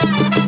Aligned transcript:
Well, 0.00 0.30
let 0.30 0.47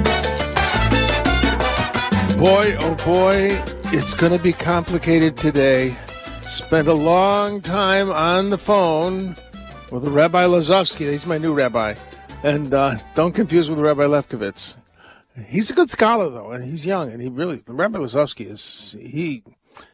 Boy, 2.41 2.75
oh 2.79 2.95
boy, 3.05 3.49
it's 3.93 4.15
going 4.15 4.35
to 4.35 4.41
be 4.41 4.51
complicated 4.51 5.37
today. 5.37 5.95
Spent 6.47 6.87
a 6.87 6.93
long 6.93 7.61
time 7.61 8.09
on 8.09 8.49
the 8.49 8.57
phone 8.57 9.35
with 9.91 10.07
Rabbi 10.07 10.45
Lazovsky. 10.45 11.11
He's 11.11 11.27
my 11.27 11.37
new 11.37 11.53
rabbi. 11.53 11.93
And 12.41 12.73
uh, 12.73 12.95
don't 13.13 13.33
confuse 13.35 13.69
with 13.69 13.77
Rabbi 13.77 14.05
Lefkowitz. 14.05 14.77
He's 15.45 15.69
a 15.69 15.75
good 15.75 15.91
scholar, 15.91 16.31
though, 16.31 16.49
and 16.49 16.63
he's 16.63 16.83
young, 16.83 17.11
and 17.11 17.21
he 17.21 17.29
really, 17.29 17.61
Rabbi 17.67 17.99
Lazovsky 17.99 18.49
is, 18.49 18.97
he, 18.99 19.43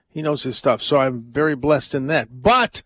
he 0.10 0.22
knows 0.22 0.44
his 0.44 0.58
stuff. 0.58 0.82
So 0.82 1.02
I'm 1.02 1.24
very 1.24 1.58
blessed 1.58 1.96
in 1.96 2.08
that. 2.08 2.42
But 2.42 2.82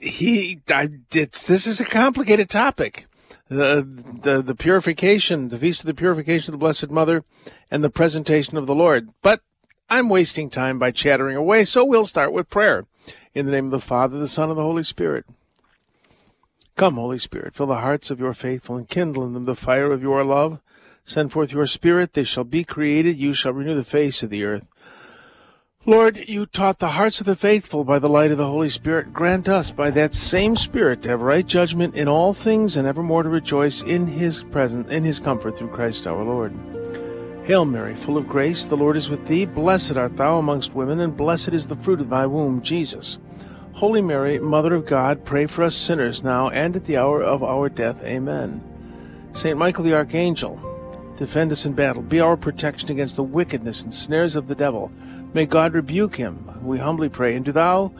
he, 0.00 0.60
I, 0.68 0.88
it's, 1.12 1.44
this 1.44 1.68
is 1.68 1.80
a 1.80 1.84
complicated 1.84 2.50
topic 2.50 3.06
the, 3.48 3.64
uh, 3.64 3.82
the 4.22 4.42
the 4.42 4.54
purification, 4.54 5.48
the 5.48 5.58
feast 5.58 5.80
of 5.80 5.86
the 5.86 5.94
purification 5.94 6.52
of 6.52 6.60
the 6.60 6.64
Blessed 6.64 6.90
Mother, 6.90 7.24
and 7.70 7.82
the 7.82 7.90
presentation 7.90 8.56
of 8.56 8.66
the 8.66 8.74
Lord. 8.74 9.10
But 9.22 9.40
I'm 9.88 10.08
wasting 10.08 10.50
time 10.50 10.78
by 10.78 10.90
chattering 10.90 11.36
away, 11.36 11.64
so 11.64 11.84
we'll 11.84 12.04
start 12.04 12.32
with 12.32 12.50
prayer. 12.50 12.86
In 13.34 13.46
the 13.46 13.52
name 13.52 13.66
of 13.66 13.70
the 13.70 13.80
Father, 13.80 14.18
the 14.18 14.28
Son, 14.28 14.48
and 14.48 14.58
the 14.58 14.62
Holy 14.62 14.84
Spirit. 14.84 15.26
Come, 16.76 16.94
Holy 16.94 17.18
Spirit, 17.18 17.54
fill 17.54 17.66
the 17.66 17.76
hearts 17.76 18.10
of 18.10 18.18
your 18.18 18.32
faithful 18.32 18.76
and 18.76 18.88
kindle 18.88 19.24
in 19.24 19.32
them 19.32 19.44
the 19.44 19.54
fire 19.54 19.92
of 19.92 20.02
your 20.02 20.24
love. 20.24 20.60
Send 21.04 21.32
forth 21.32 21.52
your 21.52 21.66
Spirit, 21.66 22.14
they 22.14 22.24
shall 22.24 22.44
be 22.44 22.64
created, 22.64 23.16
you 23.16 23.34
shall 23.34 23.52
renew 23.52 23.74
the 23.74 23.84
face 23.84 24.22
of 24.22 24.30
the 24.30 24.44
earth. 24.44 24.66
Lord, 25.86 26.30
you 26.30 26.46
taught 26.46 26.78
the 26.78 26.88
hearts 26.88 27.20
of 27.20 27.26
the 27.26 27.36
faithful 27.36 27.84
by 27.84 27.98
the 27.98 28.08
light 28.08 28.30
of 28.30 28.38
the 28.38 28.46
Holy 28.46 28.70
Spirit. 28.70 29.12
Grant 29.12 29.50
us 29.50 29.70
by 29.70 29.90
that 29.90 30.14
same 30.14 30.56
Spirit 30.56 31.02
to 31.02 31.10
have 31.10 31.20
right 31.20 31.46
judgment 31.46 31.94
in 31.94 32.08
all 32.08 32.32
things 32.32 32.78
and 32.78 32.88
evermore 32.88 33.22
to 33.22 33.28
rejoice 33.28 33.82
in 33.82 34.06
his 34.06 34.44
presence, 34.44 34.90
in 34.90 35.04
his 35.04 35.20
comfort 35.20 35.58
through 35.58 35.68
Christ 35.68 36.06
our 36.06 36.24
Lord. 36.24 36.54
Hail 37.44 37.66
Mary, 37.66 37.94
full 37.94 38.16
of 38.16 38.26
grace, 38.26 38.64
the 38.64 38.78
Lord 38.78 38.96
is 38.96 39.10
with 39.10 39.26
thee. 39.26 39.44
Blessed 39.44 39.98
art 39.98 40.16
thou 40.16 40.38
amongst 40.38 40.74
women, 40.74 41.00
and 41.00 41.14
blessed 41.14 41.50
is 41.50 41.66
the 41.66 41.76
fruit 41.76 42.00
of 42.00 42.08
thy 42.08 42.24
womb, 42.24 42.62
Jesus. 42.62 43.18
Holy 43.74 44.00
Mary, 44.00 44.38
Mother 44.38 44.72
of 44.72 44.86
God, 44.86 45.26
pray 45.26 45.44
for 45.44 45.64
us 45.64 45.76
sinners 45.76 46.24
now 46.24 46.48
and 46.48 46.74
at 46.76 46.86
the 46.86 46.96
hour 46.96 47.22
of 47.22 47.42
our 47.42 47.68
death. 47.68 48.02
Amen. 48.02 48.64
Saint 49.34 49.58
Michael 49.58 49.84
the 49.84 49.92
Archangel, 49.92 50.58
defend 51.18 51.52
us 51.52 51.66
in 51.66 51.74
battle. 51.74 52.00
Be 52.00 52.20
our 52.20 52.38
protection 52.38 52.90
against 52.90 53.16
the 53.16 53.22
wickedness 53.22 53.82
and 53.82 53.94
snares 53.94 54.34
of 54.34 54.48
the 54.48 54.54
devil. 54.54 54.90
May 55.34 55.46
God 55.46 55.74
rebuke 55.74 56.16
him, 56.16 56.64
we 56.64 56.78
humbly 56.78 57.08
pray. 57.08 57.34
And 57.34 57.44
do 57.44 57.52
thou, 57.52 57.92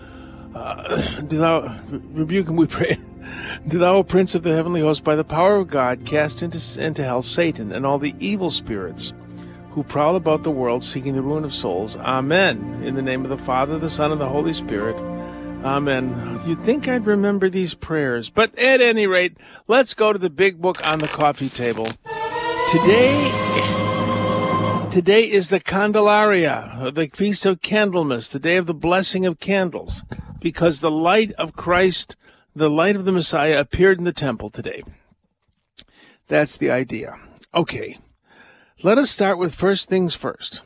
uh, 0.54 1.20
do 1.28 1.36
thou 1.36 1.78
rebuke 1.90 2.48
him, 2.48 2.56
we 2.56 2.66
pray. 2.66 2.96
do 3.68 3.78
thou, 3.78 3.96
O 3.96 4.02
Prince 4.04 4.34
of 4.34 4.44
the 4.44 4.54
heavenly 4.54 4.80
host, 4.80 5.04
by 5.04 5.16
the 5.16 5.24
power 5.24 5.56
of 5.56 5.68
God, 5.68 6.06
cast 6.06 6.42
into 6.42 6.80
into 6.80 7.04
hell 7.04 7.22
Satan 7.22 7.72
and 7.72 7.84
all 7.84 7.98
the 7.98 8.14
evil 8.18 8.50
spirits 8.50 9.12
who 9.72 9.82
prowl 9.82 10.14
about 10.14 10.44
the 10.44 10.50
world 10.52 10.84
seeking 10.84 11.14
the 11.14 11.22
ruin 11.22 11.44
of 11.44 11.52
souls. 11.52 11.96
Amen. 11.96 12.80
In 12.84 12.94
the 12.94 13.02
name 13.02 13.24
of 13.24 13.30
the 13.30 13.38
Father, 13.38 13.76
the 13.76 13.88
Son, 13.88 14.12
and 14.12 14.20
the 14.20 14.28
Holy 14.28 14.52
Spirit. 14.52 14.96
Amen. 15.64 16.40
You'd 16.46 16.60
think 16.60 16.86
I'd 16.86 17.06
remember 17.06 17.48
these 17.48 17.74
prayers, 17.74 18.30
but 18.30 18.56
at 18.56 18.80
any 18.80 19.08
rate, 19.08 19.36
let's 19.66 19.92
go 19.94 20.12
to 20.12 20.18
the 20.18 20.30
big 20.30 20.60
book 20.60 20.86
on 20.86 21.00
the 21.00 21.08
coffee 21.08 21.48
table. 21.48 21.86
Today, 22.70 23.83
today 24.94 25.28
is 25.28 25.48
the 25.48 25.58
Candelaria, 25.58 26.92
the 26.94 27.10
Feast 27.12 27.44
of 27.46 27.60
Candlemas, 27.60 28.30
the 28.30 28.38
day 28.38 28.56
of 28.56 28.66
the 28.66 28.72
blessing 28.72 29.26
of 29.26 29.40
candles, 29.40 30.04
because 30.38 30.78
the 30.78 30.90
light 30.90 31.32
of 31.32 31.56
Christ, 31.56 32.14
the 32.54 32.70
light 32.70 32.94
of 32.94 33.04
the 33.04 33.10
Messiah 33.10 33.58
appeared 33.58 33.98
in 33.98 34.04
the 34.04 34.12
temple 34.12 34.50
today. 34.50 34.84
That's 36.28 36.56
the 36.56 36.70
idea. 36.70 37.16
Okay. 37.52 37.98
Let 38.84 38.96
us 38.96 39.10
start 39.10 39.36
with 39.36 39.52
first 39.52 39.88
things 39.88 40.14
first. 40.14 40.60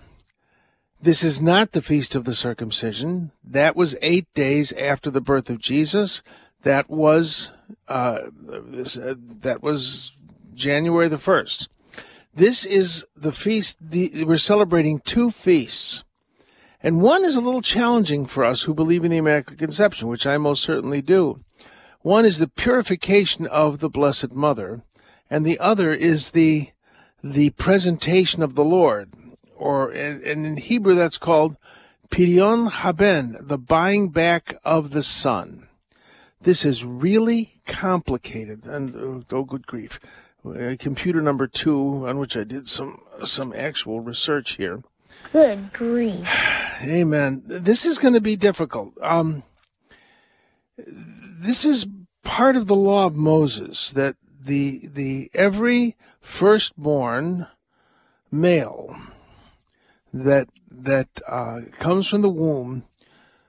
This 1.00 1.24
is 1.24 1.40
not 1.40 1.72
the 1.72 1.80
feast 1.80 2.14
of 2.14 2.24
the 2.24 2.34
circumcision. 2.34 3.32
That 3.42 3.76
was 3.76 3.96
eight 4.02 4.26
days 4.34 4.72
after 4.72 5.10
the 5.10 5.22
birth 5.22 5.48
of 5.48 5.58
Jesus. 5.58 6.22
That 6.64 6.90
was 6.90 7.52
uh, 7.88 8.18
uh, 8.46 9.14
that 9.40 9.60
was 9.62 10.12
January 10.52 11.08
the 11.08 11.16
first. 11.16 11.70
This 12.38 12.64
is 12.64 13.04
the 13.16 13.32
feast. 13.32 13.78
The, 13.80 14.22
we're 14.24 14.36
celebrating 14.36 15.00
two 15.00 15.32
feasts, 15.32 16.04
and 16.80 17.02
one 17.02 17.24
is 17.24 17.34
a 17.34 17.40
little 17.40 17.60
challenging 17.60 18.26
for 18.26 18.44
us 18.44 18.62
who 18.62 18.74
believe 18.74 19.04
in 19.04 19.10
the 19.10 19.16
Immaculate 19.16 19.58
Conception, 19.58 20.06
which 20.06 20.24
I 20.24 20.38
most 20.38 20.62
certainly 20.62 21.02
do. 21.02 21.40
One 22.02 22.24
is 22.24 22.38
the 22.38 22.46
purification 22.46 23.48
of 23.48 23.80
the 23.80 23.88
Blessed 23.88 24.30
Mother, 24.30 24.84
and 25.28 25.44
the 25.44 25.58
other 25.58 25.90
is 25.90 26.30
the 26.30 26.68
the 27.24 27.50
presentation 27.50 28.44
of 28.44 28.54
the 28.54 28.64
Lord, 28.64 29.14
or 29.56 29.90
and 29.90 30.22
in 30.22 30.58
Hebrew 30.58 30.94
that's 30.94 31.18
called 31.18 31.56
Pidyon 32.08 32.70
Haben, 32.70 33.36
the 33.40 33.58
buying 33.58 34.10
back 34.10 34.54
of 34.64 34.92
the 34.92 35.02
Son. 35.02 35.66
This 36.40 36.64
is 36.64 36.84
really 36.84 37.60
complicated, 37.66 38.64
and 38.64 39.26
oh, 39.28 39.42
good 39.42 39.66
grief! 39.66 39.98
Uh, 40.52 40.76
computer 40.78 41.20
number 41.20 41.46
two, 41.46 42.06
on 42.08 42.18
which 42.18 42.36
I 42.36 42.44
did 42.44 42.68
some 42.68 43.00
some 43.24 43.52
actual 43.52 44.00
research 44.00 44.56
here. 44.56 44.82
Good 45.32 45.72
grief. 45.72 46.26
Hey, 46.78 47.00
Amen. 47.00 47.42
This 47.44 47.84
is 47.84 47.98
going 47.98 48.14
to 48.14 48.20
be 48.20 48.36
difficult. 48.36 48.94
Um, 49.02 49.42
this 50.76 51.64
is 51.64 51.88
part 52.22 52.54
of 52.54 52.68
the 52.68 52.76
law 52.76 53.06
of 53.06 53.16
Moses 53.16 53.90
that 53.90 54.14
the 54.40 54.82
the 54.86 55.28
every 55.34 55.96
firstborn 56.20 57.48
male 58.30 58.94
that 60.12 60.48
that 60.70 61.08
uh, 61.26 61.62
comes 61.78 62.08
from 62.08 62.22
the 62.22 62.28
womb, 62.28 62.84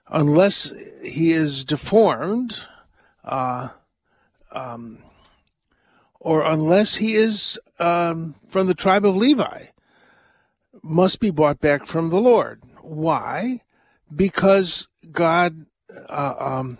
unless 0.08 0.74
he 1.04 1.32
is 1.32 1.66
deformed, 1.66 2.66
uh, 3.24 3.70
um, 4.52 4.98
or 6.20 6.44
unless 6.44 6.96
he 6.96 7.14
is 7.14 7.60
um, 7.80 8.36
from 8.48 8.68
the 8.68 8.74
tribe 8.74 9.06
of 9.06 9.16
Levi, 9.16 9.66
must 10.82 11.20
be 11.20 11.30
bought 11.30 11.60
back 11.60 11.86
from 11.86 12.10
the 12.10 12.22
Lord. 12.22 12.62
Why? 12.82 13.62
Because 14.14 14.88
God 15.12 15.66
uh, 16.10 16.36
um, 16.40 16.78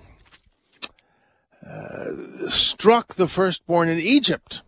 uh, 1.66 2.50
struck 2.50 3.16
the 3.16 3.28
firstborn 3.28 3.90
in 3.90 4.00
Egypt 4.00 4.62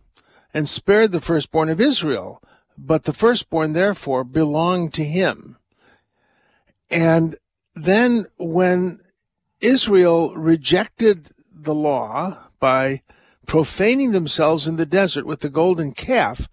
and 0.54 0.68
spared 0.68 1.12
the 1.12 1.20
firstborn 1.20 1.68
of 1.68 1.80
Israel, 1.80 2.42
but 2.76 3.04
the 3.04 3.12
firstborn 3.12 3.72
therefore 3.72 4.24
belonged 4.24 4.92
to 4.94 5.04
him. 5.04 5.56
And 6.90 7.36
then 7.74 8.26
when 8.36 9.00
Israel 9.60 10.34
rejected 10.34 11.30
the 11.54 11.74
law 11.74 12.48
by 12.60 13.02
profaning 13.46 14.12
themselves 14.12 14.68
in 14.68 14.76
the 14.76 14.86
desert 14.86 15.26
with 15.26 15.40
the 15.40 15.48
golden 15.48 15.92
calf, 15.92 16.48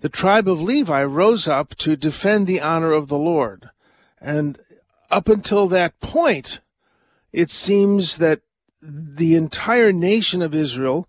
the 0.00 0.08
tribe 0.08 0.48
of 0.48 0.60
Levi 0.60 1.04
rose 1.04 1.46
up 1.46 1.74
to 1.76 1.96
defend 1.96 2.46
the 2.46 2.60
honor 2.60 2.92
of 2.92 3.08
the 3.08 3.18
Lord. 3.18 3.70
And 4.20 4.58
up 5.10 5.28
until 5.28 5.68
that 5.68 5.98
point, 6.00 6.60
it 7.32 7.50
seems 7.50 8.16
that 8.18 8.40
the 8.82 9.36
entire 9.36 9.92
nation 9.92 10.42
of 10.42 10.54
Israel 10.54 11.08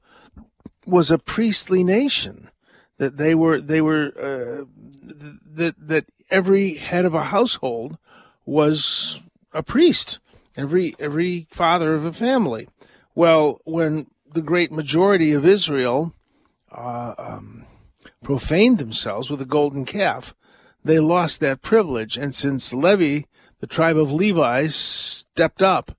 was 0.85 1.09
a 1.09 1.18
priestly 1.18 1.83
nation. 1.83 2.50
That 2.97 3.18
they 3.18 3.33
were, 3.33 3.59
they 3.59 3.81
were, 3.81 4.12
uh, 4.15 4.65
that 5.01 5.75
that 5.79 6.06
every 6.29 6.75
head 6.75 7.06
of 7.06 7.15
a 7.15 7.24
household 7.24 7.97
was 8.45 9.21
a 9.51 9.63
priest. 9.63 10.19
Every 10.56 10.95
every 11.00 11.47
father 11.50 11.95
of 11.95 12.06
a 12.06 12.13
family. 12.13 12.69
Well, 13.15 13.59
when 13.65 14.07
the 14.33 14.41
great 14.41 14.71
majority 14.71 15.33
of 15.33 15.45
Israel 15.45 16.13
uh, 16.71 17.13
um, 17.18 17.65
profaned 18.24 18.77
themselves 18.77 19.30
with 19.30 19.39
the 19.39 19.45
golden 19.45 19.85
calf, 19.85 20.35
they 20.83 21.00
lost 21.00 21.39
that 21.39 21.62
privilege. 21.62 22.18
And 22.18 22.33
since 22.33 22.74
Levi, 22.74 23.21
the 23.59 23.68
tribe 23.68 23.97
of 23.97 24.12
Levi, 24.12 24.68
stepped 24.68 25.62
up, 25.62 25.97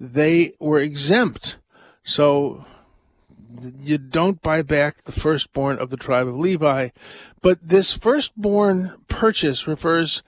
they 0.00 0.52
were 0.58 0.78
exempt. 0.78 1.56
So 2.04 2.64
you 3.78 3.98
don't 3.98 4.42
buy 4.42 4.62
back 4.62 5.04
the 5.04 5.12
firstborn 5.12 5.78
of 5.78 5.90
the 5.90 5.96
tribe 5.96 6.26
of 6.26 6.36
Levi. 6.36 6.88
But 7.40 7.58
this 7.62 7.92
firstborn 7.92 8.90
purchase 9.08 9.66
refers 9.66 10.22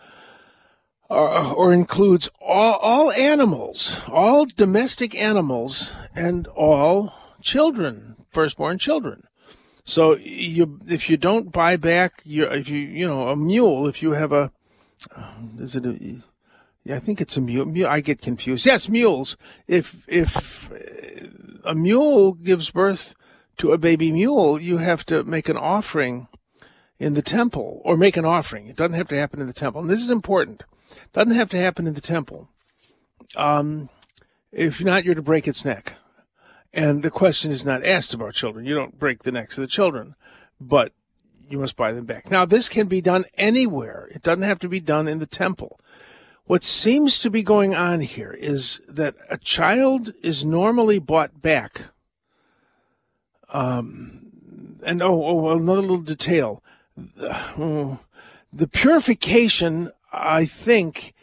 or, 1.08 1.54
or 1.54 1.72
includes 1.72 2.30
all, 2.40 2.78
all 2.80 3.12
animals, 3.12 4.00
all 4.08 4.46
domestic 4.46 5.14
animals, 5.20 5.92
and 6.14 6.46
all 6.48 7.12
children, 7.44 8.16
firstborn 8.30 8.78
children. 8.78 9.22
So 9.84 10.16
you, 10.16 10.80
if 10.88 11.10
you 11.10 11.16
don't 11.16 11.52
buy 11.52 11.76
back 11.76 12.22
your, 12.24 12.50
if 12.52 12.68
you, 12.68 12.78
you 12.78 13.06
know, 13.06 13.28
a 13.28 13.36
mule, 13.36 13.86
if 13.86 14.02
you 14.02 14.12
have 14.12 14.32
a, 14.32 14.50
is 15.58 15.76
it 15.76 15.84
I 16.90 16.98
think 16.98 17.20
it's 17.20 17.36
a 17.36 17.40
mule. 17.40 17.86
I 17.86 18.00
get 18.00 18.20
confused. 18.20 18.66
Yes, 18.66 18.88
mules. 18.88 19.36
If 19.66 20.04
if 20.08 20.70
a 21.64 21.74
mule 21.74 22.32
gives 22.32 22.70
birth 22.70 23.14
to 23.58 23.72
a 23.72 23.78
baby 23.78 24.10
mule, 24.10 24.60
you 24.60 24.78
have 24.78 25.04
to 25.06 25.24
make 25.24 25.48
an 25.48 25.56
offering 25.56 26.28
in 26.98 27.14
the 27.14 27.22
temple 27.22 27.80
or 27.84 27.96
make 27.96 28.16
an 28.16 28.24
offering. 28.24 28.66
It 28.66 28.76
doesn't 28.76 28.96
have 28.96 29.08
to 29.08 29.16
happen 29.16 29.40
in 29.40 29.46
the 29.46 29.52
temple. 29.52 29.80
And 29.80 29.90
this 29.90 30.02
is 30.02 30.10
important. 30.10 30.62
It 30.92 31.12
doesn't 31.12 31.34
have 31.34 31.50
to 31.50 31.58
happen 31.58 31.86
in 31.86 31.94
the 31.94 32.00
temple. 32.00 32.48
Um, 33.36 33.88
if 34.52 34.82
not, 34.84 35.04
you're 35.04 35.14
to 35.14 35.22
break 35.22 35.48
its 35.48 35.64
neck. 35.64 35.96
And 36.74 37.04
the 37.04 37.10
question 37.10 37.52
is 37.52 37.64
not 37.64 37.84
asked 37.84 38.14
about 38.14 38.34
children. 38.34 38.66
You 38.66 38.74
don't 38.74 38.98
break 38.98 39.22
the 39.22 39.30
necks 39.30 39.56
of 39.56 39.62
the 39.62 39.68
children, 39.68 40.16
but 40.60 40.92
you 41.48 41.60
must 41.60 41.76
buy 41.76 41.92
them 41.92 42.04
back. 42.04 42.32
Now, 42.32 42.44
this 42.44 42.68
can 42.68 42.88
be 42.88 43.00
done 43.00 43.24
anywhere. 43.38 44.08
It 44.12 44.22
doesn't 44.22 44.42
have 44.42 44.58
to 44.58 44.68
be 44.68 44.80
done 44.80 45.06
in 45.06 45.20
the 45.20 45.26
temple. 45.26 45.78
What 46.46 46.64
seems 46.64 47.20
to 47.20 47.30
be 47.30 47.44
going 47.44 47.76
on 47.76 48.00
here 48.00 48.32
is 48.32 48.80
that 48.88 49.14
a 49.30 49.38
child 49.38 50.12
is 50.20 50.44
normally 50.44 50.98
bought 50.98 51.40
back. 51.40 51.86
Um, 53.52 54.32
and 54.84 55.00
oh, 55.00 55.24
oh, 55.24 55.56
another 55.56 55.80
little 55.80 55.98
detail. 55.98 56.60
The 57.56 58.68
purification, 58.72 59.90
I 60.12 60.44
think, 60.44 61.14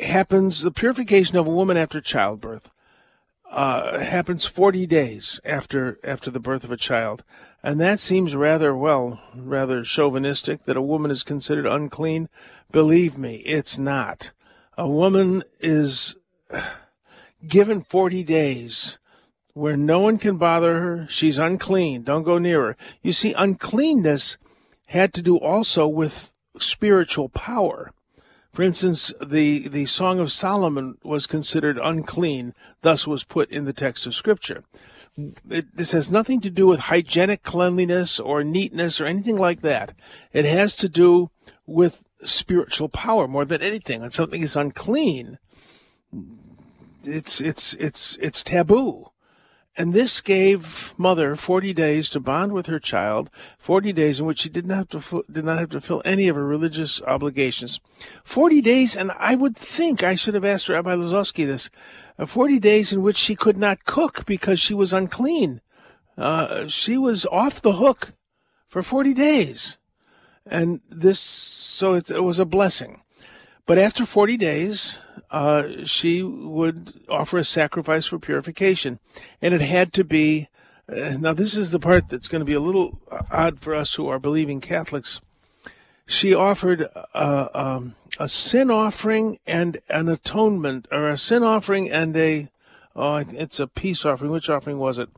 happens, 0.00 0.62
the 0.62 0.72
purification 0.72 1.38
of 1.38 1.46
a 1.46 1.50
woman 1.50 1.76
after 1.76 2.00
childbirth 2.00 2.70
uh, 3.50 3.98
happens 3.98 4.44
40 4.44 4.86
days 4.86 5.40
after 5.44 5.98
after 6.04 6.30
the 6.30 6.40
birth 6.40 6.64
of 6.64 6.72
a 6.72 6.76
child. 6.76 7.24
And 7.62 7.80
that 7.80 7.98
seems 7.98 8.36
rather, 8.36 8.74
well, 8.74 9.20
rather 9.34 9.82
chauvinistic 9.82 10.64
that 10.64 10.76
a 10.76 10.82
woman 10.82 11.10
is 11.10 11.22
considered 11.24 11.66
unclean. 11.66 12.28
Believe 12.70 13.18
me, 13.18 13.36
it's 13.44 13.78
not. 13.78 14.30
A 14.76 14.88
woman 14.88 15.42
is 15.60 16.16
given 17.46 17.80
40 17.80 18.22
days 18.22 18.98
where 19.54 19.76
no 19.76 19.98
one 19.98 20.18
can 20.18 20.36
bother 20.36 20.78
her. 20.78 21.06
She's 21.08 21.38
unclean. 21.38 22.02
Don't 22.02 22.22
go 22.22 22.38
near 22.38 22.62
her. 22.62 22.76
You 23.02 23.12
see, 23.12 23.32
uncleanness 23.32 24.38
had 24.86 25.12
to 25.14 25.22
do 25.22 25.36
also 25.36 25.88
with 25.88 26.32
spiritual 26.58 27.28
power. 27.28 27.92
For 28.52 28.62
instance, 28.62 29.12
the, 29.20 29.68
the 29.68 29.86
Song 29.86 30.18
of 30.18 30.32
Solomon 30.32 30.98
was 31.02 31.26
considered 31.26 31.78
unclean, 31.78 32.54
thus 32.82 33.06
was 33.06 33.24
put 33.24 33.50
in 33.50 33.64
the 33.64 33.72
text 33.72 34.06
of 34.06 34.14
Scripture. 34.14 34.64
It, 35.50 35.76
this 35.76 35.92
has 35.92 36.10
nothing 36.10 36.40
to 36.42 36.50
do 36.50 36.66
with 36.66 36.80
hygienic 36.80 37.42
cleanliness 37.42 38.18
or 38.18 38.44
neatness 38.44 39.00
or 39.00 39.06
anything 39.06 39.36
like 39.36 39.62
that. 39.62 39.92
It 40.32 40.44
has 40.44 40.76
to 40.76 40.88
do 40.88 41.30
with 41.66 42.04
spiritual 42.18 42.88
power 42.88 43.28
more 43.28 43.44
than 43.44 43.62
anything. 43.62 44.00
When 44.00 44.10
something 44.10 44.42
is 44.42 44.56
unclean, 44.56 45.38
it's 47.04 47.40
it's 47.40 47.74
it's 47.74 48.16
it's 48.16 48.42
taboo. 48.42 49.10
And 49.78 49.94
this 49.94 50.20
gave 50.20 50.92
mother 50.98 51.36
40 51.36 51.72
days 51.72 52.10
to 52.10 52.18
bond 52.18 52.52
with 52.52 52.66
her 52.66 52.80
child, 52.80 53.30
40 53.58 53.92
days 53.92 54.18
in 54.18 54.26
which 54.26 54.40
she 54.40 54.48
did 54.48 54.66
not 54.66 54.76
have 54.76 54.88
to 54.88 55.24
did 55.30 55.44
not 55.44 55.60
have 55.60 55.70
to 55.70 55.80
fill 55.80 56.02
any 56.04 56.26
of 56.26 56.34
her 56.34 56.44
religious 56.44 57.00
obligations. 57.02 57.78
40 58.24 58.60
days, 58.60 58.96
and 58.96 59.12
I 59.16 59.36
would 59.36 59.56
think 59.56 60.02
I 60.02 60.16
should 60.16 60.34
have 60.34 60.44
asked 60.44 60.68
Rabbi 60.68 60.96
Lazowski 60.96 61.46
this, 61.46 61.70
uh, 62.18 62.26
40 62.26 62.58
days 62.58 62.92
in 62.92 63.02
which 63.02 63.16
she 63.16 63.36
could 63.36 63.56
not 63.56 63.84
cook 63.84 64.26
because 64.26 64.58
she 64.58 64.74
was 64.74 64.92
unclean. 64.92 65.60
Uh, 66.16 66.66
she 66.66 66.98
was 66.98 67.24
off 67.26 67.62
the 67.62 67.74
hook 67.74 68.14
for 68.66 68.82
40 68.82 69.14
days. 69.14 69.78
And 70.44 70.80
this, 70.90 71.20
so 71.20 71.92
it, 71.94 72.10
it 72.10 72.24
was 72.24 72.40
a 72.40 72.44
blessing. 72.44 73.02
But 73.64 73.78
after 73.78 74.04
40 74.04 74.36
days, 74.36 74.98
uh, 75.30 75.84
she 75.84 76.22
would 76.22 77.00
offer 77.08 77.38
a 77.38 77.44
sacrifice 77.44 78.06
for 78.06 78.18
purification. 78.18 78.98
And 79.42 79.54
it 79.54 79.60
had 79.60 79.92
to 79.94 80.04
be, 80.04 80.48
uh, 80.88 81.16
now 81.18 81.32
this 81.32 81.56
is 81.56 81.70
the 81.70 81.80
part 81.80 82.08
that's 82.08 82.28
going 82.28 82.40
to 82.40 82.46
be 82.46 82.54
a 82.54 82.60
little 82.60 82.98
odd 83.30 83.58
for 83.58 83.74
us 83.74 83.94
who 83.94 84.08
are 84.08 84.18
believing 84.18 84.60
Catholics. 84.60 85.20
She 86.06 86.34
offered 86.34 86.86
uh, 87.14 87.48
um, 87.54 87.94
a 88.18 88.28
sin 88.28 88.70
offering 88.70 89.38
and 89.46 89.78
an 89.90 90.08
atonement, 90.08 90.88
or 90.90 91.06
a 91.08 91.18
sin 91.18 91.42
offering 91.42 91.90
and 91.90 92.16
a, 92.16 92.48
oh, 92.96 93.16
it's 93.16 93.60
a 93.60 93.66
peace 93.66 94.06
offering. 94.06 94.30
Which 94.30 94.48
offering 94.48 94.78
was 94.78 94.98
it? 94.98 95.10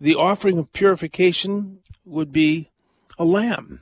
The 0.00 0.14
offering 0.14 0.56
of 0.58 0.72
purification 0.72 1.80
would 2.04 2.32
be 2.32 2.70
a 3.18 3.24
lamb, 3.24 3.80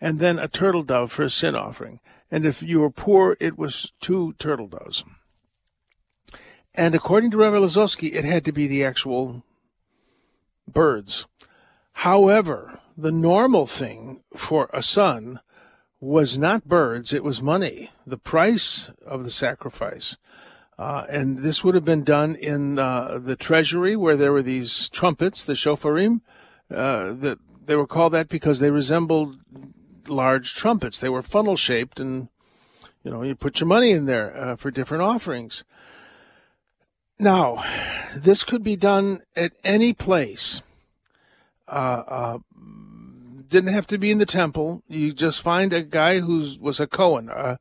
and 0.00 0.18
then 0.18 0.38
a 0.38 0.48
turtle 0.48 0.82
dove 0.82 1.12
for 1.12 1.22
a 1.24 1.30
sin 1.30 1.54
offering. 1.54 2.00
And 2.32 2.46
if 2.46 2.62
you 2.62 2.80
were 2.80 2.90
poor, 2.90 3.36
it 3.40 3.58
was 3.58 3.92
two 4.00 4.32
turtle 4.38 4.66
doves. 4.66 5.04
And 6.74 6.94
according 6.94 7.30
to 7.32 7.36
Rabbi 7.36 7.56
Lazowski, 7.56 8.14
it 8.14 8.24
had 8.24 8.46
to 8.46 8.52
be 8.52 8.66
the 8.66 8.82
actual 8.82 9.44
birds. 10.66 11.26
However, 11.92 12.80
the 12.96 13.12
normal 13.12 13.66
thing 13.66 14.22
for 14.34 14.70
a 14.72 14.82
son 14.82 15.40
was 16.00 16.38
not 16.38 16.66
birds, 16.66 17.12
it 17.12 17.22
was 17.22 17.42
money, 17.42 17.90
the 18.06 18.16
price 18.16 18.90
of 19.06 19.24
the 19.24 19.30
sacrifice. 19.30 20.16
Uh, 20.78 21.04
and 21.10 21.40
this 21.40 21.62
would 21.62 21.74
have 21.74 21.84
been 21.84 22.02
done 22.02 22.34
in 22.34 22.78
uh, 22.78 23.20
the 23.22 23.36
treasury 23.36 23.94
where 23.94 24.16
there 24.16 24.32
were 24.32 24.42
these 24.42 24.88
trumpets, 24.88 25.44
the 25.44 25.52
shofarim. 25.52 26.22
Uh, 26.74 27.12
that 27.12 27.38
they 27.66 27.76
were 27.76 27.86
called 27.86 28.14
that 28.14 28.30
because 28.30 28.58
they 28.58 28.70
resembled 28.70 29.36
large 30.08 30.54
trumpets. 30.54 30.98
They 30.98 31.08
were 31.08 31.22
funnel 31.22 31.56
shaped, 31.56 32.00
and 32.00 32.28
you 33.04 33.10
know 33.10 33.22
you 33.22 33.34
put 33.34 33.60
your 33.60 33.66
money 33.66 33.90
in 33.90 34.06
there 34.06 34.36
uh, 34.36 34.56
for 34.56 34.70
different 34.70 35.02
offerings. 35.02 35.64
Now, 37.18 37.62
this 38.16 38.42
could 38.42 38.62
be 38.62 38.76
done 38.76 39.20
at 39.36 39.52
any 39.62 39.92
place. 39.92 40.62
Uh, 41.68 42.02
uh, 42.08 42.38
didn't 43.48 43.72
have 43.72 43.86
to 43.88 43.98
be 43.98 44.10
in 44.10 44.18
the 44.18 44.26
temple. 44.26 44.82
You 44.88 45.12
just 45.12 45.40
find 45.40 45.72
a 45.72 45.82
guy 45.82 46.20
who 46.20 46.44
was 46.60 46.80
a 46.80 46.86
Cohen, 46.86 47.28
uh, 47.28 47.58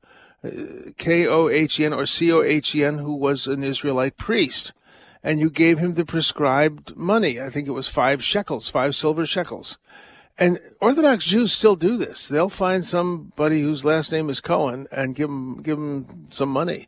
K 0.98 1.28
O 1.28 1.48
H 1.48 1.80
E 1.80 1.86
N 1.86 1.94
or 1.94 2.06
C 2.06 2.32
O 2.32 2.42
H 2.42 2.74
E 2.74 2.84
N, 2.84 2.98
who 2.98 3.14
was 3.14 3.46
an 3.46 3.64
Israelite 3.64 4.18
priest, 4.18 4.74
and 5.22 5.40
you 5.40 5.50
gave 5.50 5.78
him 5.78 5.94
the 5.94 6.06
prescribed 6.06 6.96
money. 6.96 7.40
I 7.40 7.50
think 7.50 7.68
it 7.68 7.72
was 7.72 7.88
five 7.88 8.24
shekels, 8.24 8.70
five 8.70 8.96
silver 8.96 9.26
shekels. 9.26 9.78
And 10.38 10.60
Orthodox 10.80 11.26
Jews 11.26 11.52
still 11.52 11.76
do 11.76 11.98
this. 11.98 12.28
They'll 12.28 12.50
find 12.50 12.84
somebody 12.84 13.62
whose 13.62 13.86
last 13.86 14.12
name 14.12 14.30
is 14.30 14.40
Cohen 14.40 14.88
and 14.92 15.16
give 15.16 15.30
them 15.30 15.62
give 15.62 15.78
them 15.78 16.28
some 16.30 16.50
money. 16.50 16.88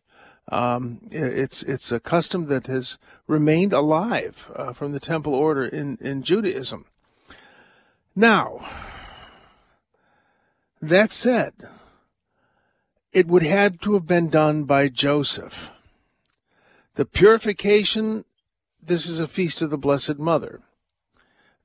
Um, 0.51 1.01
it's 1.11 1.63
it's 1.63 1.91
a 1.91 1.99
custom 1.99 2.47
that 2.47 2.67
has 2.67 2.97
remained 3.27 3.73
alive 3.73 4.51
uh, 4.55 4.73
from 4.73 4.91
the 4.91 4.99
temple 4.99 5.33
order 5.33 5.63
in, 5.65 5.97
in 6.01 6.23
Judaism. 6.23 6.85
Now, 8.15 8.59
that 10.81 11.11
said, 11.11 11.53
it 13.13 13.27
would 13.27 13.43
have 13.43 13.79
to 13.81 13.93
have 13.93 14.05
been 14.05 14.29
done 14.29 14.65
by 14.65 14.89
Joseph. 14.89 15.69
The 16.95 17.05
purification, 17.05 18.25
this 18.81 19.07
is 19.07 19.19
a 19.19 19.27
feast 19.27 19.61
of 19.61 19.69
the 19.69 19.77
Blessed 19.77 20.19
Mother. 20.19 20.61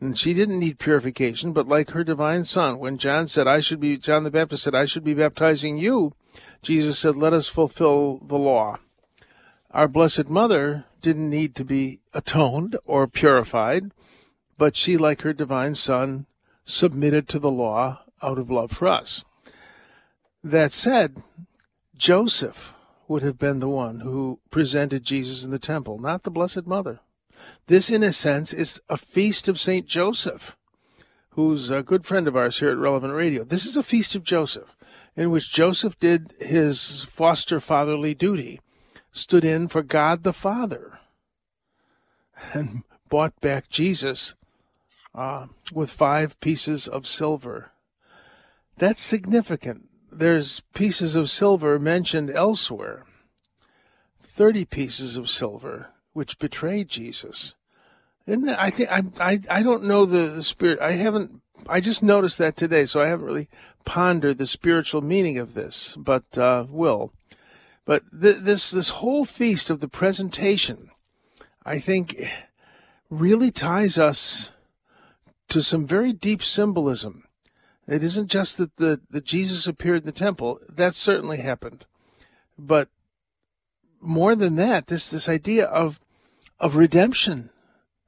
And 0.00 0.16
she 0.16 0.32
didn't 0.32 0.60
need 0.60 0.78
purification, 0.78 1.52
but 1.52 1.66
like 1.66 1.90
her 1.90 2.04
divine 2.04 2.44
son, 2.44 2.78
when 2.78 2.98
John 2.98 3.26
said, 3.26 3.48
I 3.48 3.60
should 3.60 3.80
be, 3.80 3.96
John 3.96 4.22
the 4.22 4.30
Baptist 4.30 4.62
said, 4.62 4.74
I 4.74 4.84
should 4.84 5.02
be 5.02 5.14
baptizing 5.14 5.76
you, 5.76 6.12
Jesus 6.62 6.98
said, 6.98 7.16
let 7.16 7.32
us 7.32 7.48
fulfill 7.48 8.18
the 8.18 8.38
law. 8.38 8.78
Our 9.72 9.88
Blessed 9.88 10.28
Mother 10.28 10.84
didn't 11.02 11.28
need 11.28 11.54
to 11.56 11.64
be 11.64 12.00
atoned 12.14 12.76
or 12.86 13.08
purified, 13.08 13.90
but 14.56 14.76
she, 14.76 14.96
like 14.96 15.22
her 15.22 15.32
divine 15.32 15.74
son, 15.74 16.26
submitted 16.64 17.28
to 17.28 17.38
the 17.38 17.50
law 17.50 18.02
out 18.22 18.38
of 18.38 18.50
love 18.50 18.70
for 18.70 18.86
us. 18.86 19.24
That 20.44 20.72
said, 20.72 21.22
Joseph 21.96 22.74
would 23.08 23.22
have 23.22 23.38
been 23.38 23.58
the 23.58 23.68
one 23.68 24.00
who 24.00 24.38
presented 24.50 25.02
Jesus 25.02 25.44
in 25.44 25.50
the 25.50 25.58
temple, 25.58 25.98
not 25.98 26.22
the 26.22 26.30
Blessed 26.30 26.66
Mother. 26.66 27.00
This, 27.66 27.90
in 27.90 28.02
a 28.02 28.12
sense, 28.12 28.52
is 28.52 28.80
a 28.88 28.96
feast 28.96 29.48
of 29.48 29.60
St. 29.60 29.86
Joseph, 29.86 30.56
who's 31.30 31.70
a 31.70 31.82
good 31.82 32.04
friend 32.04 32.26
of 32.26 32.36
ours 32.36 32.58
here 32.58 32.70
at 32.70 32.78
Relevant 32.78 33.14
Radio. 33.14 33.44
This 33.44 33.66
is 33.66 33.76
a 33.76 33.82
feast 33.82 34.14
of 34.14 34.24
Joseph, 34.24 34.74
in 35.16 35.30
which 35.30 35.52
Joseph 35.52 35.98
did 35.98 36.32
his 36.40 37.02
foster 37.02 37.60
fatherly 37.60 38.14
duty, 38.14 38.60
stood 39.12 39.44
in 39.44 39.68
for 39.68 39.82
God 39.82 40.22
the 40.22 40.32
Father, 40.32 40.98
and 42.52 42.84
bought 43.08 43.40
back 43.40 43.68
Jesus, 43.68 44.34
uh, 45.14 45.46
with 45.72 45.90
five 45.90 46.38
pieces 46.40 46.88
of 46.88 47.06
silver. 47.06 47.72
That's 48.76 49.00
significant. 49.00 49.88
There's 50.10 50.60
pieces 50.74 51.16
of 51.16 51.30
silver 51.30 51.78
mentioned 51.78 52.30
elsewhere. 52.30 53.04
30 54.22 54.64
pieces 54.66 55.16
of 55.16 55.28
silver, 55.28 55.90
which 56.18 56.40
betrayed 56.40 56.88
Jesus. 56.88 57.54
And 58.26 58.50
I 58.50 58.70
think 58.70 58.90
I, 58.90 59.04
I 59.20 59.38
I 59.48 59.62
don't 59.62 59.84
know 59.84 60.04
the, 60.04 60.26
the 60.28 60.44
spirit. 60.44 60.80
I 60.80 60.92
haven't. 60.92 61.40
I 61.68 61.80
just 61.80 62.02
noticed 62.02 62.38
that 62.38 62.56
today, 62.56 62.86
so 62.86 63.00
I 63.00 63.06
haven't 63.06 63.24
really 63.24 63.48
pondered 63.84 64.36
the 64.36 64.46
spiritual 64.46 65.00
meaning 65.00 65.38
of 65.38 65.54
this, 65.54 65.96
but 65.96 66.36
uh, 66.36 66.66
will. 66.68 67.12
But 67.86 68.02
th- 68.10 68.38
this 68.38 68.72
this 68.72 68.88
whole 68.88 69.24
feast 69.24 69.70
of 69.70 69.78
the 69.78 69.88
presentation, 69.88 70.90
I 71.64 71.78
think, 71.78 72.16
really 73.08 73.52
ties 73.52 73.96
us 73.96 74.50
to 75.48 75.62
some 75.62 75.86
very 75.86 76.12
deep 76.12 76.42
symbolism. 76.42 77.24
It 77.86 78.02
isn't 78.04 78.28
just 78.28 78.58
that 78.58 78.76
the, 78.76 79.00
the 79.08 79.22
Jesus 79.22 79.66
appeared 79.66 80.02
in 80.02 80.06
the 80.06 80.12
temple. 80.12 80.58
That 80.68 80.94
certainly 80.94 81.38
happened. 81.38 81.86
But 82.58 82.88
more 84.00 84.36
than 84.36 84.56
that, 84.56 84.88
this 84.88 85.08
this 85.08 85.28
idea 85.28 85.64
of 85.64 86.00
of 86.60 86.76
redemption 86.76 87.50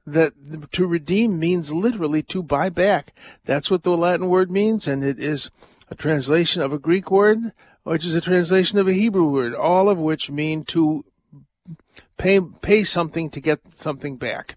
that 0.05 0.33
to 0.71 0.87
redeem 0.87 1.39
means 1.39 1.71
literally 1.71 2.23
to 2.23 2.41
buy 2.41 2.69
back. 2.69 3.15
That's 3.45 3.69
what 3.69 3.83
the 3.83 3.95
Latin 3.95 4.29
word 4.29 4.51
means, 4.51 4.87
and 4.87 5.03
it 5.03 5.19
is 5.19 5.51
a 5.89 5.95
translation 5.95 6.61
of 6.61 6.73
a 6.73 6.79
Greek 6.79 7.11
word, 7.11 7.53
which 7.83 8.05
is 8.05 8.15
a 8.15 8.21
translation 8.21 8.79
of 8.79 8.87
a 8.87 8.93
Hebrew 8.93 9.29
word, 9.29 9.53
all 9.53 9.89
of 9.89 9.97
which 9.97 10.31
mean 10.31 10.63
to 10.65 11.05
pay 12.17 12.39
pay 12.39 12.83
something 12.83 13.29
to 13.29 13.39
get 13.39 13.59
something 13.73 14.17
back. 14.17 14.55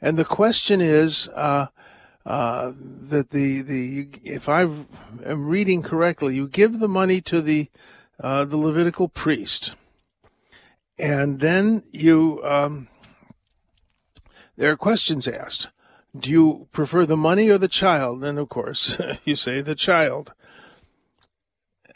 And 0.00 0.18
the 0.18 0.24
question 0.24 0.80
is 0.80 1.28
uh, 1.28 1.66
uh, 2.26 2.72
that 2.76 3.30
the 3.30 3.62
the 3.62 4.08
if 4.22 4.48
I 4.48 4.62
am 4.62 5.46
reading 5.46 5.82
correctly, 5.82 6.36
you 6.36 6.48
give 6.48 6.78
the 6.78 6.88
money 6.88 7.20
to 7.22 7.40
the 7.40 7.68
uh, 8.20 8.44
the 8.44 8.56
Levitical 8.56 9.08
priest, 9.08 9.74
and 10.98 11.40
then 11.40 11.82
you. 11.90 12.40
Um, 12.44 12.88
there 14.56 14.70
are 14.70 14.76
questions 14.76 15.26
asked. 15.26 15.68
Do 16.16 16.30
you 16.30 16.68
prefer 16.72 17.06
the 17.06 17.16
money 17.16 17.50
or 17.50 17.58
the 17.58 17.68
child? 17.68 18.22
And 18.22 18.38
of 18.38 18.48
course, 18.48 18.98
you 19.24 19.36
say 19.36 19.60
the 19.60 19.74
child. 19.74 20.32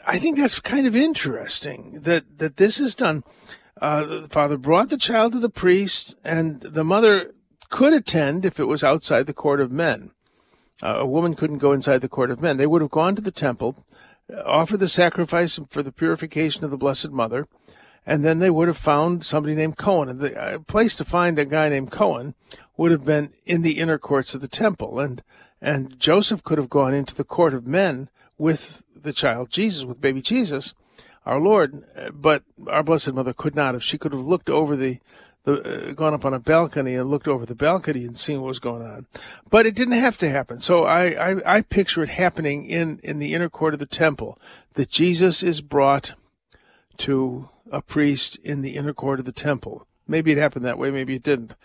I 0.05 0.17
think 0.17 0.37
that's 0.37 0.59
kind 0.59 0.87
of 0.87 0.95
interesting 0.95 2.01
that, 2.03 2.39
that 2.39 2.57
this 2.57 2.79
is 2.79 2.95
done. 2.95 3.23
Uh, 3.81 4.03
the 4.03 4.27
father 4.29 4.57
brought 4.57 4.89
the 4.89 4.97
child 4.97 5.33
to 5.33 5.39
the 5.39 5.49
priest, 5.49 6.15
and 6.23 6.59
the 6.61 6.83
mother 6.83 7.33
could 7.69 7.93
attend 7.93 8.45
if 8.45 8.59
it 8.59 8.65
was 8.65 8.83
outside 8.83 9.25
the 9.25 9.33
court 9.33 9.61
of 9.61 9.71
men. 9.71 10.11
Uh, 10.81 10.95
a 10.99 11.05
woman 11.05 11.35
couldn't 11.35 11.59
go 11.59 11.71
inside 11.71 11.99
the 11.99 12.09
court 12.09 12.31
of 12.31 12.41
men. 12.41 12.57
They 12.57 12.67
would 12.67 12.81
have 12.81 12.91
gone 12.91 13.15
to 13.15 13.21
the 13.21 13.31
temple, 13.31 13.85
offered 14.45 14.79
the 14.79 14.89
sacrifice 14.89 15.59
for 15.69 15.83
the 15.83 15.91
purification 15.91 16.63
of 16.63 16.71
the 16.71 16.77
Blessed 16.77 17.11
Mother, 17.11 17.47
and 18.09 18.25
then 18.25 18.39
they 18.39 18.49
would 18.49 18.67
have 18.67 18.75
found 18.75 19.23
somebody 19.23 19.53
named 19.53 19.77
Cohen. 19.77 20.09
And 20.09 20.19
the 20.19 20.63
place 20.65 20.95
to 20.95 21.05
find 21.05 21.37
a 21.37 21.45
guy 21.45 21.69
named 21.69 21.91
Cohen 21.91 22.33
would 22.75 22.89
have 22.89 23.05
been 23.05 23.29
in 23.45 23.61
the 23.61 23.77
inner 23.77 23.99
courts 23.99 24.33
of 24.33 24.41
the 24.41 24.47
temple, 24.47 24.99
and 24.99 25.21
and 25.61 25.99
Joseph 25.99 26.43
could 26.43 26.57
have 26.57 26.71
gone 26.71 26.95
into 26.95 27.13
the 27.13 27.23
court 27.23 27.53
of 27.53 27.67
men 27.67 28.09
with 28.37 28.81
the 28.95 29.13
child 29.13 29.51
Jesus, 29.51 29.85
with 29.85 30.01
baby 30.01 30.23
Jesus, 30.23 30.73
our 31.23 31.39
Lord, 31.39 31.83
but 32.11 32.43
our 32.67 32.81
Blessed 32.81 33.13
Mother 33.13 33.33
could 33.33 33.55
not 33.55 33.75
have. 33.75 33.83
She 33.83 33.99
could 33.99 34.11
have 34.11 34.25
looked 34.25 34.49
over 34.49 34.75
the. 34.75 34.99
The, 35.45 35.89
uh, 35.89 35.93
gone 35.93 36.13
up 36.13 36.25
on 36.25 36.33
a 36.33 36.39
balcony 36.39 36.95
and 36.95 37.09
looked 37.09 37.27
over 37.27 37.45
the 37.45 37.55
balcony 37.55 38.03
and 38.03 38.17
seen 38.17 38.41
what 38.41 38.49
was 38.49 38.59
going 38.59 38.81
on, 38.81 39.07
but 39.49 39.65
it 39.65 39.73
didn't 39.73 39.93
have 39.93 40.17
to 40.17 40.29
happen. 40.29 40.59
So 40.59 40.83
I, 40.83 41.31
I, 41.31 41.57
I 41.59 41.61
picture 41.61 42.03
it 42.03 42.09
happening 42.09 42.65
in 42.65 42.99
in 43.03 43.19
the 43.19 43.33
inner 43.33 43.47
court 43.47 43.73
of 43.73 43.79
the 43.79 43.85
temple 43.85 44.37
that 44.73 44.89
Jesus 44.89 45.41
is 45.41 45.61
brought 45.61 46.11
to 46.97 47.47
a 47.71 47.81
priest 47.81 48.37
in 48.37 48.61
the 48.61 48.75
inner 48.75 48.93
court 48.93 49.19
of 49.19 49.25
the 49.25 49.31
temple. 49.31 49.87
Maybe 50.07 50.31
it 50.31 50.37
happened 50.37 50.65
that 50.65 50.77
way, 50.77 50.91
maybe 50.91 51.15
it 51.15 51.23
didn't. 51.23 51.55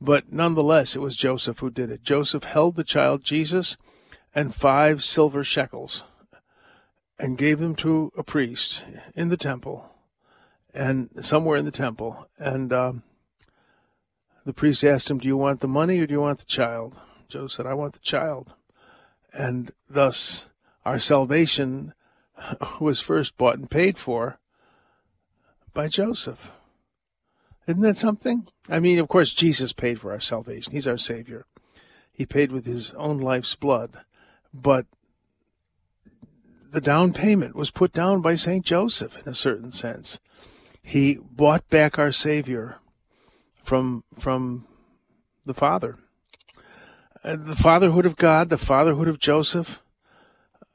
But 0.00 0.32
nonetheless, 0.32 0.96
it 0.96 1.00
was 1.00 1.16
Joseph 1.16 1.58
who 1.58 1.70
did 1.70 1.90
it. 1.90 2.02
Joseph 2.02 2.44
held 2.44 2.76
the 2.76 2.84
child 2.84 3.22
Jesus 3.22 3.76
and 4.34 4.54
five 4.54 5.04
silver 5.04 5.44
shekels 5.44 6.04
and 7.18 7.36
gave 7.36 7.58
them 7.58 7.74
to 7.76 8.10
a 8.16 8.22
priest 8.22 8.82
in 9.14 9.28
the 9.28 9.36
temple 9.36 9.90
and 10.72 11.10
somewhere 11.20 11.58
in 11.58 11.66
the 11.66 11.70
temple. 11.70 12.26
And 12.38 12.72
um, 12.72 13.02
the 14.46 14.54
priest 14.54 14.82
asked 14.84 15.10
him, 15.10 15.18
Do 15.18 15.28
you 15.28 15.36
want 15.36 15.60
the 15.60 15.68
money 15.68 16.00
or 16.00 16.06
do 16.06 16.14
you 16.14 16.20
want 16.20 16.38
the 16.38 16.46
child? 16.46 16.98
Joe 17.28 17.46
said, 17.46 17.66
I 17.66 17.74
want 17.74 17.92
the 17.92 18.00
child. 18.00 18.54
And 19.32 19.70
thus, 19.88 20.48
our 20.84 20.98
salvation 20.98 21.92
was 22.80 23.00
first 23.00 23.36
bought 23.36 23.58
and 23.58 23.70
paid 23.70 23.98
for 23.98 24.39
by 25.72 25.88
Joseph. 25.88 26.50
Isn't 27.66 27.82
that 27.82 27.96
something? 27.96 28.46
I 28.68 28.80
mean, 28.80 28.98
of 28.98 29.08
course, 29.08 29.34
Jesus 29.34 29.72
paid 29.72 30.00
for 30.00 30.10
our 30.12 30.20
salvation. 30.20 30.72
He's 30.72 30.88
our 30.88 30.98
Savior. 30.98 31.46
He 32.12 32.26
paid 32.26 32.52
with 32.52 32.66
his 32.66 32.92
own 32.94 33.18
life's 33.18 33.54
blood. 33.54 34.00
But 34.52 34.86
the 36.70 36.80
down 36.80 37.12
payment 37.12 37.54
was 37.54 37.70
put 37.70 37.92
down 37.92 38.20
by 38.20 38.34
St. 38.34 38.64
Joseph 38.64 39.16
in 39.20 39.30
a 39.30 39.34
certain 39.34 39.72
sense. 39.72 40.20
He 40.82 41.18
bought 41.22 41.68
back 41.68 41.98
our 41.98 42.12
Savior 42.12 42.78
from, 43.62 44.04
from 44.18 44.66
the 45.44 45.54
Father. 45.54 45.98
The 47.22 47.56
fatherhood 47.56 48.06
of 48.06 48.16
God, 48.16 48.48
the 48.48 48.58
fatherhood 48.58 49.08
of 49.08 49.18
Joseph. 49.18 49.80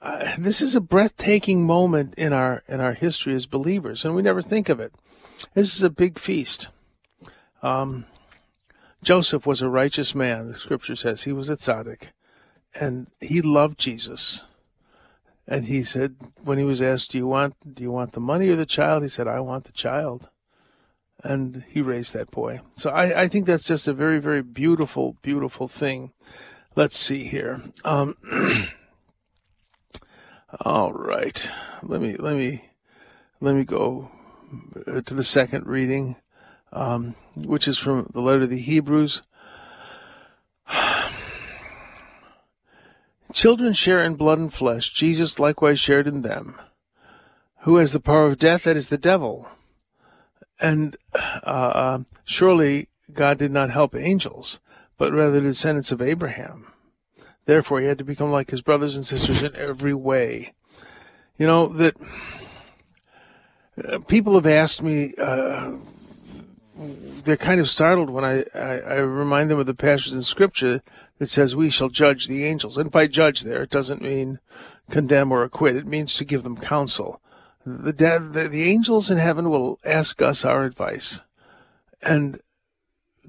Uh, 0.06 0.24
this 0.38 0.62
is 0.62 0.76
a 0.76 0.82
breathtaking 0.82 1.66
moment 1.66 2.14
in 2.14 2.32
our 2.32 2.62
in 2.68 2.80
our 2.80 2.94
history 2.94 3.34
as 3.34 3.48
believers, 3.48 4.06
and 4.06 4.14
we 4.14 4.22
never 4.22 4.42
think 4.42 4.70
of 4.70 4.80
it. 4.80 4.94
This 5.56 5.76
is 5.76 5.82
a 5.82 5.90
big 5.90 6.20
feast. 6.20 6.68
Um, 7.64 8.06
Joseph 9.02 9.48
was 9.48 9.64
a 9.64 9.70
righteous 9.70 10.14
man. 10.14 10.52
The 10.52 10.60
scripture 10.60 10.96
says 10.96 11.24
he 11.24 11.32
was 11.32 11.50
a 11.50 11.56
tzaddik, 11.56 12.10
and 12.80 13.08
he 13.20 13.42
loved 13.42 13.80
Jesus. 13.80 14.44
And 15.48 15.66
he 15.66 15.84
said, 15.84 16.16
when 16.44 16.60
he 16.60 16.64
was 16.64 16.84
asked, 16.84 17.12
"Do 17.12 17.18
you 17.18 17.26
want 17.26 17.56
do 17.74 17.82
you 17.82 17.92
want 17.92 18.12
the 18.12 18.20
money 18.20 18.50
or 18.50 18.56
the 18.56 18.68
child?" 18.68 19.02
He 19.02 19.10
said, 19.10 19.28
"I 19.28 19.40
want 19.40 19.64
the 19.64 19.72
child." 19.72 20.30
And 21.24 21.64
he 21.68 21.82
raised 21.82 22.14
that 22.14 22.30
boy. 22.30 22.60
So 22.76 22.92
I, 22.92 23.24
I 23.24 23.28
think 23.28 23.48
that's 23.48 23.64
just 23.64 23.88
a 23.88 23.94
very, 23.94 24.20
very 24.20 24.44
beautiful, 24.44 25.18
beautiful 25.24 25.68
thing. 25.68 26.12
Let's 26.76 26.96
see 26.96 27.24
here. 27.24 27.58
Um, 27.84 28.16
all 30.62 30.94
right. 30.94 31.50
Let 31.84 32.02
me 32.02 32.16
let 32.18 32.36
me 32.36 32.66
let 33.42 33.56
me 33.56 33.64
go 33.64 34.10
uh, 34.88 35.02
to 35.02 35.14
the 35.14 35.24
second 35.24 35.68
reading 35.68 36.16
um, 36.76 37.16
which 37.36 37.68
is 37.68 37.78
from 37.78 38.08
the 38.14 38.22
letter 38.22 38.42
to 38.42 38.48
the 38.48 38.60
Hebrews. 38.60 39.22
Children 43.34 43.74
share 43.74 44.00
in 44.00 44.16
blood 44.16 44.40
and 44.40 44.54
flesh. 44.54 44.92
Jesus 44.92 45.40
likewise 45.40 45.80
shared 45.80 46.08
in 46.08 46.22
them. 46.22 46.56
Who 47.62 47.78
has 47.78 47.94
the 47.94 48.00
power 48.00 48.26
of 48.28 48.38
death? 48.38 48.64
That 48.66 48.78
is 48.78 48.90
the 48.90 48.98
devil. 48.98 49.48
And 50.62 50.98
uh, 51.44 51.50
uh, 51.50 52.00
surely 52.26 52.90
God 53.12 53.38
did 53.38 53.52
not 53.52 53.72
help 53.72 53.96
angels, 53.96 54.60
but 54.98 55.14
rather 55.14 55.40
the 55.40 55.42
descendants 55.42 55.92
of 55.92 56.02
Abraham. 56.02 56.68
Therefore, 57.46 57.80
he 57.80 57.88
had 57.88 57.98
to 58.00 58.04
become 58.04 58.32
like 58.32 58.50
his 58.50 58.62
brothers 58.62 58.96
and 58.96 59.06
sisters 59.06 59.44
in 59.44 59.56
every 59.56 59.94
way. 59.94 60.52
You 61.38 61.48
know, 61.48 61.68
that 61.68 61.96
uh, 63.84 64.00
people 64.00 64.34
have 64.36 64.48
asked 64.48 64.82
me, 64.82 65.14
uh, 65.22 65.74
they're 67.24 67.38
kind 67.38 67.62
of 67.62 67.70
startled 67.70 68.10
when 68.10 68.24
I, 68.24 68.46
I, 68.54 68.80
I, 68.80 68.96
remind 68.98 69.50
them 69.50 69.60
of 69.60 69.66
the 69.66 69.74
passage 69.74 70.14
in 70.14 70.22
Scripture 70.22 70.82
that 71.20 71.28
says, 71.28 71.56
We 71.56 71.70
shall 71.70 71.90
judge 71.90 72.28
the 72.28 72.46
angels. 72.46 72.78
And 72.78 72.92
by 72.92 73.08
judge 73.08 73.42
there, 73.42 73.64
it 73.64 73.70
doesn't 73.70 74.02
mean 74.02 74.40
condemn 74.90 75.32
or 75.32 75.44
acquit, 75.44 75.76
it 75.76 75.88
means 75.88 76.16
to 76.16 76.26
give 76.26 76.44
them 76.44 76.58
counsel. 76.58 77.22
The, 77.66 77.92
the, 77.94 78.48
the 78.50 78.70
angels 78.70 79.10
in 79.10 79.18
heaven 79.18 79.50
will 79.50 79.80
ask 79.84 80.22
us 80.22 80.46
our 80.46 80.64
advice. 80.64 81.24
And 82.02 82.40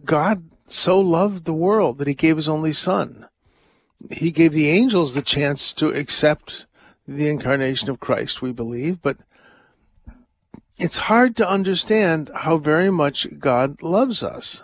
God 0.05 0.51
so 0.67 1.01
loved 1.01 1.45
the 1.45 1.55
world 1.55 1.99
that 1.99 2.09
he 2.09 2.15
gave 2.15 2.37
his 2.37 2.49
only 2.49 2.73
son. 2.73 3.27
He 4.11 4.31
gave 4.31 4.53
the 4.53 4.69
angels 4.69 5.15
the 5.15 5.23
chance 5.23 5.73
to 5.75 5.89
accept 5.89 6.67
the 7.09 7.29
incarnation 7.29 7.89
of 7.91 8.01
Christ, 8.01 8.43
we 8.43 8.53
believe, 8.53 9.01
but 9.01 9.17
it's 10.79 10.97
hard 10.97 11.37
to 11.37 11.49
understand 11.49 12.31
how 12.35 12.59
very 12.59 12.91
much 12.91 13.39
God 13.39 13.83
loves 13.83 14.23
us. 14.23 14.63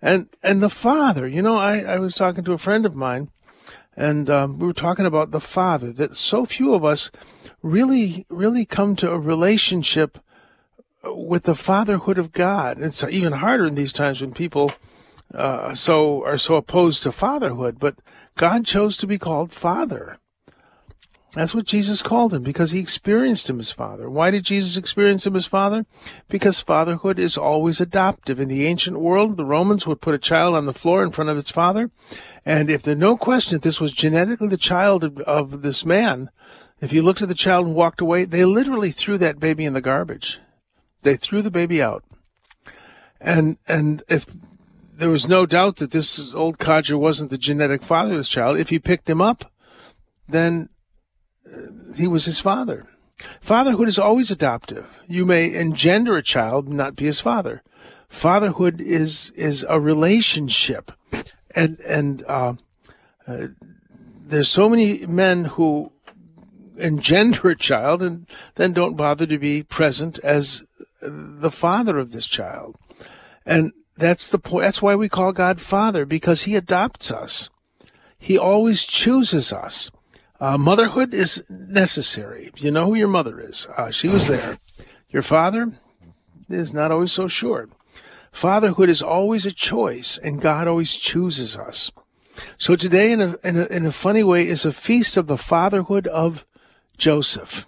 And, 0.00 0.28
and 0.42 0.62
the 0.62 0.70
Father, 0.70 1.26
you 1.26 1.42
know, 1.42 1.56
I, 1.56 1.80
I 1.80 1.98
was 1.98 2.14
talking 2.14 2.44
to 2.44 2.52
a 2.52 2.58
friend 2.58 2.86
of 2.86 2.94
mine 2.94 3.30
and 3.96 4.30
um, 4.30 4.58
we 4.58 4.66
were 4.66 4.72
talking 4.72 5.04
about 5.04 5.30
the 5.30 5.40
Father, 5.40 5.92
that 5.92 6.16
so 6.16 6.46
few 6.46 6.72
of 6.72 6.84
us 6.84 7.10
really, 7.62 8.24
really 8.30 8.64
come 8.64 8.96
to 8.96 9.10
a 9.10 9.18
relationship 9.18 10.18
with 11.04 11.44
the 11.44 11.54
fatherhood 11.54 12.18
of 12.18 12.32
God. 12.32 12.80
It's 12.80 13.04
even 13.04 13.32
harder 13.32 13.66
in 13.66 13.74
these 13.74 13.92
times 13.92 14.20
when 14.20 14.32
people 14.32 14.72
uh, 15.34 15.74
so 15.74 16.24
are 16.24 16.38
so 16.38 16.56
opposed 16.56 17.02
to 17.02 17.12
fatherhood. 17.12 17.78
But 17.78 17.96
God 18.40 18.64
chose 18.64 18.96
to 18.96 19.06
be 19.06 19.18
called 19.18 19.52
Father. 19.52 20.16
That's 21.34 21.54
what 21.54 21.66
Jesus 21.66 22.00
called 22.00 22.32
him 22.32 22.42
because 22.42 22.70
he 22.70 22.80
experienced 22.80 23.50
him 23.50 23.60
as 23.60 23.70
father. 23.70 24.08
Why 24.08 24.30
did 24.30 24.44
Jesus 24.44 24.78
experience 24.78 25.26
him 25.26 25.36
as 25.36 25.44
father? 25.44 25.84
Because 26.30 26.58
fatherhood 26.58 27.18
is 27.18 27.36
always 27.36 27.82
adoptive. 27.82 28.40
In 28.40 28.48
the 28.48 28.64
ancient 28.64 28.98
world, 28.98 29.36
the 29.36 29.44
Romans 29.44 29.86
would 29.86 30.00
put 30.00 30.14
a 30.14 30.18
child 30.18 30.56
on 30.56 30.64
the 30.64 30.72
floor 30.72 31.02
in 31.02 31.10
front 31.10 31.28
of 31.28 31.36
its 31.36 31.50
father. 31.50 31.90
And 32.46 32.70
if 32.70 32.82
there's 32.82 32.96
no 32.96 33.14
question 33.14 33.56
that 33.56 33.62
this 33.62 33.78
was 33.78 33.92
genetically 33.92 34.48
the 34.48 34.56
child 34.56 35.04
of, 35.04 35.18
of 35.18 35.60
this 35.60 35.84
man, 35.84 36.30
if 36.80 36.94
you 36.94 37.02
looked 37.02 37.20
at 37.20 37.28
the 37.28 37.34
child 37.34 37.66
and 37.66 37.76
walked 37.76 38.00
away, 38.00 38.24
they 38.24 38.46
literally 38.46 38.90
threw 38.90 39.18
that 39.18 39.38
baby 39.38 39.66
in 39.66 39.74
the 39.74 39.82
garbage. 39.82 40.40
They 41.02 41.16
threw 41.16 41.42
the 41.42 41.50
baby 41.50 41.82
out. 41.82 42.04
And, 43.20 43.58
and 43.68 44.02
if 44.08 44.24
there 45.00 45.10
was 45.10 45.26
no 45.26 45.46
doubt 45.46 45.76
that 45.76 45.92
this 45.92 46.34
old 46.34 46.58
codger 46.58 46.98
wasn't 46.98 47.30
the 47.30 47.38
genetic 47.38 47.82
father 47.82 48.10
of 48.12 48.18
this 48.18 48.28
child, 48.28 48.58
if 48.58 48.68
he 48.68 48.78
picked 48.78 49.08
him 49.08 49.22
up, 49.22 49.50
then 50.28 50.68
he 51.96 52.06
was 52.06 52.26
his 52.26 52.38
father. 52.38 52.86
Fatherhood 53.40 53.88
is 53.88 53.98
always 53.98 54.30
adoptive. 54.30 55.02
You 55.06 55.24
may 55.24 55.54
engender 55.54 56.18
a 56.18 56.22
child, 56.22 56.68
not 56.68 56.96
be 56.96 57.06
his 57.06 57.18
father. 57.18 57.62
Fatherhood 58.10 58.80
is 58.80 59.30
is 59.36 59.64
a 59.68 59.80
relationship, 59.80 60.92
and 61.54 61.78
and 61.80 62.22
uh, 62.26 62.54
uh, 63.26 63.48
there's 64.20 64.50
so 64.50 64.68
many 64.68 65.06
men 65.06 65.46
who 65.46 65.92
engender 66.76 67.48
a 67.48 67.56
child 67.56 68.02
and 68.02 68.26
then 68.56 68.72
don't 68.72 68.96
bother 68.96 69.26
to 69.26 69.38
be 69.38 69.62
present 69.62 70.18
as 70.24 70.62
the 71.02 71.50
father 71.50 71.98
of 71.98 72.12
this 72.12 72.26
child, 72.26 72.76
and 73.46 73.72
that's 73.96 74.28
the. 74.28 74.38
That's 74.38 74.82
why 74.82 74.94
we 74.94 75.08
call 75.08 75.32
God 75.32 75.60
Father 75.60 76.06
because 76.06 76.42
He 76.42 76.56
adopts 76.56 77.10
us. 77.10 77.50
He 78.18 78.38
always 78.38 78.84
chooses 78.84 79.52
us. 79.52 79.90
Uh, 80.40 80.56
motherhood 80.56 81.12
is 81.12 81.44
necessary. 81.50 82.50
You 82.56 82.70
know 82.70 82.86
who 82.86 82.94
your 82.94 83.08
mother 83.08 83.40
is. 83.40 83.66
Uh, 83.76 83.90
she 83.90 84.08
was 84.08 84.26
there. 84.26 84.58
Your 85.10 85.22
father 85.22 85.68
is 86.48 86.72
not 86.72 86.90
always 86.90 87.12
so 87.12 87.28
sure. 87.28 87.68
Fatherhood 88.32 88.88
is 88.88 89.02
always 89.02 89.44
a 89.44 89.52
choice, 89.52 90.16
and 90.16 90.40
God 90.40 90.66
always 90.66 90.94
chooses 90.94 91.58
us. 91.58 91.92
So 92.56 92.74
today, 92.74 93.12
in 93.12 93.20
a, 93.20 93.36
in 93.44 93.58
a, 93.58 93.64
in 93.66 93.86
a 93.86 93.92
funny 93.92 94.22
way, 94.22 94.46
is 94.46 94.64
a 94.64 94.72
feast 94.72 95.16
of 95.16 95.26
the 95.26 95.36
fatherhood 95.36 96.06
of 96.06 96.46
Joseph, 96.96 97.66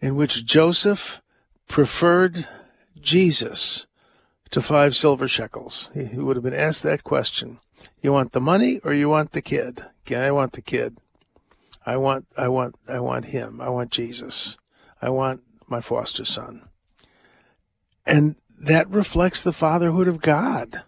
in 0.00 0.14
which 0.14 0.44
Joseph 0.44 1.20
preferred 1.66 2.46
Jesus 3.00 3.86
to 4.50 4.60
five 4.60 4.96
silver 4.96 5.28
shekels. 5.28 5.90
He, 5.94 6.18
would 6.18 6.36
have 6.36 6.42
been 6.42 6.54
asked 6.54 6.82
that 6.82 7.04
question. 7.04 7.58
You 8.02 8.12
want 8.12 8.32
the 8.32 8.40
money 8.40 8.80
or 8.84 8.92
you 8.92 9.08
want 9.08 9.32
the 9.32 9.42
kid? 9.42 9.82
Okay, 10.06 10.16
I 10.16 10.30
want 10.30 10.52
the 10.52 10.62
kid. 10.62 10.98
I 11.84 11.96
want, 11.96 12.26
I 12.36 12.48
want, 12.48 12.76
I 12.88 13.00
want 13.00 13.26
him. 13.26 13.60
I 13.60 13.68
want 13.68 13.90
Jesus. 13.90 14.58
I 15.00 15.10
want 15.10 15.42
my 15.68 15.80
foster 15.80 16.24
son. 16.24 16.68
And 18.06 18.36
that 18.58 18.90
reflects 18.90 19.42
the 19.42 19.52
fatherhood 19.52 20.08
of 20.08 20.20
God. 20.20 20.82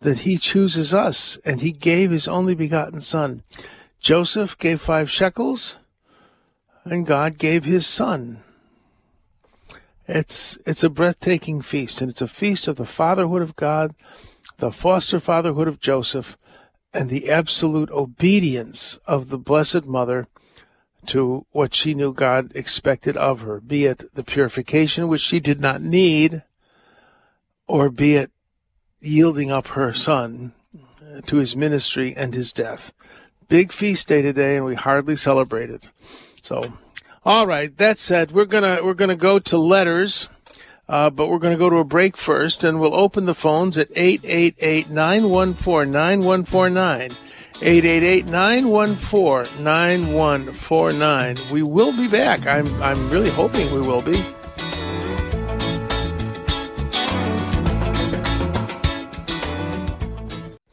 That 0.00 0.20
he 0.20 0.36
chooses 0.36 0.92
us 0.92 1.38
and 1.44 1.60
he 1.60 1.72
gave 1.72 2.10
his 2.10 2.28
only 2.28 2.54
begotten 2.54 3.00
son. 3.00 3.42
Joseph 4.00 4.58
gave 4.58 4.80
five 4.80 5.10
shekels 5.10 5.78
and 6.84 7.06
God 7.06 7.38
gave 7.38 7.64
his 7.64 7.86
son. 7.86 8.42
It's, 10.06 10.58
it's 10.66 10.82
a 10.82 10.90
breathtaking 10.90 11.62
feast 11.62 12.00
and 12.00 12.10
it's 12.10 12.22
a 12.22 12.28
feast 12.28 12.68
of 12.68 12.76
the 12.76 12.86
fatherhood 12.86 13.42
of 13.42 13.56
God, 13.56 13.94
the 14.58 14.72
foster 14.72 15.20
fatherhood 15.20 15.68
of 15.68 15.80
Joseph, 15.80 16.36
and 16.94 17.08
the 17.08 17.30
absolute 17.30 17.90
obedience 17.90 18.98
of 19.06 19.28
the 19.28 19.38
Blessed 19.38 19.86
Mother 19.86 20.26
to 21.06 21.46
what 21.50 21.74
she 21.74 21.94
knew 21.94 22.12
God 22.12 22.52
expected 22.54 23.16
of 23.16 23.40
her, 23.40 23.60
be 23.60 23.86
it 23.86 24.14
the 24.14 24.22
purification 24.22 25.08
which 25.08 25.20
she 25.20 25.40
did 25.40 25.60
not 25.60 25.80
need, 25.80 26.42
or 27.66 27.88
be 27.88 28.14
it 28.14 28.30
yielding 29.00 29.50
up 29.50 29.68
her 29.68 29.92
son 29.92 30.54
to 31.26 31.36
his 31.36 31.56
ministry 31.56 32.14
and 32.16 32.34
his 32.34 32.52
death. 32.52 32.92
Big 33.48 33.72
feast 33.72 34.08
day 34.08 34.22
today, 34.22 34.56
and 34.56 34.64
we 34.64 34.74
hardly 34.74 35.16
celebrate 35.16 35.70
it. 35.70 35.90
So, 36.40 36.72
all 37.24 37.46
right. 37.46 37.76
That 37.78 37.98
said, 37.98 38.32
we're 38.32 38.46
gonna 38.46 38.80
we're 38.82 38.94
gonna 38.94 39.16
go 39.16 39.38
to 39.38 39.58
letters. 39.58 40.28
Uh, 40.88 41.08
but 41.08 41.28
we're 41.28 41.38
to 41.38 41.56
go 41.56 41.70
to 41.70 41.76
a 41.76 41.84
break 41.84 42.16
first, 42.16 42.64
and 42.64 42.78
we'll 42.78 42.94
open 42.94 43.24
the 43.24 43.34
phones 43.34 43.78
at 43.78 43.88
888 43.96 44.90
914 44.90 45.90
9149. 45.90 47.12
888 47.62 48.26
914 48.26 49.64
9149. 49.64 51.36
We 51.52 51.62
will 51.62 51.92
be 51.96 52.08
back. 52.08 52.46
I'm, 52.46 52.82
I'm 52.82 53.08
really 53.08 53.30
hoping 53.30 53.72
we 53.72 53.80
will 53.80 54.02
be. 54.02 54.22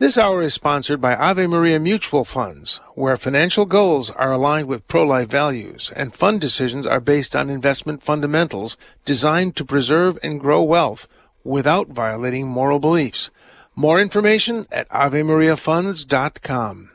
This 0.09 0.17
hour 0.17 0.41
is 0.41 0.55
sponsored 0.55 0.99
by 0.99 1.15
Ave 1.15 1.45
Maria 1.45 1.79
Mutual 1.79 2.25
Funds, 2.25 2.81
where 2.95 3.15
financial 3.15 3.67
goals 3.67 4.09
are 4.09 4.31
aligned 4.31 4.67
with 4.67 4.87
pro-life 4.87 5.29
values 5.29 5.93
and 5.95 6.11
fund 6.11 6.41
decisions 6.41 6.87
are 6.87 6.99
based 6.99 7.35
on 7.35 7.47
investment 7.47 8.01
fundamentals 8.01 8.75
designed 9.05 9.55
to 9.55 9.63
preserve 9.63 10.17
and 10.23 10.39
grow 10.39 10.63
wealth 10.63 11.07
without 11.43 11.89
violating 11.89 12.47
moral 12.47 12.79
beliefs. 12.79 13.29
More 13.75 14.01
information 14.01 14.65
at 14.71 14.89
AveMariaFunds.com. 14.89 16.89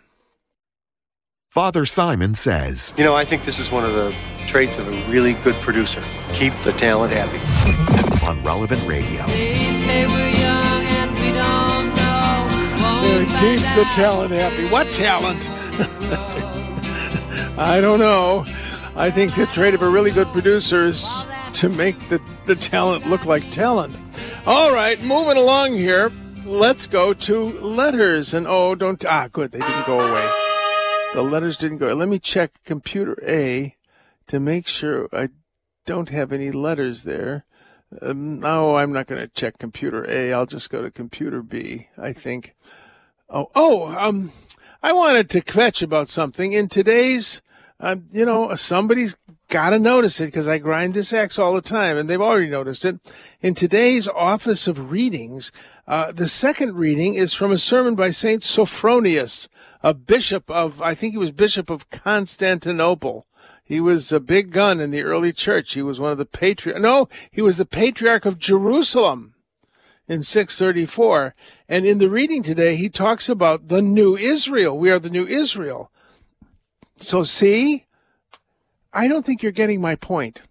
Father 1.50 1.86
Simon 1.86 2.34
says, 2.34 2.92
You 2.96 3.04
know, 3.04 3.14
I 3.14 3.24
think 3.24 3.44
this 3.44 3.60
is 3.60 3.70
one 3.70 3.84
of 3.84 3.92
the 3.92 4.12
traits 4.48 4.76
of 4.76 4.88
a 4.88 5.08
really 5.08 5.34
good 5.44 5.54
producer. 5.62 6.02
Keep 6.32 6.54
the 6.64 6.72
talent 6.72 7.12
happy. 7.12 7.38
on 8.26 8.42
Relevant 8.42 8.84
Radio. 8.88 9.24
Keep 13.14 13.60
the 13.76 13.88
talent 13.92 14.32
happy. 14.32 14.66
What 14.66 14.88
talent? 14.88 15.48
I 17.56 17.80
don't 17.80 18.00
know. 18.00 18.44
I 18.96 19.10
think 19.10 19.36
the 19.36 19.46
trade 19.46 19.74
of 19.74 19.82
a 19.82 19.88
really 19.88 20.10
good 20.10 20.26
producer 20.28 20.86
is 20.86 21.06
to 21.52 21.68
make 21.68 21.96
the, 22.08 22.20
the 22.46 22.56
talent 22.56 23.06
look 23.06 23.24
like 23.24 23.48
talent. 23.50 23.96
All 24.46 24.72
right, 24.72 25.00
moving 25.04 25.36
along 25.36 25.74
here. 25.74 26.10
Let's 26.44 26.88
go 26.88 27.12
to 27.12 27.44
letters. 27.60 28.34
And 28.34 28.48
oh, 28.48 28.74
don't. 28.74 29.04
Ah, 29.04 29.28
good. 29.30 29.52
They 29.52 29.60
didn't 29.60 29.86
go 29.86 30.00
away. 30.00 30.28
The 31.14 31.22
letters 31.22 31.56
didn't 31.56 31.78
go. 31.78 31.94
Let 31.94 32.08
me 32.08 32.18
check 32.18 32.64
computer 32.64 33.16
A 33.24 33.76
to 34.26 34.40
make 34.40 34.66
sure 34.66 35.08
I 35.12 35.28
don't 35.86 36.08
have 36.08 36.32
any 36.32 36.50
letters 36.50 37.04
there. 37.04 37.44
Um, 38.02 38.40
no, 38.40 38.76
I'm 38.76 38.92
not 38.92 39.06
going 39.06 39.22
to 39.22 39.28
check 39.28 39.58
computer 39.58 40.04
A. 40.10 40.32
I'll 40.32 40.46
just 40.46 40.68
go 40.68 40.82
to 40.82 40.90
computer 40.90 41.42
B, 41.42 41.90
I 41.96 42.12
think. 42.12 42.56
Oh, 43.34 43.50
oh, 43.56 43.88
um, 43.88 44.30
I 44.80 44.92
wanted 44.92 45.28
to 45.30 45.40
kvetch 45.40 45.82
about 45.82 46.08
something. 46.08 46.52
In 46.52 46.68
today's, 46.68 47.42
um, 47.80 48.06
you 48.12 48.24
know, 48.24 48.54
somebody's 48.54 49.16
got 49.48 49.70
to 49.70 49.80
notice 49.80 50.20
it 50.20 50.26
because 50.26 50.46
I 50.46 50.58
grind 50.58 50.94
this 50.94 51.12
axe 51.12 51.36
all 51.36 51.52
the 51.52 51.60
time, 51.60 51.96
and 51.96 52.08
they've 52.08 52.20
already 52.20 52.48
noticed 52.48 52.84
it. 52.84 53.00
In 53.42 53.54
today's 53.54 54.06
Office 54.06 54.68
of 54.68 54.92
Readings, 54.92 55.50
uh, 55.88 56.12
the 56.12 56.28
second 56.28 56.76
reading 56.76 57.14
is 57.14 57.34
from 57.34 57.50
a 57.50 57.58
sermon 57.58 57.96
by 57.96 58.12
Saint 58.12 58.44
Sophronius, 58.44 59.48
a 59.82 59.94
bishop 59.94 60.48
of, 60.48 60.80
I 60.80 60.94
think 60.94 61.10
he 61.10 61.18
was 61.18 61.32
bishop 61.32 61.70
of 61.70 61.90
Constantinople. 61.90 63.26
He 63.64 63.80
was 63.80 64.12
a 64.12 64.20
big 64.20 64.52
gun 64.52 64.78
in 64.78 64.92
the 64.92 65.02
early 65.02 65.32
church. 65.32 65.74
He 65.74 65.82
was 65.82 65.98
one 65.98 66.12
of 66.12 66.18
the 66.18 66.24
patriarch. 66.24 66.80
No, 66.80 67.08
he 67.32 67.42
was 67.42 67.56
the 67.56 67.66
patriarch 67.66 68.26
of 68.26 68.38
Jerusalem 68.38 69.33
in 70.08 70.22
634. 70.22 71.34
And 71.68 71.86
in 71.86 71.98
the 71.98 72.10
reading 72.10 72.42
today, 72.42 72.76
he 72.76 72.88
talks 72.88 73.28
about 73.28 73.68
the 73.68 73.82
new 73.82 74.16
Israel. 74.16 74.76
We 74.76 74.90
are 74.90 74.98
the 74.98 75.10
new 75.10 75.26
Israel. 75.26 75.90
So 76.98 77.24
see, 77.24 77.86
I 78.92 79.08
don't 79.08 79.24
think 79.24 79.42
you're 79.42 79.52
getting 79.52 79.80
my 79.80 79.96
point. 79.96 80.42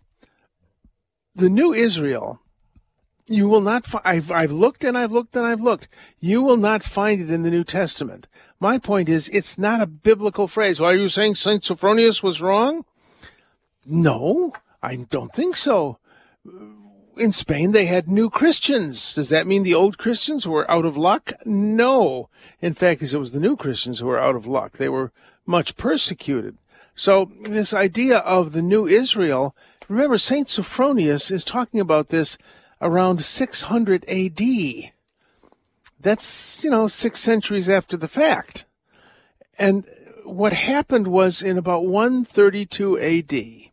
The 1.36 1.50
new 1.50 1.74
Israel, 1.74 2.42
you 3.28 3.48
will 3.48 3.62
not 3.62 3.86
find, 3.86 4.04
I've, 4.06 4.32
I've 4.32 4.52
looked 4.52 4.84
and 4.84 4.98
I've 4.98 5.12
looked 5.12 5.36
and 5.36 5.46
I've 5.46 5.62
looked. 5.62 5.88
You 6.20 6.42
will 6.42 6.58
not 6.58 6.84
find 6.84 7.22
it 7.22 7.32
in 7.32 7.44
the 7.44 7.52
New 7.52 7.64
Testament. 7.64 8.28
My 8.60 8.78
point 8.78 9.10
is, 9.10 9.30
it's 9.30 9.58
not 9.58 9.82
a 9.82 9.88
biblical 9.88 10.48
phrase. 10.48 10.80
Well, 10.80 10.92
are 10.92 10.96
you 10.96 11.10
saying 11.10 11.36
St. 11.36 11.64
Sophronius 11.64 12.22
was 12.22 12.42
wrong? 12.42 12.86
No, 13.86 14.54
I 14.82 14.96
don't 15.10 15.34
think 15.34 15.56
so 15.56 15.98
in 17.18 17.32
Spain, 17.32 17.72
they 17.72 17.86
had 17.86 18.08
new 18.08 18.30
Christians. 18.30 19.16
Does 19.16 19.30
that 19.30 19.48
mean 19.48 19.64
the 19.64 19.74
old 19.74 19.98
Christians 19.98 20.48
were 20.48 20.70
out 20.70 20.86
of 20.86 20.98
luck? 20.98 21.32
No. 21.46 22.30
In 22.62 22.74
fact, 22.74 23.02
it 23.02 23.18
was 23.18 23.32
the 23.32 23.40
new 23.40 23.56
Christians 23.56 24.00
who 24.00 24.08
were 24.08 24.20
out 24.20 24.36
of 24.36 24.48
luck. 24.48 24.74
They 24.74 24.90
were 24.90 25.12
much 25.46 25.78
persecuted. 25.78 26.58
So 26.96 27.32
this 27.42 27.74
idea 27.74 28.20
of 28.20 28.52
the 28.52 28.62
new 28.62 28.86
Israel, 28.86 29.56
remember, 29.88 30.18
Saint 30.18 30.48
Sophronius 30.48 31.32
is 31.32 31.44
talking 31.44 31.80
about 31.80 32.10
this 32.10 32.38
around 32.82 33.24
600 33.24 34.06
AD. 34.08 34.92
That's, 36.00 36.64
you 36.64 36.70
know, 36.70 36.88
six 36.88 37.20
centuries 37.20 37.70
after 37.70 37.96
the 37.96 38.08
fact. 38.08 38.66
And 39.58 39.86
what 40.26 40.54
happened 40.54 41.08
was 41.08 41.42
in 41.42 41.58
about 41.58 41.86
132 41.86 43.00
AD, 43.00 43.72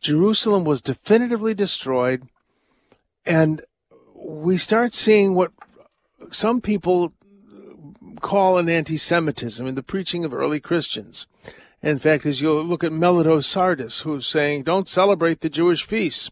Jerusalem 0.00 0.64
was 0.64 0.82
definitively 0.82 1.54
destroyed, 1.54 2.28
and 3.26 3.62
we 4.14 4.56
start 4.56 4.94
seeing 4.94 5.34
what 5.34 5.52
some 6.30 6.60
people 6.60 7.12
call 8.20 8.58
an 8.58 8.68
anti 8.68 8.96
Semitism 8.96 9.66
in 9.66 9.74
the 9.74 9.82
preaching 9.82 10.24
of 10.24 10.32
early 10.32 10.60
Christians. 10.60 11.26
In 11.82 11.98
fact, 11.98 12.24
as 12.24 12.40
you 12.40 12.52
look 12.60 12.82
at 12.82 12.92
Melito 12.92 13.40
Sardis, 13.40 14.00
who's 14.00 14.26
saying, 14.26 14.62
don't 14.62 14.88
celebrate 14.88 15.40
the 15.40 15.50
Jewish 15.50 15.84
feasts. 15.84 16.30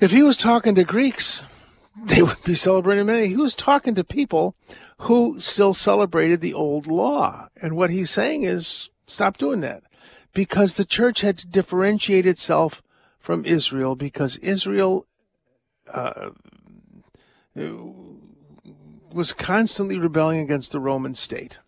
If 0.00 0.10
he 0.10 0.24
was 0.24 0.36
talking 0.36 0.74
to 0.74 0.82
Greeks, 0.82 1.44
they 2.04 2.22
would 2.22 2.42
be 2.44 2.54
celebrating 2.54 3.06
many. 3.06 3.28
He 3.28 3.36
was 3.36 3.54
talking 3.54 3.94
to 3.94 4.02
people 4.02 4.56
who 4.98 5.38
still 5.38 5.72
celebrated 5.72 6.40
the 6.40 6.54
old 6.54 6.88
law. 6.88 7.48
And 7.62 7.76
what 7.76 7.90
he's 7.90 8.10
saying 8.10 8.42
is, 8.42 8.90
stop 9.06 9.38
doing 9.38 9.60
that. 9.60 9.84
Because 10.32 10.74
the 10.74 10.84
church 10.84 11.20
had 11.20 11.38
to 11.38 11.46
differentiate 11.46 12.26
itself 12.26 12.82
from 13.20 13.44
Israel 13.44 13.94
because 13.94 14.36
Israel 14.38 15.06
uh, 15.92 16.30
was 19.12 19.32
constantly 19.32 19.98
rebelling 19.98 20.40
against 20.40 20.72
the 20.72 20.80
Roman 20.80 21.14
state. 21.14 21.58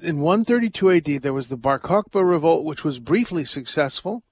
In 0.00 0.20
132 0.20 0.90
AD, 0.90 1.22
there 1.22 1.32
was 1.32 1.48
the 1.48 1.56
Bar 1.56 1.78
Kokhba 1.78 2.26
revolt, 2.26 2.64
which 2.64 2.84
was 2.84 2.98
briefly 2.98 3.44
successful. 3.44 4.22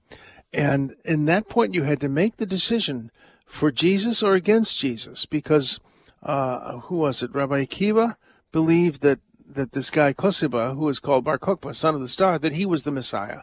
And 0.53 0.95
in 1.03 1.25
that 1.25 1.49
point, 1.49 1.73
you 1.73 1.83
had 1.83 1.99
to 2.01 2.09
make 2.09 2.37
the 2.37 2.45
decision 2.45 3.11
for 3.45 3.71
Jesus 3.71 4.23
or 4.23 4.33
against 4.33 4.79
Jesus, 4.79 5.25
because 5.25 5.79
uh, 6.23 6.79
who 6.79 6.95
was 6.97 7.21
it? 7.21 7.33
Rabbi 7.33 7.65
Akiva 7.65 8.15
believed 8.51 9.01
that, 9.01 9.19
that 9.47 9.73
this 9.73 9.89
guy 9.89 10.13
Kosiba, 10.13 10.75
who 10.75 10.85
was 10.85 10.99
called 10.99 11.25
Bar 11.25 11.37
Kokhba, 11.37 11.75
son 11.75 11.95
of 11.95 12.01
the 12.01 12.07
star, 12.07 12.39
that 12.39 12.53
he 12.53 12.65
was 12.65 12.83
the 12.83 12.91
Messiah. 12.91 13.41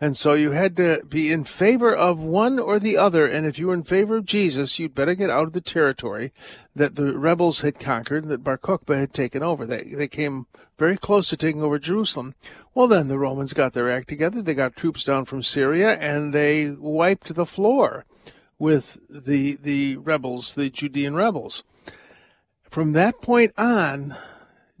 And 0.00 0.16
so 0.16 0.34
you 0.34 0.52
had 0.52 0.76
to 0.76 1.02
be 1.08 1.32
in 1.32 1.42
favor 1.42 1.94
of 1.94 2.20
one 2.20 2.58
or 2.58 2.78
the 2.78 2.96
other. 2.96 3.26
And 3.26 3.46
if 3.46 3.58
you 3.58 3.66
were 3.66 3.74
in 3.74 3.82
favor 3.82 4.16
of 4.16 4.24
Jesus, 4.24 4.78
you'd 4.78 4.94
better 4.94 5.14
get 5.14 5.30
out 5.30 5.46
of 5.46 5.52
the 5.54 5.60
territory 5.60 6.32
that 6.74 6.94
the 6.94 7.18
rebels 7.18 7.60
had 7.60 7.80
conquered 7.80 8.28
that 8.28 8.44
Bar 8.44 8.58
Kokhba 8.58 8.96
had 8.96 9.12
taken 9.12 9.42
over. 9.42 9.66
They, 9.66 9.82
they 9.82 10.06
came 10.06 10.46
very 10.78 10.96
close 10.96 11.28
to 11.28 11.36
taking 11.36 11.62
over 11.62 11.80
Jerusalem. 11.80 12.34
Well, 12.74 12.86
then 12.86 13.08
the 13.08 13.18
Romans 13.18 13.52
got 13.52 13.72
their 13.72 13.90
act 13.90 14.08
together. 14.08 14.40
They 14.40 14.54
got 14.54 14.76
troops 14.76 15.02
down 15.02 15.24
from 15.24 15.42
Syria 15.42 15.96
and 15.96 16.32
they 16.32 16.70
wiped 16.70 17.34
the 17.34 17.46
floor 17.46 18.04
with 18.56 18.98
the, 19.10 19.56
the 19.56 19.96
rebels, 19.96 20.54
the 20.54 20.70
Judean 20.70 21.16
rebels. 21.16 21.64
From 22.62 22.92
that 22.92 23.20
point 23.20 23.52
on, 23.58 24.14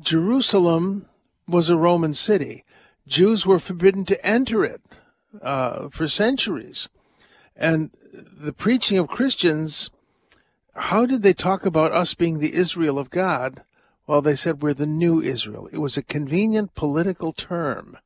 Jerusalem 0.00 1.08
was 1.48 1.70
a 1.70 1.76
Roman 1.76 2.14
city. 2.14 2.64
Jews 3.08 3.46
were 3.46 3.58
forbidden 3.58 4.04
to 4.04 4.26
enter 4.26 4.64
it 4.64 4.80
uh, 5.42 5.88
for 5.90 6.08
centuries. 6.08 6.88
And 7.56 7.90
the 8.12 8.52
preaching 8.52 8.98
of 8.98 9.08
Christians, 9.08 9.90
how 10.74 11.06
did 11.06 11.22
they 11.22 11.32
talk 11.32 11.66
about 11.66 11.92
us 11.92 12.14
being 12.14 12.38
the 12.38 12.54
Israel 12.54 12.98
of 12.98 13.10
God? 13.10 13.62
Well, 14.06 14.22
they 14.22 14.36
said 14.36 14.62
we're 14.62 14.74
the 14.74 14.86
new 14.86 15.20
Israel. 15.20 15.68
It 15.72 15.78
was 15.78 15.96
a 15.96 16.02
convenient 16.02 16.74
political 16.74 17.32
term. 17.32 17.98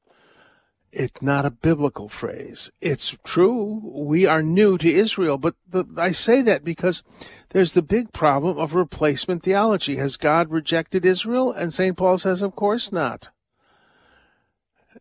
It's 0.91 1.23
not 1.23 1.47
a 1.47 1.51
biblical 1.51 2.09
phrase. 2.09 2.71
It's 2.83 3.17
true. 3.25 3.81
We 3.83 4.27
are 4.27 4.43
new 4.43 4.77
to 4.77 4.93
Israel, 4.93 5.39
but 5.39 5.55
the, 5.67 5.87
I 5.97 6.13
say 6.13 6.43
that 6.43 6.65
because 6.65 7.03
there's 7.51 7.73
the 7.73 7.83
big 7.83 8.13
problem 8.13 8.59
of 8.59 8.75
replacement 8.75 9.43
theology. 9.43 9.97
Has 9.97 10.19
God 10.19 10.51
rejected 10.51 11.07
Israel? 11.07 11.51
And 11.51 11.73
St. 11.73 11.97
Paul 11.97 12.19
says, 12.19 12.43
of 12.43 12.55
course 12.55 12.93
not. 12.93 13.31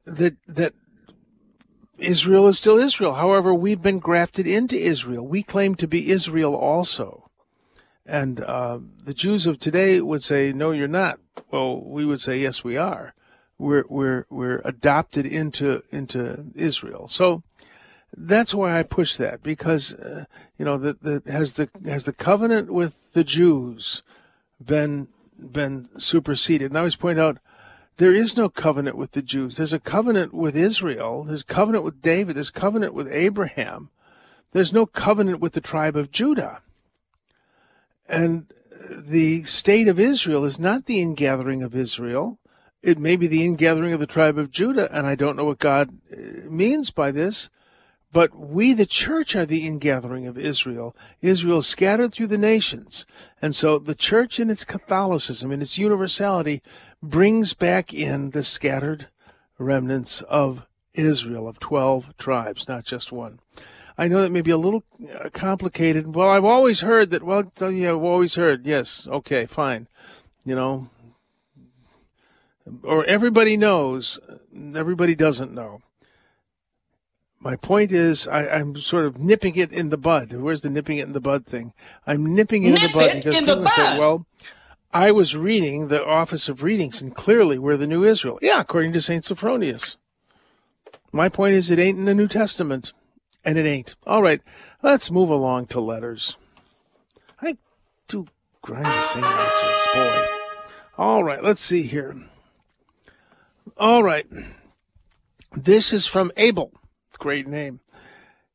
That, 0.06 0.38
that 0.48 0.74
Israel 2.02 2.48
is 2.48 2.58
still 2.58 2.78
Israel. 2.78 3.14
However, 3.14 3.54
we've 3.54 3.82
been 3.82 4.00
grafted 4.00 4.48
into 4.48 4.76
Israel. 4.76 5.26
We 5.26 5.44
claim 5.44 5.76
to 5.76 5.88
be 5.88 6.10
Israel 6.10 6.56
also. 6.56 7.30
And 8.06 8.42
uh, 8.42 8.80
the 9.04 9.14
Jews 9.14 9.48
of 9.48 9.60
today 9.60 10.02
would 10.02 10.24
say, 10.24 10.52
no, 10.52 10.72
you're 10.72 10.88
not. 10.88 11.20
Well, 11.52 11.82
we 11.82 12.04
would 12.04 12.20
say, 12.20 12.38
yes, 12.40 12.64
we 12.64 12.76
are. 12.76 13.14
We're, 13.58 13.86
we're, 13.88 14.26
we're 14.30 14.62
adopted 14.66 15.26
into, 15.26 15.84
into 15.92 16.46
Israel. 16.56 17.08
So 17.08 17.44
that's 18.18 18.56
why 18.56 18.78
I 18.78 18.84
push 18.84 19.16
that 19.18 19.44
because, 19.44 19.94
uh, 19.94 20.26
you 20.58 20.66
know, 20.66 20.78
that 20.80 21.04
the, 21.04 21.22
has 21.32 21.54
the, 21.54 21.70
has 21.86 22.06
the 22.06 22.14
covenant 22.14 22.74
with 22.74 23.14
the 23.14 23.24
Jews 23.24 24.02
been, 24.64 25.10
been 25.40 25.88
superseded? 26.00 26.72
And 26.72 26.78
I 26.78 26.82
always 26.82 26.96
point 26.96 27.20
out, 27.20 27.38
there 27.98 28.14
is 28.14 28.36
no 28.36 28.50
covenant 28.50 28.98
with 28.98 29.12
the 29.12 29.22
Jews. 29.22 29.58
There's 29.58 29.74
a 29.74 29.80
covenant 29.80 30.34
with 30.34 30.56
Israel. 30.56 31.24
There's 31.24 31.42
a 31.42 31.46
covenant 31.46 31.84
with 31.84 32.02
David. 32.02 32.36
There's 32.36 32.50
a 32.50 32.54
covenant 32.54 32.94
with 32.94 33.08
Abraham. 33.12 33.90
There's 34.54 34.74
no 34.74 34.86
covenant 34.86 35.40
with 35.40 35.54
the 35.54 35.62
tribe 35.62 35.96
of 35.96 36.12
Judah. 36.12 36.62
And 38.08 38.48
the 38.90 39.44
state 39.44 39.88
of 39.88 40.00
Israel 40.00 40.44
is 40.46 40.60
not 40.60 40.86
the 40.86 41.00
ingathering 41.00 41.64
of 41.64 41.76
Israel. 41.76 42.40
It 42.82 42.98
may 42.98 43.16
be 43.16 43.28
the 43.28 43.44
ingathering 43.44 43.94
of 43.94 44.00
the 44.00 44.08
tribe 44.08 44.38
of 44.38 44.52
Judah, 44.52 44.90
and 44.92 45.06
I 45.06 45.16
don't 45.16 45.36
know 45.36 45.46
what 45.46 45.60
God 45.60 45.90
uh, 46.12 46.50
means 46.50 46.90
by 46.90 47.12
this, 47.12 47.50
but 48.12 48.36
we, 48.36 48.74
the 48.74 48.88
church, 48.88 49.36
are 49.36 49.46
the 49.46 49.66
ingathering 49.66 50.28
of 50.28 50.38
Israel. 50.38 50.96
Israel 51.22 51.62
scattered 51.62 52.14
through 52.14 52.28
the 52.28 52.38
nations. 52.38 53.06
And 53.42 53.56
so 53.56 53.80
the 53.80 53.96
church 53.96 54.40
in 54.40 54.50
its 54.50 54.66
Catholicism, 54.66 55.52
in 55.52 55.62
its 55.62 55.78
universality, 55.78 56.62
brings 57.02 57.54
back 57.54 57.94
in 57.94 58.32
the 58.32 58.44
scattered 58.44 59.08
remnants 59.58 60.22
of 60.24 60.66
Israel 60.94 61.48
of 61.48 61.60
12 61.60 62.18
tribes, 62.18 62.68
not 62.68 62.84
just 62.84 63.12
one. 63.12 63.40
I 63.98 64.08
know 64.08 64.22
that 64.22 64.32
may 64.32 64.42
be 64.42 64.52
a 64.52 64.58
little 64.58 64.84
uh, 65.20 65.30
complicated. 65.30 66.16
Well, 66.16 66.30
I've 66.30 66.46
always 66.46 66.82
heard 66.82 67.12
that. 67.12 67.24
Well, 67.24 67.52
yeah, 67.72 67.92
I've 67.92 68.04
always 68.04 68.36
heard. 68.36 68.66
Yes, 68.66 69.08
okay, 69.08 69.46
fine. 69.46 69.88
You 70.44 70.56
know, 70.56 70.90
or 72.84 73.06
everybody 73.06 73.58
knows, 73.58 74.20
everybody 74.76 75.16
doesn't 75.16 75.54
know. 75.54 75.82
My 77.42 77.56
point 77.56 77.92
is, 77.92 78.28
I, 78.28 78.60
am 78.60 78.78
sort 78.78 79.06
of 79.06 79.18
nipping 79.18 79.56
it 79.56 79.72
in 79.72 79.90
the 79.90 79.98
bud. 79.98 80.32
Where's 80.32 80.62
the 80.62 80.70
nipping 80.70 81.00
it 81.00 81.08
in 81.08 81.14
the 81.14 81.20
bud 81.20 81.46
thing? 81.46 81.74
I'm 82.06 82.36
nipping 82.36 82.64
it 82.64 82.72
Nip 82.72 82.84
in 82.84 82.88
the 82.88 82.94
bud 82.94 83.14
because 83.16 83.40
people 83.40 83.70
say, 83.70 83.98
well, 83.98 84.28
I 84.94 85.12
was 85.12 85.36
reading 85.36 85.88
the 85.88 86.06
Office 86.06 86.50
of 86.50 86.64
Readings, 86.64 87.02
and 87.02 87.16
clearly 87.16 87.58
we're 87.58 87.78
the 87.78 87.88
New 87.88 88.04
Israel. 88.04 88.40
Yeah, 88.42 88.60
according 88.60 88.92
to 88.94 89.02
St. 89.02 89.24
Sophronius. 89.24 89.98
My 91.14 91.30
point 91.30 91.54
is, 91.54 91.72
it 91.72 91.80
ain't 91.80 91.98
in 91.98 92.06
the 92.06 92.14
New 92.14 92.28
Testament, 92.28 92.92
and 93.46 93.58
it 93.58 93.66
ain't. 93.66 93.96
All 94.06 94.22
right, 94.22 94.42
let's 94.82 95.10
move 95.10 95.30
along 95.30 95.68
to 95.68 95.80
letters. 95.80 96.38
I 97.42 97.58
do 98.08 98.28
grind 98.62 98.86
the 98.86 99.02
same 99.02 99.24
answers, 99.24 99.88
boy. 99.94 100.28
All 100.98 101.24
right, 101.24 101.44
let's 101.44 101.62
see 101.62 101.84
here. 101.84 102.14
All 103.78 104.04
right. 104.04 104.28
This 105.54 105.92
is 105.92 106.06
from 106.06 106.32
Abel. 106.38 106.72
Great 107.18 107.48
name. 107.48 107.80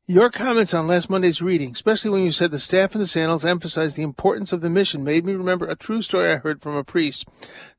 Your 0.09 0.31
comments 0.31 0.73
on 0.73 0.87
last 0.87 1.11
Monday's 1.11 1.43
reading, 1.43 1.73
especially 1.73 2.13
when 2.13 2.23
you 2.23 2.31
said 2.31 2.53
the 2.53 2.61
staff 2.61 2.95
and 2.95 3.03
the 3.03 3.09
sandals 3.09 3.45
emphasized 3.45 3.97
the 3.97 4.05
importance 4.05 4.53
of 4.53 4.61
the 4.61 4.71
mission, 4.71 5.03
made 5.03 5.25
me 5.25 5.35
remember 5.35 5.67
a 5.67 5.75
true 5.75 6.01
story 6.01 6.33
I 6.33 6.37
heard 6.37 6.63
from 6.63 6.77
a 6.77 6.85
priest. 6.85 7.27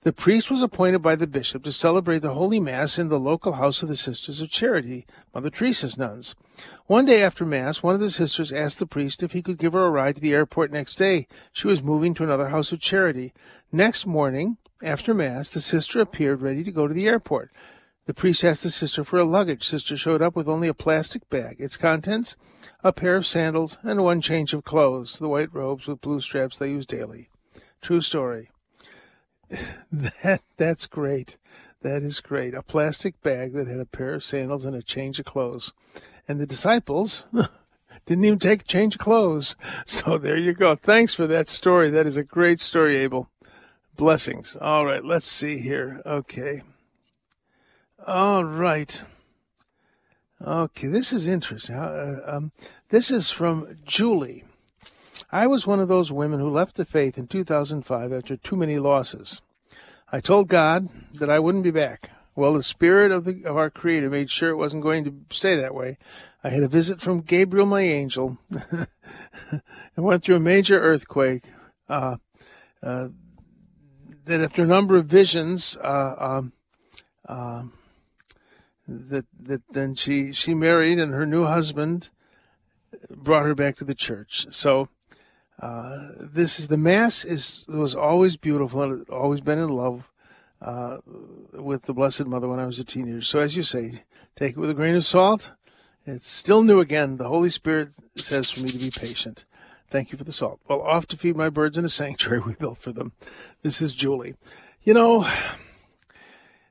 The 0.02 0.12
priest 0.12 0.52
was 0.52 0.62
appointed 0.62 1.02
by 1.02 1.16
the 1.16 1.26
bishop 1.26 1.64
to 1.64 1.72
celebrate 1.72 2.20
the 2.20 2.34
Holy 2.34 2.60
Mass 2.60 3.00
in 3.00 3.08
the 3.08 3.18
local 3.18 3.54
house 3.54 3.82
of 3.82 3.88
the 3.88 3.96
Sisters 3.96 4.42
of 4.42 4.50
Charity, 4.50 5.06
Mother 5.34 5.50
Teresa's 5.50 5.98
nuns. 5.98 6.36
One 6.88 7.06
day 7.06 7.24
after 7.24 7.46
Mass, 7.46 7.82
one 7.82 7.96
of 7.96 8.02
the 8.02 8.12
sisters 8.12 8.52
asked 8.52 8.80
the 8.80 8.86
priest 8.86 9.24
if 9.24 9.32
he 9.32 9.42
could 9.42 9.58
give 9.58 9.72
her 9.72 9.86
a 9.86 9.90
ride 9.90 10.16
to 10.16 10.22
the 10.22 10.34
airport 10.34 10.70
next 10.70 10.98
day. 10.98 11.28
She 11.54 11.68
was 11.68 11.82
moving 11.82 12.14
to 12.16 12.26
another 12.26 12.50
house 12.50 12.74
of 12.74 12.82
charity. 12.82 13.34
Next 13.72 14.06
morning, 14.06 14.58
after 14.84 15.14
Mass, 15.14 15.50
the 15.50 15.62
sister 15.62 16.02
appeared 16.02 16.42
ready 16.42 16.66
to 16.66 16.74
go 16.74 16.90
to 16.90 16.94
the 16.94 17.08
airport. 17.08 17.52
The 18.08 18.14
priest 18.14 18.46
asked 18.46 18.64
the 18.64 18.70
sister 18.70 19.04
for 19.04 19.20
a 19.20 19.26
luggage. 19.26 19.68
Sister 19.68 19.98
showed 19.98 20.22
up 20.22 20.34
with 20.34 20.48
only 20.48 20.70
a 20.70 20.74
plastic 20.74 21.30
bag. 21.30 21.58
Its 21.60 21.76
contents, 21.76 22.38
a 22.82 22.94
pair 22.94 23.18
of 23.18 23.28
sandals 23.28 23.78
and 23.84 24.02
one 24.02 24.22
change 24.22 24.54
of 24.54 24.64
clothes, 24.64 25.20
the 25.20 25.28
white 25.28 25.54
robes 25.54 25.88
with 25.88 26.00
blue 26.00 26.22
straps 26.22 26.58
they 26.58 26.70
use 26.70 26.86
daily. 26.86 27.30
True 27.82 28.00
story. 28.00 28.50
that 29.92 30.42
that's 30.56 30.88
great. 30.88 31.38
That 31.82 32.02
is 32.02 32.22
great. 32.22 32.54
A 32.54 32.62
plastic 32.62 33.22
bag 33.22 33.52
that 33.54 33.68
had 33.68 33.82
a 33.82 33.86
pair 33.86 34.14
of 34.14 34.24
sandals 34.24 34.64
and 34.64 34.76
a 34.76 34.82
change 34.82 35.20
of 35.20 35.26
clothes. 35.26 35.74
And 36.30 36.40
the 36.40 36.48
disciples 36.48 37.28
didn't 38.06 38.24
even 38.24 38.40
take 38.40 38.62
a 38.62 38.66
change 38.66 38.96
of 38.96 39.02
clothes. 39.02 39.58
So 39.86 40.18
there 40.18 40.38
you 40.38 40.54
go. 40.54 40.76
Thanks 40.76 41.14
for 41.14 41.28
that 41.28 41.50
story. 41.50 41.90
That 41.90 42.08
is 42.08 42.16
a 42.16 42.24
great 42.24 42.62
story, 42.62 42.96
Abel. 42.96 43.30
Blessings. 43.98 44.56
All 44.56 44.86
right, 44.86 45.04
let's 45.04 45.28
see 45.28 45.58
here. 45.58 46.02
Okay. 46.06 46.62
All 48.08 48.46
right. 48.46 49.04
Okay, 50.42 50.88
this 50.88 51.12
is 51.12 51.28
interesting. 51.28 51.76
Uh, 51.76 52.22
um, 52.26 52.52
this 52.88 53.12
is 53.12 53.30
from 53.30 53.76
Julie. 53.84 54.46
I 55.30 55.46
was 55.46 55.68
one 55.68 55.82
of 55.82 55.90
those 55.90 56.10
women 56.10 56.40
who 56.40 56.50
left 56.50 56.78
the 56.78 56.86
faith 56.86 57.18
in 57.18 57.28
2005 57.28 58.14
after 58.14 58.38
too 58.38 58.56
many 58.56 58.80
losses. 58.80 59.42
I 60.10 60.22
told 60.22 60.48
God 60.48 60.88
that 61.16 61.30
I 61.30 61.40
wouldn't 61.40 61.66
be 61.66 61.72
back. 61.72 62.12
Well, 62.34 62.54
the 62.54 62.64
spirit 62.64 63.12
of 63.12 63.26
the 63.26 63.44
of 63.44 63.58
our 63.58 63.70
Creator 63.70 64.10
made 64.10 64.32
sure 64.32 64.52
it 64.52 64.56
wasn't 64.56 64.84
going 64.84 65.04
to 65.04 65.36
stay 65.36 65.58
that 65.58 65.76
way. 65.76 65.98
I 66.46 66.50
had 66.50 66.64
a 66.64 66.70
visit 66.70 67.02
from 67.02 67.20
Gabriel, 67.20 67.66
my 67.66 67.82
angel, 67.82 68.38
and 68.50 70.06
went 70.06 70.24
through 70.24 70.38
a 70.38 70.40
major 70.40 70.80
earthquake. 70.80 71.44
Uh, 71.90 72.16
uh, 72.82 73.10
that 74.24 74.40
after 74.40 74.62
a 74.62 74.68
number 74.68 74.96
of 74.96 75.08
visions, 75.08 75.78
uh, 75.84 76.16
um, 76.18 76.54
um, 77.28 77.74
that 78.88 79.26
that 79.40 79.62
then 79.72 79.96
she 79.96 80.32
she 80.32 80.54
married 80.54 81.00
and 81.00 81.14
her 81.14 81.26
new 81.26 81.46
husband 81.46 82.10
brought 83.10 83.46
her 83.46 83.56
back 83.56 83.76
to 83.78 83.86
the 83.86 83.96
church. 83.96 84.48
So 84.50 84.90
uh, 85.62 86.10
this 86.20 86.60
is 86.60 86.68
the 86.68 86.78
mass 86.78 87.26
is 87.26 87.66
was 87.68 87.96
always 87.96 88.38
beautiful 88.38 88.84
and 88.84 89.10
always 89.10 89.42
been 89.42 89.60
in 89.60 89.70
love 89.70 90.10
uh, 90.62 90.98
with 91.54 91.84
the 91.84 91.94
Blessed 91.94 92.26
Mother 92.26 92.48
when 92.48 92.60
I 92.60 92.66
was 92.66 92.80
a 92.80 92.84
teenager. 92.84 93.22
So 93.22 93.40
as 93.40 93.56
you 93.56 93.64
say, 93.64 94.04
take 94.36 94.52
it 94.52 94.60
with 94.60 94.70
a 94.70 94.76
grain 94.76 94.96
of 94.96 95.06
salt. 95.06 95.52
It's 96.06 96.28
still 96.28 96.64
new 96.64 96.80
again. 96.80 97.18
The 97.18 97.28
Holy 97.28 97.50
Spirit 97.50 97.90
says 98.16 98.50
for 98.50 98.62
me 98.62 98.70
to 98.70 98.78
be 98.78 98.90
patient. 98.90 99.44
Thank 99.90 100.12
you 100.12 100.18
for 100.18 100.24
the 100.24 100.32
salt. 100.32 100.60
Well, 100.68 100.82
off 100.82 101.06
to 101.08 101.18
feed 101.18 101.36
my 101.36 101.50
birds 101.50 101.78
in 101.78 101.86
a 101.86 101.90
sanctuary 101.90 102.40
we 102.46 102.54
built 102.54 102.78
for 102.78 102.92
them. 102.92 103.12
This 103.62 103.82
is 103.82 103.94
Julie. 103.94 104.36
You 104.84 104.94
know, 104.94 105.30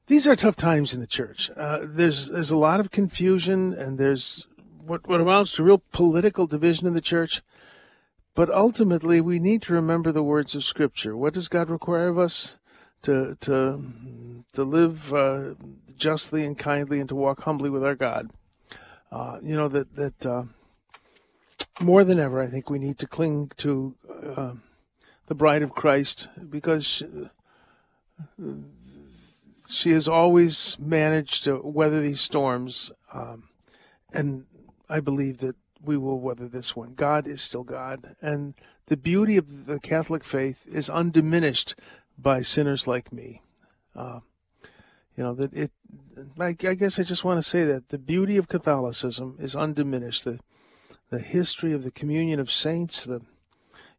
these 0.06 0.26
are 0.26 0.36
tough 0.36 0.56
times 0.56 0.94
in 0.94 1.00
the 1.00 1.06
church. 1.06 1.50
Uh, 1.56 1.80
there's 1.82 2.28
there's 2.28 2.50
a 2.50 2.56
lot 2.56 2.80
of 2.80 2.90
confusion, 2.90 3.72
and 3.72 3.98
there's 3.98 4.46
what 4.84 5.06
what 5.08 5.20
amounts 5.20 5.56
to 5.56 5.64
real 5.64 5.82
political 5.92 6.46
division 6.46 6.86
in 6.86 6.94
the 6.94 7.00
church. 7.00 7.42
But 8.34 8.50
ultimately, 8.50 9.20
we 9.20 9.38
need 9.38 9.62
to 9.62 9.72
remember 9.72 10.12
the 10.12 10.22
words 10.22 10.54
of 10.54 10.62
Scripture. 10.62 11.16
What 11.16 11.34
does 11.34 11.48
God 11.48 11.70
require 11.70 12.08
of 12.08 12.18
us? 12.18 12.56
To 13.02 13.36
to 13.40 13.82
to 14.52 14.64
live 14.64 15.12
uh, 15.12 15.54
justly 15.96 16.44
and 16.44 16.56
kindly, 16.56 17.00
and 17.00 17.08
to 17.08 17.14
walk 17.14 17.42
humbly 17.42 17.70
with 17.70 17.84
our 17.84 17.94
God. 17.94 18.30
Uh, 19.10 19.38
you 19.42 19.56
know 19.56 19.68
that 19.68 19.96
that 19.96 20.26
uh, 20.26 20.44
more 21.80 22.04
than 22.04 22.18
ever, 22.20 22.40
I 22.40 22.46
think 22.46 22.70
we 22.70 22.78
need 22.78 22.98
to 22.98 23.06
cling 23.06 23.50
to 23.58 23.94
uh, 24.36 24.52
the 25.26 25.34
Bride 25.34 25.62
of 25.62 25.72
Christ 25.72 26.28
because. 26.48 26.86
She, 26.86 27.06
she 29.68 29.90
has 29.92 30.08
always 30.08 30.76
managed 30.78 31.44
to 31.44 31.60
weather 31.62 32.00
these 32.00 32.20
storms, 32.20 32.92
um, 33.12 33.48
and 34.12 34.46
I 34.88 35.00
believe 35.00 35.38
that 35.38 35.56
we 35.82 35.96
will 35.96 36.20
weather 36.20 36.48
this 36.48 36.74
one. 36.74 36.94
God 36.94 37.26
is 37.26 37.42
still 37.42 37.64
God, 37.64 38.16
and 38.20 38.54
the 38.86 38.96
beauty 38.96 39.36
of 39.36 39.66
the 39.66 39.80
Catholic 39.80 40.24
faith 40.24 40.66
is 40.70 40.88
undiminished 40.88 41.74
by 42.18 42.42
sinners 42.42 42.86
like 42.86 43.12
me. 43.12 43.42
Uh, 43.94 44.20
you 45.16 45.24
know 45.24 45.34
that 45.34 45.52
it. 45.52 45.72
I, 46.38 46.48
I 46.48 46.74
guess 46.74 46.98
I 46.98 47.02
just 47.02 47.24
want 47.24 47.38
to 47.38 47.42
say 47.42 47.64
that 47.64 47.88
the 47.88 47.98
beauty 47.98 48.36
of 48.36 48.48
Catholicism 48.48 49.36
is 49.40 49.56
undiminished. 49.56 50.24
The 50.24 50.40
the 51.10 51.20
history 51.20 51.72
of 51.72 51.84
the 51.84 51.90
communion 51.90 52.40
of 52.40 52.50
saints, 52.50 53.04
the 53.04 53.22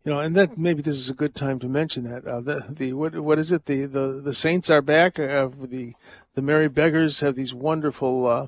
you 0.07 0.13
know, 0.13 0.21
and 0.21 0.37
that 0.37 0.57
maybe 0.57 0.81
this 0.81 0.95
is 0.95 1.09
a 1.09 1.13
good 1.13 1.35
time 1.35 1.59
to 1.59 1.67
mention 1.67 2.05
that 2.05 2.25
uh, 2.25 2.39
the 2.39 2.65
the 2.69 2.93
what 2.93 3.19
what 3.19 3.37
is 3.37 3.51
it 3.51 3.65
the 3.65 3.83
the 3.85 4.21
the 4.23 4.33
saints 4.33 4.69
are 4.69 4.81
back. 4.81 5.19
Uh, 5.19 5.49
the 5.61 5.95
the 6.33 6.41
Merry 6.41 6.69
Beggars 6.69 7.19
have 7.19 7.35
these 7.35 7.53
wonderful 7.53 8.25
uh, 8.25 8.47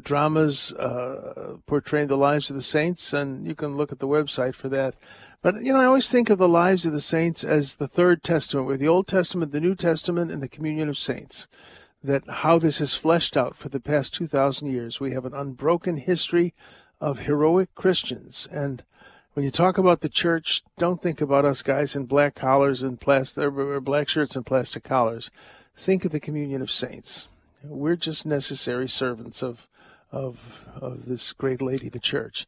dramas 0.00 0.72
uh, 0.74 1.56
portraying 1.66 2.06
the 2.06 2.16
lives 2.16 2.50
of 2.50 2.54
the 2.54 2.62
saints, 2.62 3.12
and 3.12 3.48
you 3.48 3.56
can 3.56 3.76
look 3.76 3.90
at 3.90 3.98
the 3.98 4.06
website 4.06 4.54
for 4.54 4.68
that. 4.68 4.94
But 5.42 5.56
you 5.64 5.72
know, 5.72 5.80
I 5.80 5.86
always 5.86 6.08
think 6.08 6.30
of 6.30 6.38
the 6.38 6.46
lives 6.46 6.86
of 6.86 6.92
the 6.92 7.00
saints 7.00 7.42
as 7.42 7.74
the 7.74 7.88
third 7.88 8.22
testament, 8.22 8.68
where 8.68 8.76
the 8.76 8.86
Old 8.86 9.08
Testament, 9.08 9.50
the 9.50 9.60
New 9.60 9.74
Testament, 9.74 10.30
and 10.30 10.40
the 10.40 10.48
communion 10.48 10.88
of 10.88 10.96
saints. 10.96 11.48
That 12.04 12.22
how 12.28 12.60
this 12.60 12.80
is 12.80 12.94
fleshed 12.94 13.36
out 13.36 13.56
for 13.56 13.68
the 13.68 13.80
past 13.80 14.14
two 14.14 14.28
thousand 14.28 14.68
years. 14.68 15.00
We 15.00 15.10
have 15.14 15.24
an 15.24 15.34
unbroken 15.34 15.96
history 15.96 16.54
of 17.00 17.26
heroic 17.26 17.74
Christians 17.74 18.46
and 18.52 18.84
when 19.36 19.44
you 19.44 19.50
talk 19.50 19.76
about 19.76 20.00
the 20.00 20.08
church, 20.08 20.62
don't 20.78 21.02
think 21.02 21.20
about 21.20 21.44
us 21.44 21.60
guys 21.60 21.94
in 21.94 22.06
black 22.06 22.34
collars 22.34 22.82
and 22.82 22.98
plastic 22.98 23.44
or 23.44 23.80
black 23.82 24.08
shirts 24.08 24.34
and 24.34 24.46
plastic 24.46 24.82
collars. 24.82 25.30
Think 25.76 26.06
of 26.06 26.10
the 26.10 26.20
communion 26.20 26.62
of 26.62 26.70
saints. 26.70 27.28
We're 27.62 27.96
just 27.96 28.24
necessary 28.24 28.88
servants 28.88 29.42
of 29.42 29.68
of 30.10 30.64
of 30.74 31.04
this 31.04 31.34
great 31.34 31.60
lady, 31.60 31.90
the 31.90 31.98
church. 31.98 32.46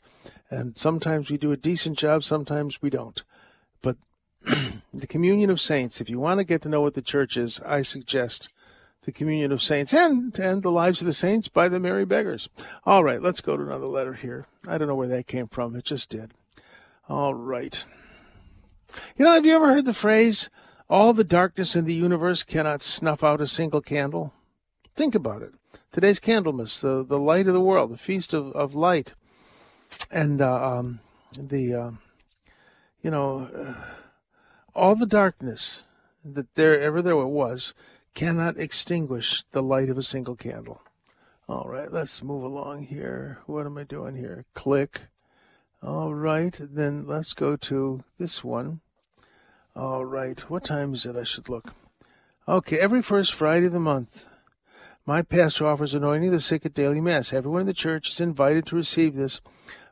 And 0.49 0.79
sometimes 0.79 1.31
we 1.31 1.37
do 1.37 1.53
a 1.53 1.59
decent 1.59 1.99
job, 1.99 2.25
sometimes 2.25 2.81
we 2.81 2.89
don't. 2.89 3.23
But 3.83 3.99
the 4.95 5.07
communion 5.07 5.51
of 5.51 5.61
saints, 5.61 6.01
if 6.01 6.09
you 6.09 6.19
want 6.19 6.39
to 6.39 6.45
get 6.45 6.63
to 6.63 6.71
know 6.71 6.81
what 6.81 6.95
the 6.95 7.03
church 7.03 7.37
is, 7.37 7.61
I 7.67 7.83
suggest 7.83 8.55
the 9.03 9.13
communion 9.13 9.53
of 9.53 9.63
saints 9.63 9.93
and 9.93 10.39
and 10.39 10.63
the 10.63 10.71
lives 10.71 11.03
of 11.03 11.07
the 11.07 11.13
saints 11.13 11.49
by 11.49 11.69
the 11.69 11.81
merry 11.81 12.07
beggars. 12.07 12.49
All 12.87 13.05
right, 13.05 13.21
let's 13.21 13.43
go 13.43 13.59
to 13.59 13.63
another 13.63 13.89
letter 13.89 14.15
here. 14.15 14.47
I 14.67 14.79
don't 14.79 14.89
know 14.89 14.95
where 14.95 15.09
that 15.09 15.27
came 15.27 15.49
from. 15.49 15.77
It 15.77 15.85
just 15.85 16.09
did. 16.09 16.33
All 17.09 17.33
right. 17.33 17.87
You 19.17 19.25
know, 19.25 19.33
have 19.33 19.47
you 19.47 19.55
ever 19.55 19.73
heard 19.73 19.87
the 19.87 19.95
phrase, 19.95 20.51
all 20.91 21.15
the 21.15 21.25
darkness 21.25 21.75
in 21.75 21.87
the 21.87 21.95
universe 21.95 22.43
cannot 22.43 22.83
snuff 22.83 23.25
out 23.25 23.41
a 23.41 23.47
single 23.47 23.81
candle? 23.81 24.35
Think 24.95 25.15
about 25.15 25.41
it. 25.41 25.55
Today's 25.91 26.21
Candlemas, 26.21 26.83
the, 26.83 27.03
the 27.03 27.19
light 27.19 27.47
of 27.47 27.55
the 27.55 27.63
world, 27.63 27.91
the 27.91 27.97
feast 27.97 28.35
of, 28.35 28.53
of 28.53 28.75
light. 28.75 29.15
And 30.11 30.43
uh, 30.43 30.79
um, 30.79 31.01
the, 31.39 31.75
uh, 31.75 31.91
you 33.03 33.11
know, 33.11 33.49
uh, 33.55 33.83
all 34.75 34.95
the 34.95 35.07
darkness 35.07 35.85
that 36.23 36.55
there 36.57 36.79
ever 36.79 37.01
there 37.01 37.17
was 37.17 37.73
cannot 38.13 38.59
extinguish 38.59 39.45
the 39.53 39.63
light 39.63 39.89
of 39.89 39.97
a 39.97 40.03
single 40.03 40.37
candle. 40.37 40.83
All 41.49 41.69
right, 41.69 41.91
let's 41.91 42.23
move 42.23 42.43
along 42.43 42.85
here. 42.85 43.39
What 43.47 43.65
am 43.65 43.79
I 43.79 43.85
doing 43.85 44.15
here? 44.15 44.45
Click. 44.53 45.03
All 45.83 46.13
right, 46.13 46.59
then 46.61 47.07
let's 47.07 47.33
go 47.35 47.55
to 47.57 48.03
this 48.19 48.43
one. 48.43 48.81
All 49.77 50.05
right, 50.05 50.39
what 50.51 50.65
time 50.65 50.93
is 50.93 51.07
it? 51.07 51.15
I 51.15 51.23
should 51.23 51.49
look. 51.49 51.73
Okay, 52.49 52.81
every 52.81 53.01
first 53.01 53.33
Friday 53.33 53.67
of 53.67 53.73
the 53.73 53.79
month, 53.79 54.27
my 55.07 55.23
pastor 55.23 55.67
offers 55.67 55.95
anointing 55.95 56.33
the 56.33 56.41
sick 56.41 56.67
at 56.67 56.75
daily 56.75 57.01
mass. 57.01 57.33
Everyone 57.33 57.61
in 57.61 57.67
the 57.69 57.73
church 57.73 58.11
is 58.11 58.21
invited 58.21 58.67
to 58.67 58.77
receive 58.77 59.15
this. 59.15 59.41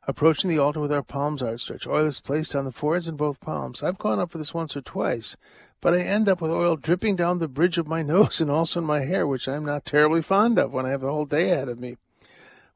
Approaching 0.09 0.51
the 0.51 0.59
altar 0.59 0.81
with 0.81 0.93
our 0.93 1.03
palms 1.03 1.43
outstretched, 1.43 1.87
oil 1.87 2.07
is 2.07 2.21
placed 2.21 2.57
on 2.57 2.65
the 2.65 2.73
foreheads 2.73 3.07
and 3.07 3.17
both 3.17 3.41
palms. 3.41 3.83
I've 3.83 3.99
gone 3.99 4.19
up 4.19 4.33
for 4.33 4.39
this 4.39 4.55
once 4.55 4.77
or 4.77 4.81
twice, 4.81 5.37
but 5.81 5.95
I 5.95 6.01
end 6.01 6.29
up 6.29 6.41
with 6.41 6.51
oil 6.51 6.77
dripping 6.77 7.15
down 7.15 7.39
the 7.39 7.49
bridge 7.49 7.79
of 7.79 7.87
my 7.87 8.03
nose 8.05 8.41
and 8.41 8.51
also 8.51 8.81
in 8.81 8.87
my 8.87 9.01
hair, 9.01 9.25
which 9.25 9.49
I'm 9.49 9.65
not 9.65 9.85
terribly 9.85 10.23
fond 10.23 10.59
of 10.59 10.73
when 10.73 10.85
I 10.85 10.91
have 10.91 11.01
the 11.01 11.13
whole 11.13 11.27
day 11.27 11.53
ahead 11.53 11.69
of 11.69 11.79
me. 11.79 11.97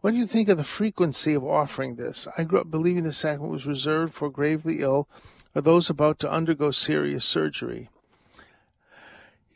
What 0.01 0.13
do 0.13 0.17
you 0.17 0.27
think 0.27 0.49
of 0.49 0.57
the 0.57 0.65
frequency 0.65 1.35
of 1.35 1.45
offering 1.45 1.97
this? 1.97 2.27
I 2.39 2.45
grew 2.45 2.61
up 2.61 2.71
believing 2.71 3.05
the 3.05 3.13
sacrament 3.13 3.53
was 3.53 3.67
reserved 3.67 4.15
for 4.15 4.31
gravely 4.31 4.81
ill 4.81 5.07
or 5.55 5.61
those 5.61 5.91
about 5.91 6.19
to 6.21 6.31
undergo 6.31 6.71
serious 6.71 7.25
surgery. 7.25 7.91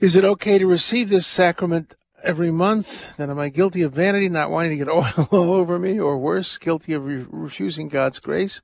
Is 0.01 0.17
it 0.17 0.25
okay 0.25 0.59
to 0.59 0.67
receive 0.67 1.09
this 1.09 1.27
sacrament 1.27 1.97
every 2.23 2.51
month? 2.51 3.17
Then 3.17 3.31
am 3.31 3.39
I 3.39 3.49
guilty 3.49 3.81
of 3.83 3.93
vanity, 3.93 4.29
not 4.29 4.51
wanting 4.51 4.73
to 4.73 4.85
get 4.85 4.89
oil 4.93 5.29
all 5.31 5.55
over 5.55 5.79
me, 5.79 5.99
or 5.99 6.19
worse, 6.19 6.59
guilty 6.59 6.93
of 6.93 7.07
re- 7.07 7.25
refusing 7.31 7.89
God's 7.89 8.21
grace? 8.21 8.61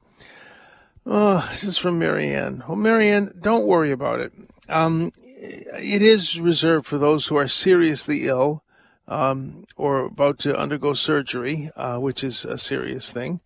Oh, 1.07 1.47
this 1.49 1.64
is 1.64 1.79
from 1.79 1.99
Marianne. 1.99 2.62
Well, 2.69 2.77
Marianne, 2.77 3.33
don't 3.40 3.66
worry 3.66 3.90
about 3.90 4.21
it. 4.21 4.33
Um, 4.69 5.12
it 5.25 6.03
is 6.03 6.38
reserved 6.38 6.87
for 6.87 6.99
those 6.99 7.29
who 7.29 7.37
are 7.37 7.49
seriously 7.49 8.27
ill 8.27 8.62
um, 9.11 9.66
or 9.77 10.05
about 10.05 10.38
to 10.38 10.57
undergo 10.57 10.94
surgery, 10.94 11.70
uh, 11.77 11.99
which 11.99 12.25
is 12.25 12.46
a 12.46 12.57
serious 12.57 13.12
thing. 13.12 13.40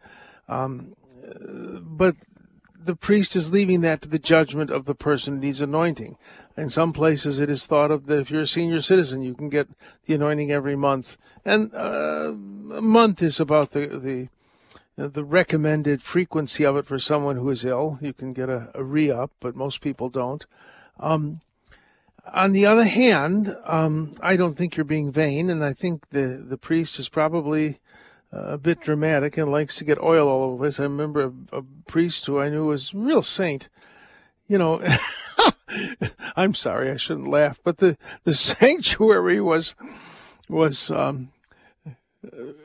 Um, 0.48 0.94
but 1.80 2.14
the 2.78 2.94
priest 2.94 3.34
is 3.34 3.50
leaving 3.50 3.80
that 3.80 4.02
to 4.02 4.08
the 4.08 4.18
judgment 4.18 4.70
of 4.70 4.84
the 4.84 4.94
person 4.94 5.34
who 5.34 5.40
needs 5.40 5.62
anointing. 5.62 6.18
In 6.56 6.68
some 6.68 6.92
places, 6.92 7.40
it 7.40 7.50
is 7.50 7.66
thought 7.66 7.90
of 7.90 8.06
that 8.06 8.20
if 8.20 8.30
you're 8.30 8.42
a 8.42 8.46
senior 8.46 8.80
citizen, 8.80 9.22
you 9.22 9.34
can 9.34 9.48
get 9.48 9.68
the 10.06 10.14
anointing 10.14 10.52
every 10.52 10.76
month, 10.76 11.16
and 11.44 11.74
uh, 11.74 12.32
a 12.76 12.82
month 12.82 13.22
is 13.22 13.40
about 13.40 13.70
the 13.70 13.86
the 13.88 14.28
the 14.96 15.24
recommended 15.24 16.00
frequency 16.02 16.64
of 16.64 16.76
it 16.76 16.86
for 16.86 17.00
someone 17.00 17.34
who 17.34 17.50
is 17.50 17.64
ill. 17.64 17.98
You 18.00 18.12
can 18.12 18.32
get 18.32 18.48
a, 18.48 18.70
a 18.74 18.84
re-up, 18.84 19.32
but 19.40 19.56
most 19.56 19.80
people 19.80 20.08
don't. 20.08 20.46
Um, 21.00 21.40
on 22.32 22.52
the 22.52 22.66
other 22.66 22.84
hand, 22.84 23.54
um, 23.64 24.12
I 24.20 24.36
don't 24.36 24.56
think 24.56 24.76
you're 24.76 24.84
being 24.84 25.12
vain, 25.12 25.50
and 25.50 25.64
I 25.64 25.72
think 25.72 26.08
the, 26.10 26.44
the 26.46 26.58
priest 26.58 26.98
is 26.98 27.08
probably 27.08 27.80
uh, 28.32 28.52
a 28.52 28.58
bit 28.58 28.80
dramatic 28.80 29.36
and 29.36 29.50
likes 29.50 29.76
to 29.76 29.84
get 29.84 30.02
oil 30.02 30.28
all 30.28 30.50
over 30.50 30.66
us. 30.66 30.80
I 30.80 30.84
remember 30.84 31.22
a, 31.52 31.58
a 31.58 31.62
priest 31.86 32.26
who 32.26 32.40
I 32.40 32.48
knew 32.48 32.66
was 32.66 32.92
a 32.92 32.98
real 32.98 33.22
saint. 33.22 33.68
You 34.48 34.58
know, 34.58 34.82
I'm 36.36 36.54
sorry, 36.54 36.90
I 36.90 36.96
shouldn't 36.96 37.28
laugh, 37.28 37.60
but 37.62 37.78
the, 37.78 37.96
the 38.24 38.32
sanctuary 38.34 39.40
was 39.40 39.74
was 40.48 40.90
um, 40.90 41.30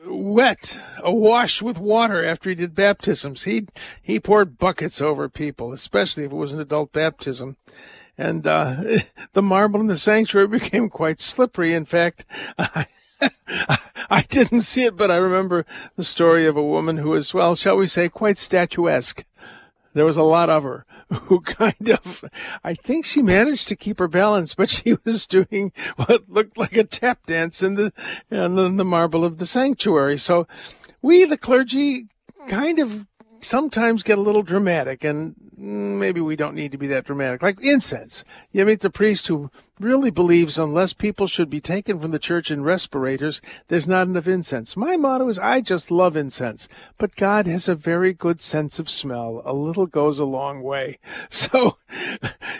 wet, 0.06 0.78
awash 1.02 1.62
with 1.62 1.78
water 1.78 2.22
after 2.24 2.50
he 2.50 2.56
did 2.56 2.74
baptisms. 2.74 3.44
He 3.44 3.66
he 4.02 4.20
poured 4.20 4.58
buckets 4.58 5.00
over 5.00 5.28
people, 5.28 5.72
especially 5.72 6.24
if 6.24 6.32
it 6.32 6.36
was 6.36 6.52
an 6.52 6.60
adult 6.60 6.92
baptism 6.92 7.56
and 8.20 8.46
uh, 8.46 8.76
the 9.32 9.42
marble 9.42 9.80
in 9.80 9.86
the 9.86 9.96
sanctuary 9.96 10.46
became 10.46 10.90
quite 10.90 11.20
slippery. 11.20 11.72
In 11.74 11.86
fact, 11.86 12.26
I, 12.58 12.86
I 14.10 14.22
didn't 14.28 14.60
see 14.60 14.84
it, 14.84 14.96
but 14.96 15.10
I 15.10 15.16
remember 15.16 15.64
the 15.96 16.04
story 16.04 16.46
of 16.46 16.56
a 16.56 16.62
woman 16.62 16.98
who 16.98 17.10
was, 17.10 17.32
well, 17.32 17.54
shall 17.54 17.76
we 17.76 17.86
say, 17.86 18.08
quite 18.08 18.38
statuesque. 18.38 19.24
There 19.94 20.04
was 20.04 20.18
a 20.18 20.22
lot 20.22 20.50
of 20.50 20.62
her 20.62 20.84
who 21.12 21.40
kind 21.40 21.90
of, 21.90 22.24
I 22.62 22.74
think 22.74 23.04
she 23.04 23.22
managed 23.22 23.68
to 23.68 23.76
keep 23.76 23.98
her 23.98 24.06
balance, 24.06 24.54
but 24.54 24.68
she 24.68 24.98
was 25.04 25.26
doing 25.26 25.72
what 25.96 26.28
looked 26.28 26.58
like 26.58 26.76
a 26.76 26.84
tap 26.84 27.26
dance 27.26 27.62
in 27.62 27.74
the, 27.74 27.92
in 28.30 28.76
the 28.76 28.84
marble 28.84 29.24
of 29.24 29.38
the 29.38 29.46
sanctuary. 29.46 30.18
So 30.18 30.46
we, 31.02 31.24
the 31.24 31.38
clergy, 31.38 32.06
kind 32.46 32.78
of 32.78 33.06
sometimes 33.40 34.02
get 34.02 34.18
a 34.18 34.22
little 34.22 34.42
dramatic 34.42 35.04
and 35.04 35.34
maybe 35.56 36.20
we 36.20 36.36
don't 36.36 36.54
need 36.54 36.72
to 36.72 36.78
be 36.78 36.86
that 36.86 37.04
dramatic. 37.04 37.42
Like 37.42 37.62
incense. 37.62 38.24
You 38.52 38.64
meet 38.64 38.80
the 38.80 38.90
priest 38.90 39.26
who 39.26 39.50
really 39.78 40.10
believes 40.10 40.58
unless 40.58 40.92
people 40.92 41.26
should 41.26 41.50
be 41.50 41.60
taken 41.60 42.00
from 42.00 42.10
the 42.10 42.18
church 42.18 42.50
in 42.50 42.62
respirators, 42.62 43.40
there's 43.68 43.86
not 43.86 44.06
enough 44.06 44.26
incense. 44.26 44.76
My 44.76 44.96
motto 44.96 45.28
is 45.28 45.38
I 45.38 45.60
just 45.60 45.90
love 45.90 46.16
incense, 46.16 46.68
but 46.98 47.16
God 47.16 47.46
has 47.46 47.68
a 47.68 47.74
very 47.74 48.12
good 48.12 48.40
sense 48.40 48.78
of 48.78 48.90
smell. 48.90 49.42
A 49.44 49.54
little 49.54 49.86
goes 49.86 50.18
a 50.18 50.24
long 50.24 50.62
way. 50.62 50.98
So, 51.30 51.78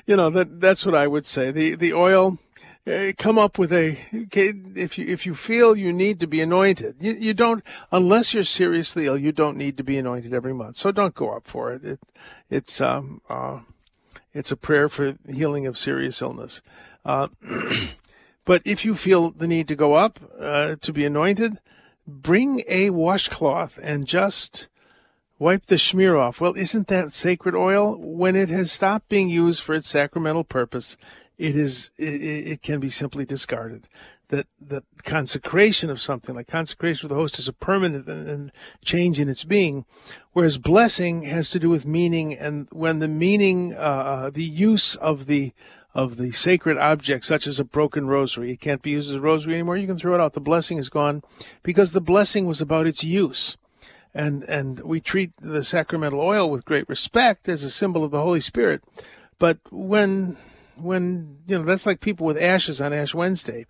you 0.07 0.17
know, 0.17 0.31
that, 0.31 0.61
that's 0.61 0.87
what 0.87 0.95
I 0.95 1.07
would 1.07 1.27
say. 1.27 1.51
The, 1.51 1.75
the 1.75 1.93
oil, 1.93 2.39
uh, 2.87 3.13
come 3.19 3.39
up 3.39 3.59
with 3.59 3.73
a 3.73 3.99
if 4.13 4.97
you 4.97 5.07
if 5.07 5.27
you 5.27 5.35
feel 5.35 5.77
you 5.77 5.93
need 5.93 6.19
to 6.19 6.27
be 6.27 6.41
anointed 6.41 6.97
you, 6.99 7.13
you 7.13 7.35
don't 7.35 7.63
unless 7.93 8.33
you're 8.33 8.43
seriously 8.43 9.07
ill 9.07 9.19
you 9.19 9.33
don't 9.33 9.57
need 9.57 9.77
to 9.77 9.85
be 9.85 9.99
anointed 9.99 10.33
every 10.33 10.55
month. 10.55 10.77
So 10.77 10.91
don't 10.91 11.15
go 11.15 11.31
up 11.31 11.47
for 11.47 11.73
it, 11.73 11.85
it 11.85 12.01
it's 12.49 12.81
um 12.81 13.21
uh, 13.29 13.61
it's 14.33 14.51
a 14.51 14.57
prayer 14.57 14.89
for 14.89 15.17
healing 15.29 15.67
of 15.67 15.77
serious 15.77 16.23
illness. 16.23 16.63
Uh, 17.05 17.29
but 18.45 18.63
if 18.65 18.85
you 18.85 18.95
feel 18.95 19.31
the 19.31 19.47
need 19.47 19.69
to 19.69 19.77
go 19.77 19.95
up 19.95 20.19
uh, 20.39 20.77
to 20.81 20.93
be 20.93 21.05
anointed 21.05 21.59
bring 22.07 22.63
a 22.67 22.91
washcloth 22.91 23.79
and 23.83 24.07
just 24.07 24.69
wipe 25.39 25.67
the 25.67 25.79
smear 25.79 26.17
off. 26.17 26.41
Well 26.41 26.55
isn't 26.57 26.89
that 26.89 27.13
sacred 27.13 27.55
oil? 27.55 27.95
When 27.99 28.37
it 28.37 28.49
has 28.49 28.73
stopped 28.73 29.11
being 29.11 29.29
used 29.29 29.63
for 29.63 29.75
its 29.75 29.89
sacramental 29.89 30.45
purpose 30.45 30.97
it 31.41 31.57
is 31.57 31.91
it, 31.97 32.23
it 32.53 32.63
can 32.63 32.79
be 32.79 32.91
simply 32.91 33.25
discarded. 33.25 33.89
That 34.29 34.47
that 34.61 34.85
consecration 35.03 35.91
of 35.91 36.01
something 36.01 36.37
like 36.37 36.47
consecration 36.47 37.07
of 37.07 37.09
the 37.09 37.17
host 37.17 37.39
is 37.39 37.49
a 37.49 37.53
permanent 37.53 38.07
and 38.07 38.53
change 38.85 39.19
in 39.19 39.29
its 39.29 39.43
being, 39.43 39.87
whereas 40.33 40.59
blessing 40.59 41.23
has 41.23 41.51
to 41.51 41.59
do 41.59 41.69
with 41.69 41.87
meaning. 41.87 42.35
And 42.35 42.69
when 42.71 43.01
the 43.01 43.09
meaning, 43.09 43.75
uh, 43.75 43.77
uh, 43.77 44.31
the 44.31 44.45
use 44.45 44.95
of 44.97 45.27
the 45.27 45.53
of 45.95 46.19
the 46.19 46.31
sacred 46.31 46.79
object, 46.79 47.25
such 47.25 47.49
as 47.49 47.59
a 47.59 47.65
broken 47.65 48.07
rosary, 48.07 48.53
it 48.53 48.61
can't 48.61 48.83
be 48.83 48.91
used 48.91 49.09
as 49.09 49.17
a 49.17 49.21
rosary 49.21 49.55
anymore. 49.55 49.77
You 49.77 49.89
can 49.89 49.99
throw 49.99 50.15
it 50.15 50.21
out. 50.21 50.35
The 50.35 50.41
blessing 50.41 50.79
is 50.79 50.89
gone 50.89 51.23
because 51.65 51.91
the 51.91 52.01
blessing 52.01 52.47
was 52.47 52.61
about 52.61 52.87
its 52.87 53.03
use 53.03 53.57
and 54.15 54.45
and 54.45 54.81
we 54.81 55.01
treat 55.01 55.33
the 55.41 55.63
sacramental 55.63 56.21
oil 56.21 56.49
with 56.49 56.65
great 56.65 56.89
respect 56.89 57.49
as 57.49 57.65
a 57.65 57.71
symbol 57.71 58.05
of 58.05 58.11
the 58.11 58.23
Holy 58.23 58.41
Spirit. 58.41 58.83
But 59.39 59.59
when 59.71 60.37
when 60.83 61.39
you 61.47 61.59
know 61.59 61.65
that's 61.65 61.87
like 61.87 62.01
people 62.01 62.27
with 62.27 62.41
ashes 62.41 62.81
on 62.81 62.93
Ash 62.93 63.15
Wednesday. 63.15 63.67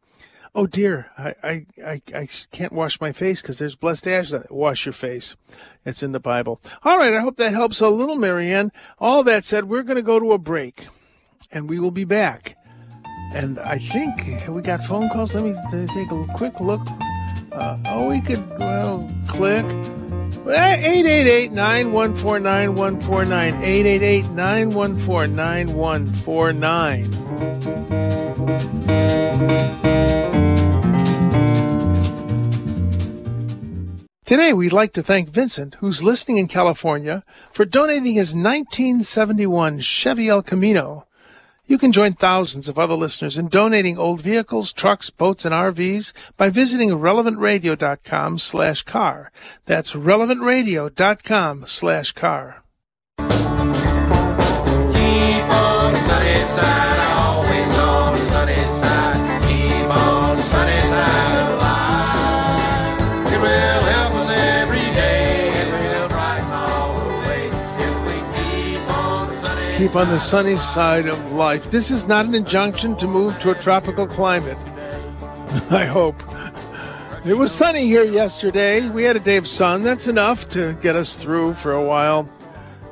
Oh 0.54 0.66
dear, 0.66 1.10
I 1.16 1.34
I 1.42 1.66
I, 1.84 2.02
I 2.14 2.28
can't 2.50 2.72
wash 2.72 3.00
my 3.00 3.12
face 3.12 3.40
because 3.40 3.58
there's 3.58 3.76
blessed 3.76 4.08
ashes. 4.08 4.32
It. 4.32 4.50
Wash 4.50 4.86
your 4.86 4.92
face. 4.92 5.36
It's 5.84 6.02
in 6.02 6.12
the 6.12 6.20
Bible. 6.20 6.60
All 6.82 6.98
right, 6.98 7.14
I 7.14 7.20
hope 7.20 7.36
that 7.36 7.52
helps 7.52 7.80
a 7.80 7.88
little, 7.88 8.16
Marianne. 8.16 8.72
All 8.98 9.22
that 9.24 9.44
said, 9.44 9.68
we're 9.68 9.82
going 9.82 9.96
to 9.96 10.02
go 10.02 10.18
to 10.18 10.32
a 10.32 10.38
break, 10.38 10.86
and 11.52 11.68
we 11.68 11.78
will 11.78 11.92
be 11.92 12.04
back. 12.04 12.56
And 13.32 13.60
I 13.60 13.78
think 13.78 14.48
we 14.48 14.60
got 14.60 14.82
phone 14.82 15.08
calls. 15.08 15.36
Let 15.36 15.44
me 15.44 15.54
take 15.70 16.10
a 16.10 16.26
quick 16.34 16.60
look. 16.60 16.82
Uh, 17.52 17.78
oh, 17.86 18.08
we 18.08 18.20
could 18.20 18.58
well 18.58 19.08
click. 19.28 19.66
888 20.46 21.52
914 21.52 22.42
9149. 22.42 23.54
888 23.62 24.30
914 24.30 25.36
9149. 25.36 27.30
Today, 34.24 34.52
we'd 34.52 34.72
like 34.72 34.92
to 34.92 35.02
thank 35.02 35.28
Vincent, 35.30 35.74
who's 35.80 36.04
listening 36.04 36.38
in 36.38 36.46
California, 36.46 37.24
for 37.50 37.64
donating 37.64 38.14
his 38.14 38.34
1971 38.34 39.80
Chevy 39.80 40.28
El 40.28 40.42
Camino 40.42 41.04
you 41.70 41.78
can 41.78 41.92
join 41.92 42.12
thousands 42.12 42.68
of 42.68 42.78
other 42.78 42.94
listeners 42.94 43.38
in 43.38 43.46
donating 43.46 43.96
old 43.96 44.20
vehicles, 44.20 44.72
trucks, 44.72 45.08
boats, 45.08 45.44
and 45.44 45.54
RVs 45.54 46.12
by 46.36 46.50
visiting 46.50 46.90
relevantradio.com 46.90 48.38
slash 48.38 48.82
car. 48.82 49.30
That's 49.66 49.92
relevantradio.com 49.92 51.66
slash 51.66 52.12
car. 52.12 52.64
Keep 69.80 69.96
on 69.96 70.10
the 70.10 70.18
sunny 70.18 70.58
side 70.58 71.06
of 71.06 71.32
life. 71.32 71.70
This 71.70 71.90
is 71.90 72.06
not 72.06 72.26
an 72.26 72.34
injunction 72.34 72.94
to 72.96 73.06
move 73.06 73.38
to 73.38 73.52
a 73.52 73.54
tropical 73.54 74.06
climate. 74.06 74.58
I 75.70 75.86
hope. 75.86 76.22
It 77.24 77.32
was 77.32 77.50
sunny 77.50 77.86
here 77.86 78.04
yesterday. 78.04 78.86
We 78.90 79.04
had 79.04 79.16
a 79.16 79.20
day 79.20 79.38
of 79.38 79.48
sun. 79.48 79.82
That's 79.82 80.06
enough 80.06 80.50
to 80.50 80.74
get 80.82 80.96
us 80.96 81.16
through 81.16 81.54
for 81.54 81.72
a 81.72 81.82
while. 81.82 82.28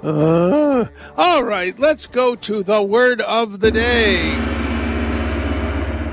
Uh, 0.03 0.87
all 1.14 1.44
right, 1.44 1.79
let's 1.79 2.07
go 2.07 2.35
to 2.37 2.62
the 2.62 2.83
word 2.83 3.20
of 3.20 3.61
the 3.61 3.70
day. 3.70 4.31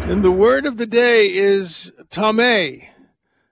And 0.10 0.26
the 0.26 0.32
word 0.32 0.66
of 0.66 0.76
the 0.76 0.86
day 0.86 1.28
is 1.28 1.94
tamei, 2.10 2.90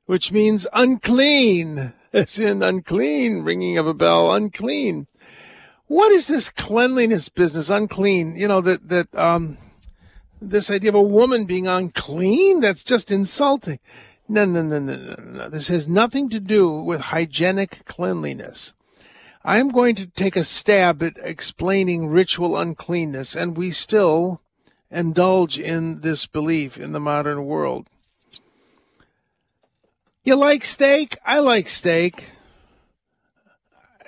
which 0.08 0.34
means 0.34 0.68
unclean, 0.74 1.94
as 2.12 2.38
in 2.38 2.62
unclean, 2.62 3.44
ringing 3.44 3.78
of 3.78 3.88
a 3.88 3.94
bell, 3.94 4.34
unclean. 4.34 5.08
What 5.94 6.12
is 6.12 6.28
this 6.28 6.50
cleanliness 6.50 7.30
business, 7.30 7.70
unclean? 7.70 8.36
You 8.36 8.48
know, 8.48 8.62
that, 8.62 8.90
that, 8.90 9.14
um, 9.14 9.60
this 10.42 10.72
idea 10.72 10.90
of 10.90 10.96
a 10.96 11.02
woman 11.04 11.46
being 11.46 11.68
unclean, 11.68 12.62
that's 12.62 12.84
just 12.84 13.12
insulting. 13.12 13.78
No, 14.28 14.44
no, 14.44 14.64
no, 14.64 14.80
no, 14.80 14.96
no, 14.96 15.16
no. 15.24 15.50
This 15.50 15.68
has 15.68 15.88
nothing 15.88 16.32
to 16.32 16.40
do 16.40 16.72
with 16.72 17.00
hygienic 17.00 17.86
cleanliness. 17.86 18.74
I'm 19.46 19.70
going 19.70 19.94
to 19.98 20.08
take 20.08 20.36
a 20.36 20.44
stab 20.44 21.04
at 21.04 21.14
explaining 21.22 22.08
ritual 22.08 22.58
uncleanness, 22.58 23.36
and 23.36 23.56
we 23.56 23.70
still 23.70 24.42
indulge 24.90 25.60
in 25.60 26.02
this 26.02 26.26
belief 26.26 26.76
in 26.76 26.94
the 26.94 27.00
modern 27.00 27.46
world. 27.46 27.86
You 30.24 30.38
like 30.38 30.64
steak? 30.64 31.18
I 31.24 31.38
like 31.38 31.68
steak. 31.68 32.32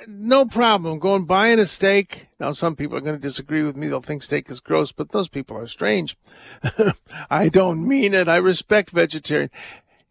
No 0.08 0.46
problem. 0.46 1.00
Going 1.00 1.26
buying 1.26 1.60
a 1.60 1.66
steak. 1.66 2.28
Now, 2.40 2.52
some 2.52 2.76
people 2.76 2.98
are 2.98 3.02
going 3.02 3.16
to 3.16 3.22
disagree 3.22 3.64
with 3.64 3.76
me. 3.76 3.88
They'll 3.88 4.02
think 4.02 4.24
steak 4.24 4.50
is 4.50 4.60
gross, 4.60 4.92
but 4.92 5.12
those 5.12 5.28
people 5.28 5.58
are 5.58 5.68
strange. 5.68 6.18
I 7.30 7.50
don't 7.50 7.88
mean 7.88 8.14
it. 8.14 8.28
I 8.28 8.38
respect 8.38 8.92
vegetarian. 8.92 9.50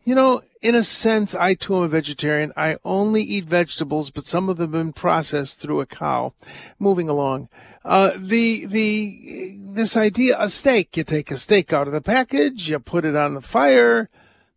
You 0.04 0.14
know, 0.14 0.42
in 0.61 0.74
a 0.74 0.85
sense, 0.85 1.35
I 1.35 1.54
too 1.54 1.76
am 1.76 1.83
a 1.83 1.88
vegetarian. 1.88 2.52
I 2.57 2.76
only 2.85 3.22
eat 3.22 3.44
vegetables, 3.44 4.11
but 4.11 4.26
some 4.26 4.48
of 4.48 4.59
them 4.59 4.72
have 4.72 4.85
been 4.85 4.92
processed 4.92 5.61
through 5.61 5.80
a 5.80 5.87
cow. 5.87 6.35
Moving 6.78 7.09
along. 7.09 7.48
Uh, 7.85 8.12
the, 8.16 8.66
the, 8.66 9.56
this 9.58 9.96
idea, 9.96 10.37
a 10.38 10.48
steak, 10.48 10.96
you 10.96 11.04
take 11.04 11.31
a 11.31 11.38
steak 11.38 11.73
out 11.73 11.87
of 11.87 11.92
the 11.92 12.00
package, 12.00 12.69
you 12.69 12.79
put 12.79 13.04
it 13.04 13.16
on 13.16 13.35
the 13.35 13.42
fire, 13.42 14.08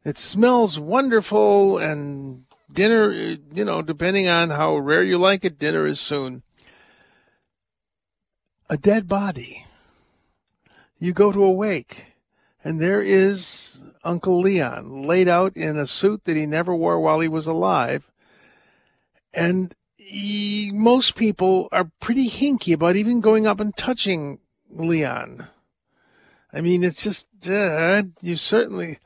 it 0.04 0.18
smells 0.18 0.80
wonderful, 0.80 1.78
and 1.78 2.46
dinner, 2.72 3.12
you 3.12 3.66
know, 3.66 3.82
depending 3.82 4.28
on 4.28 4.50
how 4.50 4.78
rare 4.78 5.04
you 5.04 5.18
like 5.18 5.46
it, 5.46 5.60
dinner 5.60 5.86
is 5.86 6.00
soon. 6.00 6.44
A 8.70 8.78
dead 8.78 9.08
body. 9.08 9.66
You 11.00 11.14
go 11.14 11.32
to 11.32 11.44
a 11.44 11.52
wake, 11.52 12.14
and 12.64 12.82
there 12.82 13.02
is 13.02 13.84
Uncle 14.04 14.40
Leon 14.40 15.04
laid 15.04 15.28
out 15.28 15.56
in 15.56 15.78
a 15.78 15.86
suit 15.86 16.24
that 16.26 16.36
he 16.36 16.46
never 16.46 16.76
wore 16.76 17.00
while 17.00 17.20
he 17.20 17.28
was 17.28 17.48
alive. 17.48 18.12
And 19.34 19.76
he, 19.96 20.72
most 20.74 21.16
people 21.16 21.70
are 21.72 21.92
pretty 22.00 22.30
hinky 22.30 22.74
about 22.74 22.96
even 22.96 23.22
going 23.22 23.46
up 23.46 23.60
and 23.60 23.76
touching 23.76 24.40
Leon. 24.70 25.48
I 26.52 26.62
mean, 26.62 26.84
it's 26.84 27.04
just, 27.04 27.28
uh, 27.48 28.04
you 28.22 28.38
certainly, 28.38 29.00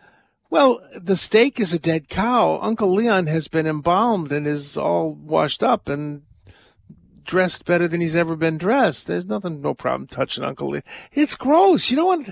well, 0.52 0.82
the 0.93 1.16
steak 1.16 1.62
is 1.62 1.72
a 1.74 1.80
dead 1.80 2.10
cow. 2.10 2.60
Uncle 2.62 2.93
Leon 2.93 3.28
has 3.28 3.47
been 3.47 3.66
embalmed 3.66 4.34
and 4.34 4.45
is 4.45 4.78
all 4.78 5.14
washed 5.14 5.64
up 5.64 5.88
and 5.88 6.24
dressed 7.24 7.64
better 7.64 7.88
than 7.88 8.02
he's 8.02 8.18
ever 8.18 8.36
been 8.36 8.58
dressed. 8.58 9.08
There's 9.08 9.26
nothing, 9.26 9.62
no 9.62 9.74
problem 9.74 10.08
touching 10.08 10.43
Uncle 10.43 10.72
Leon. 10.72 10.84
It's 11.14 11.38
gross. 11.38 11.89
You 11.89 11.95
know 11.95 12.06
what? 12.06 12.26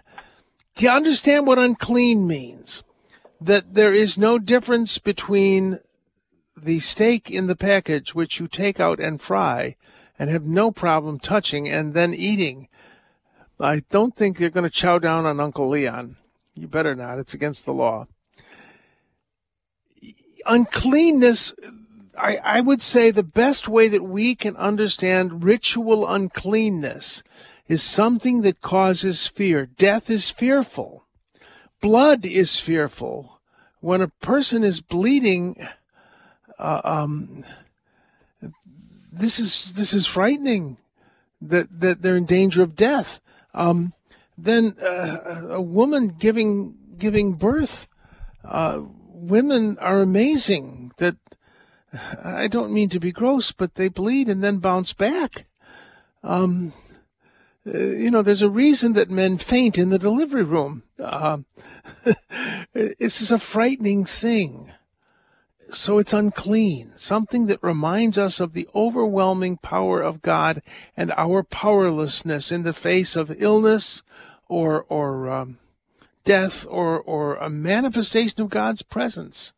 Do 0.76 0.86
you 0.86 0.91
understand 0.91 1.47
what 1.47 1.59
unclean 1.59 2.28
means? 2.28 2.84
That 3.39 3.74
there 3.74 3.93
is 3.93 4.17
no 4.17 4.38
difference 4.38 4.97
between 4.97 5.80
the 6.61 6.82
steak 6.82 7.32
in 7.32 7.47
the 7.47 7.55
package, 7.55 8.13
which 8.13 8.38
you 8.41 8.49
take 8.49 8.82
out 8.82 8.99
and 8.99 9.22
fry 9.22 9.78
and 10.20 10.30
have 10.30 10.43
no 10.43 10.72
problem 10.72 11.20
touching 11.20 11.70
and 11.70 11.93
then 11.93 12.13
eating. 12.13 12.67
I 13.61 13.84
don't 13.89 14.13
think 14.13 14.38
they're 14.38 14.49
going 14.49 14.65
to 14.65 14.70
chow 14.70 14.99
down 14.99 15.26
on 15.26 15.39
Uncle 15.39 15.70
Leon. 15.70 16.17
You 16.60 16.68
better 16.68 16.93
not. 16.93 17.20
It's 17.20 17.34
against 17.34 17.66
the 17.66 17.72
law. 17.74 18.07
Uncleanness, 20.45 21.53
I, 22.18 22.38
I 22.43 22.62
would 22.62 22.82
say 22.82 23.12
the 23.12 23.24
best 23.24 23.70
way 23.70 23.88
that 23.88 24.03
we 24.03 24.36
can 24.36 24.57
understand 24.57 25.43
ritual 25.43 26.05
uncleanness 26.07 27.24
is 27.68 27.82
something 27.82 28.41
that 28.41 28.60
causes 28.60 29.26
fear. 29.26 29.68
Death 29.68 30.10
is 30.10 30.30
fearful. 30.30 31.05
Blood 31.82 32.26
is 32.26 32.60
fearful. 32.60 33.39
When 33.80 34.01
a 34.01 34.10
person 34.22 34.66
is 34.66 34.82
bleeding, 34.82 35.55
uh, 36.57 36.82
um, 36.84 37.45
this 39.14 39.39
is 39.39 39.76
this 39.76 39.93
is 39.93 40.05
frightening. 40.05 40.78
That 41.41 41.80
that 41.80 42.01
they're 42.01 42.18
in 42.18 42.26
danger 42.26 42.62
of 42.62 42.76
death. 42.76 43.22
Um, 43.53 43.93
then 44.43 44.75
uh, 44.81 45.47
a 45.49 45.61
woman 45.61 46.15
giving 46.19 46.75
giving 46.97 47.33
birth, 47.33 47.87
uh, 48.43 48.81
women 48.83 49.77
are 49.79 50.01
amazing. 50.01 50.91
That 50.97 51.17
I 52.23 52.47
don't 52.47 52.73
mean 52.73 52.89
to 52.89 52.99
be 52.99 53.11
gross, 53.11 53.51
but 53.51 53.75
they 53.75 53.87
bleed 53.87 54.29
and 54.29 54.43
then 54.43 54.57
bounce 54.57 54.93
back. 54.93 55.47
Um, 56.23 56.73
uh, 57.65 57.77
you 57.77 58.11
know, 58.11 58.21
there's 58.21 58.41
a 58.41 58.49
reason 58.49 58.93
that 58.93 59.09
men 59.09 59.37
faint 59.37 59.77
in 59.77 59.89
the 59.89 59.99
delivery 59.99 60.43
room. 60.43 60.83
Uh, 60.99 61.39
this 62.73 63.21
is 63.21 63.31
a 63.31 63.39
frightening 63.39 64.05
thing. 64.05 64.71
So 65.71 65.99
it's 65.99 66.13
unclean, 66.13 66.93
something 66.95 67.45
that 67.45 67.61
reminds 67.61 68.17
us 68.17 68.39
of 68.39 68.53
the 68.53 68.67
overwhelming 68.73 69.57
power 69.57 70.01
of 70.01 70.23
God 70.23 70.63
and 70.97 71.13
our 71.15 71.43
powerlessness 71.43 72.51
in 72.51 72.63
the 72.63 72.73
face 72.73 73.15
of 73.15 73.41
illness 73.41 74.01
or 74.50 74.84
or 74.89 75.30
um, 75.30 75.60
death 76.26 76.66
or 76.70 77.00
or 77.00 77.36
a 77.36 77.50
manifestation 77.50 78.41
of 78.41 78.50
God's 78.50 78.82
presence. 78.82 79.54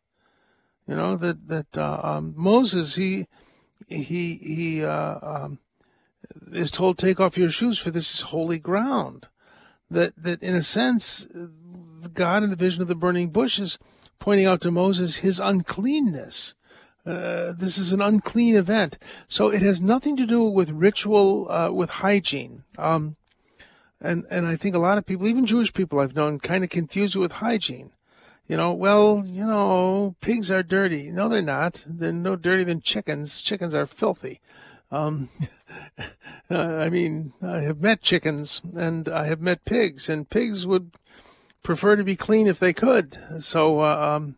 You 0.86 0.94
know 0.94 1.16
that 1.16 1.48
that 1.48 1.76
uh, 1.76 2.00
um, 2.02 2.34
Moses 2.36 2.94
he 2.94 3.26
he 3.88 4.34
he 4.36 4.84
uh, 4.84 5.18
um, 5.22 5.58
is 6.52 6.70
told 6.70 6.98
take 6.98 7.18
off 7.18 7.38
your 7.38 7.50
shoes 7.50 7.78
for 7.78 7.90
this 7.90 8.14
is 8.14 8.20
holy 8.22 8.58
ground. 8.58 9.28
That 9.90 10.12
that 10.16 10.42
in 10.42 10.54
a 10.54 10.62
sense, 10.62 11.26
God 12.14 12.42
in 12.42 12.50
the 12.50 12.56
vision 12.56 12.82
of 12.82 12.88
the 12.88 12.94
burning 12.94 13.30
bush 13.30 13.58
is 13.58 13.78
pointing 14.18 14.46
out 14.46 14.60
to 14.60 14.70
Moses 14.70 15.16
his 15.16 15.40
uncleanness. 15.40 16.54
Uh, 17.04 17.52
this 17.52 17.78
is 17.78 17.92
an 17.92 18.00
unclean 18.00 18.54
event, 18.54 18.96
so 19.26 19.48
it 19.48 19.60
has 19.60 19.80
nothing 19.80 20.16
to 20.16 20.24
do 20.24 20.44
with 20.44 20.70
ritual, 20.70 21.50
uh, 21.50 21.68
with 21.72 21.90
hygiene. 21.90 22.62
Um, 22.78 23.16
and 24.02 24.24
and 24.30 24.46
I 24.46 24.56
think 24.56 24.74
a 24.74 24.80
lot 24.80 24.98
of 24.98 25.06
people, 25.06 25.26
even 25.26 25.46
Jewish 25.46 25.72
people 25.72 26.00
I've 26.00 26.16
known, 26.16 26.38
kind 26.38 26.64
of 26.64 26.70
confuse 26.70 27.14
it 27.14 27.20
with 27.20 27.32
hygiene. 27.32 27.92
You 28.48 28.56
know, 28.56 28.72
well, 28.72 29.22
you 29.24 29.46
know, 29.46 30.16
pigs 30.20 30.50
are 30.50 30.62
dirty. 30.62 31.10
No, 31.10 31.28
they're 31.28 31.40
not. 31.40 31.84
They're 31.86 32.12
no 32.12 32.36
dirtier 32.36 32.64
than 32.64 32.80
chickens. 32.80 33.40
Chickens 33.40 33.74
are 33.74 33.86
filthy. 33.86 34.40
Um, 34.90 35.28
I 36.50 36.90
mean, 36.90 37.32
I 37.40 37.60
have 37.60 37.80
met 37.80 38.02
chickens 38.02 38.60
and 38.76 39.08
I 39.08 39.26
have 39.26 39.40
met 39.40 39.64
pigs, 39.64 40.08
and 40.08 40.28
pigs 40.28 40.66
would 40.66 40.90
prefer 41.62 41.96
to 41.96 42.04
be 42.04 42.16
clean 42.16 42.46
if 42.46 42.58
they 42.58 42.72
could. 42.72 43.16
So 43.40 43.80
uh, 43.80 44.16
um, 44.16 44.36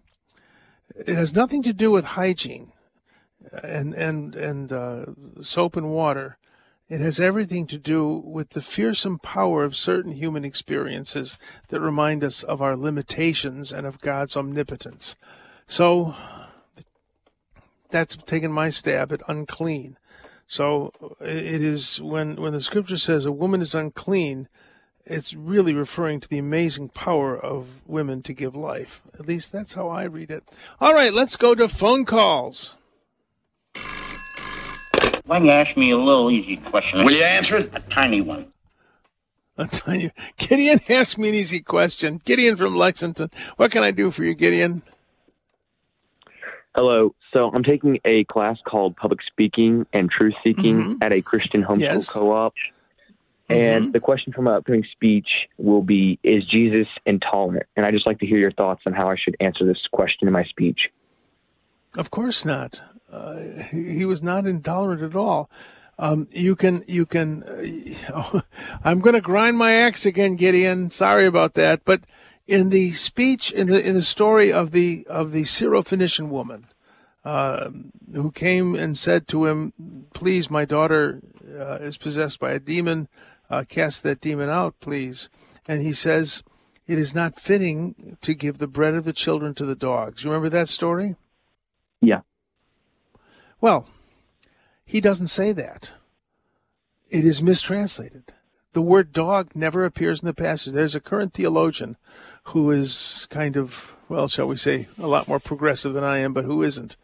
it 0.95 1.17
has 1.17 1.35
nothing 1.35 1.62
to 1.62 1.73
do 1.73 1.91
with 1.91 2.05
hygiene 2.05 2.73
and 3.62 3.95
and 3.95 4.35
and 4.37 4.73
uh, 4.73 5.07
soap 5.41 5.77
and 5.77 5.91
water. 5.91 6.39
It 6.95 7.01
has 7.01 7.18
everything 7.18 7.66
to 7.66 7.76
do 7.76 8.22
with 8.24 8.51
the 8.51 8.62
fearsome 8.62 9.18
power 9.18 9.64
of 9.64 9.74
certain 9.74 10.12
human 10.12 10.45
experiences 10.45 11.36
that 11.66 11.80
remind 11.80 12.22
us 12.22 12.45
of 12.45 12.62
our 12.62 12.76
limitations 12.76 13.72
and 13.72 13.84
of 13.84 14.01
God's 14.01 14.36
omnipotence. 14.36 15.16
So 15.66 16.14
that's 17.90 18.14
taken 18.14 18.53
my 18.53 18.70
stab 18.70 19.11
at 19.11 19.22
unclean. 19.26 19.99
So 20.47 20.92
it 21.20 21.64
is 21.64 22.01
when 22.01 22.36
when 22.36 22.53
the 22.53 22.61
scripture 22.61 22.97
says 22.97 23.26
a 23.26 23.32
woman 23.32 23.61
is 23.61 23.74
unclean, 23.74 24.47
it's 25.05 25.34
really 25.34 25.74
referring 25.74 26.20
to 26.20 26.28
the 26.28 26.38
amazing 26.38 26.90
power 26.90 27.36
of 27.36 27.66
women 27.88 28.22
to 28.22 28.32
give 28.32 28.55
life. 28.55 29.03
At 29.14 29.26
least 29.26 29.51
that's 29.51 29.74
how 29.74 29.88
I 29.88 30.05
read 30.05 30.30
it. 30.30 30.45
All 30.80 30.95
right, 30.95 31.12
let's 31.12 31.34
go 31.34 31.57
to 31.57 31.68
phone 31.68 32.05
calls. 32.05 32.76
Why 35.27 35.39
don't 35.39 35.47
you 35.47 35.53
ask 35.53 35.77
me 35.77 35.91
a 35.91 35.97
little 35.97 36.31
easy 36.31 36.57
question? 36.57 37.05
Will 37.05 37.12
you 37.14 37.22
answer 37.25 37.57
it? 37.57 37.70
A 37.75 37.81
tiny 37.81 38.20
one. 38.20 38.47
I'm 39.57 39.68
telling 39.68 40.01
you, 40.03 40.11
Gideon 40.37 40.81
ask 40.89 41.16
me 41.16 41.29
an 41.31 41.35
easy 41.35 41.61
question. 41.61 42.20
Gideon 42.25 42.57
from 42.57 42.77
Lexington. 42.77 43.31
What 43.57 43.70
can 43.70 43.83
I 43.83 43.91
do 43.91 44.11
for 44.11 44.25
you, 44.25 44.35
Gideon? 44.35 44.83
Hello. 46.75 47.14
So 47.33 47.51
I'm 47.55 47.62
taking 47.62 48.01
a 48.05 48.25
class 48.25 48.59
called 48.66 48.97
Public 48.97 49.20
Speaking 49.22 49.87
and 49.93 50.11
Truth 50.11 50.35
Seeking 50.43 50.83
Mhm. 50.85 50.99
at 51.03 51.12
a 51.12 51.22
Christian 51.22 51.62
homeschool 51.62 51.81
Yes. 51.81 52.11
co-op. 52.12 52.55
And 53.49 53.89
Mhm. 53.89 53.93
the 53.93 54.01
question 54.01 54.33
for 54.33 54.43
my 54.43 54.55
upcoming 54.57 54.85
speech 54.91 55.49
will 55.59 55.83
be, 55.83 56.18
is 56.22 56.45
Jesus 56.47 56.89
intolerant? 57.07 57.66
And 57.77 57.87
I'd 57.87 57.95
just 57.95 58.07
like 58.07 58.18
to 58.20 58.27
hear 58.27 58.39
your 58.39 58.51
thoughts 58.53 58.83
on 58.87 58.93
how 58.93 59.09
I 59.09 59.16
should 59.16 59.37
answer 59.41 59.64
this 59.64 59.87
question 59.93 60.27
in 60.27 60.33
my 60.33 60.45
speech. 60.45 60.91
Of 61.97 62.11
course 62.11 62.45
not. 62.45 62.83
Uh, 63.15 63.62
he, 63.71 64.05
was 64.05 64.23
not 64.23 64.47
intolerant 64.47 65.03
at 65.03 65.15
all. 65.15 65.49
Um, 65.99 66.27
you 66.33 66.57
can, 66.57 66.83
you 66.89 67.07
can. 67.07 67.45
Uh, 68.12 68.41
I'm 68.85 69.01
going 69.01 69.15
to 69.15 69.21
grind 69.21 69.57
my 69.57 69.73
axe 69.73 70.05
again, 70.05 70.35
Gideon. 70.35 70.91
Sorry 70.91 71.25
about 71.25 71.55
that, 71.55 71.85
but 71.85 72.01
in 72.47 72.71
the 72.71 72.91
speech, 72.91 73.53
in 73.53 73.69
the 73.69 73.87
in 73.87 73.95
the 73.95 74.03
story 74.03 74.53
of 74.53 74.73
the 74.73 75.07
of 75.09 75.31
the 75.31 75.43
Syrophoenician 75.43 76.29
woman, 76.29 76.67
uh, 77.25 77.71
who 78.12 78.33
came 78.33 78.75
and 78.75 78.99
said 78.99 79.29
to 79.29 79.47
him, 79.47 79.73
"Please, 80.12 80.51
my 80.51 80.65
daughter 80.65 81.23
uh, 81.57 81.77
is 81.77 81.97
possessed 81.97 82.41
by 82.41 82.53
a 82.53 82.59
demon. 82.59 83.09
Uh, 83.49 83.62
cast 83.69 84.03
that 84.03 84.21
demon 84.21 84.49
out, 84.49 84.75
please." 84.81 85.31
And 85.69 85.83
he 85.83 85.93
says, 85.93 86.43
"It 86.89 86.99
is 86.99 87.15
not 87.15 87.39
fitting 87.39 88.17
to 88.21 88.35
give 88.35 88.59
the 88.59 88.67
bread 88.67 88.95
of 88.95 89.05
the 89.05 89.12
children 89.12 89.55
to 89.55 89.65
the 89.65 89.77
dogs." 89.77 90.25
You 90.25 90.31
remember 90.31 90.51
that 90.51 90.69
story? 90.69 91.15
Yeah. 92.01 92.21
Well, 93.65 93.87
he 94.85 95.01
doesn't 95.01 95.29
say 95.29 95.53
that. 95.53 95.93
It 97.09 97.25
is 97.25 97.41
mistranslated. 97.41 98.35
The 98.75 98.83
word 98.83 99.11
dog 99.11 99.53
never 99.55 99.87
appears 99.87 100.21
in 100.21 100.27
the 100.27 100.35
passage. 100.35 100.75
There's 100.75 100.95
a 100.95 101.01
current 101.01 101.33
theologian 101.33 101.97
who 102.53 102.71
is 102.71 103.27
kind 103.31 103.57
of, 103.57 103.95
well, 104.07 104.29
shall 104.29 104.49
we 104.49 104.57
say, 104.57 104.89
a 104.99 105.07
lot 105.07 105.29
more 105.29 105.41
progressive 105.41 105.95
than 105.95 106.05
I 106.05 106.19
am, 106.19 106.35
but 106.35 106.45
who 106.45 106.62
isn't. 106.62 106.97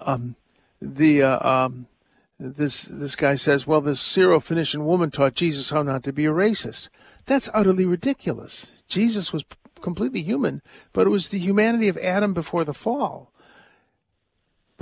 Um, 0.00 0.36
the 0.80 1.24
uh, 1.24 1.46
um, 1.46 1.88
this 2.40 2.84
this 2.84 3.14
guy 3.14 3.34
says, 3.34 3.66
well, 3.66 3.82
this 3.82 4.00
Syro-Phoenician 4.00 4.86
woman 4.86 5.10
taught 5.10 5.34
Jesus 5.34 5.68
how 5.68 5.82
not 5.82 6.04
to 6.04 6.12
be 6.14 6.24
a 6.24 6.30
racist. 6.30 6.88
That's 7.26 7.50
utterly 7.52 7.84
ridiculous. 7.84 8.82
Jesus 8.88 9.30
was 9.30 9.44
completely 9.82 10.22
human, 10.22 10.62
but 10.94 11.06
it 11.06 11.10
was 11.10 11.28
the 11.28 11.38
humanity 11.38 11.88
of 11.88 11.98
Adam 11.98 12.32
before 12.32 12.64
the 12.64 12.72
fall. 12.72 13.31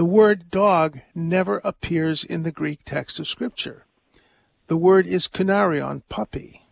The 0.00 0.06
word 0.06 0.50
dog 0.50 1.02
never 1.14 1.60
appears 1.62 2.24
in 2.24 2.42
the 2.42 2.50
Greek 2.50 2.86
text 2.86 3.20
of 3.20 3.28
Scripture. 3.28 3.84
The 4.66 4.78
word 4.78 5.06
is 5.06 5.28
kunarion, 5.28 6.04
puppy. 6.08 6.64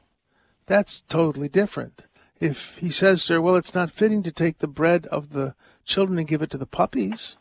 That's 0.64 1.02
totally 1.02 1.50
different. 1.50 2.04
If 2.40 2.78
he 2.78 2.88
says 2.88 3.28
her, 3.28 3.38
well, 3.38 3.56
it's 3.56 3.74
not 3.74 3.90
fitting 3.90 4.22
to 4.22 4.32
take 4.32 4.60
the 4.60 4.66
bread 4.66 5.06
of 5.08 5.34
the 5.34 5.54
children 5.84 6.18
and 6.18 6.26
give 6.26 6.40
it 6.40 6.48
to 6.52 6.56
the 6.56 6.64
puppies, 6.64 7.36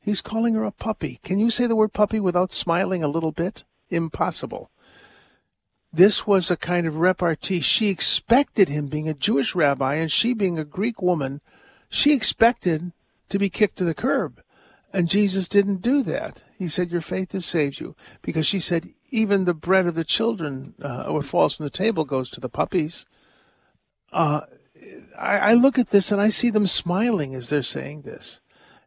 he's 0.00 0.20
calling 0.20 0.54
her 0.54 0.62
a 0.62 0.70
puppy. 0.70 1.18
Can 1.24 1.40
you 1.40 1.50
say 1.50 1.66
the 1.66 1.74
word 1.74 1.92
puppy 1.92 2.20
without 2.20 2.52
smiling 2.52 3.02
a 3.02 3.08
little 3.08 3.32
bit? 3.32 3.64
Impossible. 3.90 4.70
This 5.92 6.24
was 6.24 6.52
a 6.52 6.56
kind 6.56 6.86
of 6.86 6.98
repartee. 6.98 7.62
She 7.62 7.88
expected 7.88 8.68
him 8.68 8.86
being 8.86 9.08
a 9.08 9.12
Jewish 9.12 9.56
rabbi 9.56 9.96
and 9.96 10.12
she 10.12 10.34
being 10.34 10.56
a 10.56 10.64
Greek 10.64 11.02
woman. 11.02 11.40
She 11.88 12.12
expected 12.12 12.92
to 13.28 13.40
be 13.40 13.50
kicked 13.50 13.78
to 13.78 13.84
the 13.84 13.92
curb. 13.92 14.40
And 14.96 15.10
Jesus 15.10 15.46
didn't 15.46 15.82
do 15.82 16.02
that. 16.04 16.42
He 16.56 16.68
said, 16.68 16.90
Your 16.90 17.02
faith 17.02 17.32
has 17.32 17.44
saved 17.44 17.80
you. 17.80 17.94
Because 18.22 18.46
she 18.46 18.58
said, 18.58 18.94
Even 19.10 19.44
the 19.44 19.52
bread 19.52 19.86
of 19.86 19.94
the 19.94 20.04
children, 20.04 20.72
uh, 20.80 21.04
what 21.08 21.26
falls 21.26 21.54
from 21.54 21.64
the 21.64 21.70
table, 21.70 22.06
goes 22.06 22.30
to 22.30 22.40
the 22.40 22.48
puppies. 22.48 23.04
Uh, 24.10 24.40
I, 25.18 25.38
I 25.38 25.52
look 25.52 25.78
at 25.78 25.90
this 25.90 26.10
and 26.10 26.18
I 26.18 26.30
see 26.30 26.48
them 26.48 26.66
smiling 26.66 27.34
as 27.34 27.50
they're 27.50 27.62
saying 27.62 28.02
this. 28.02 28.40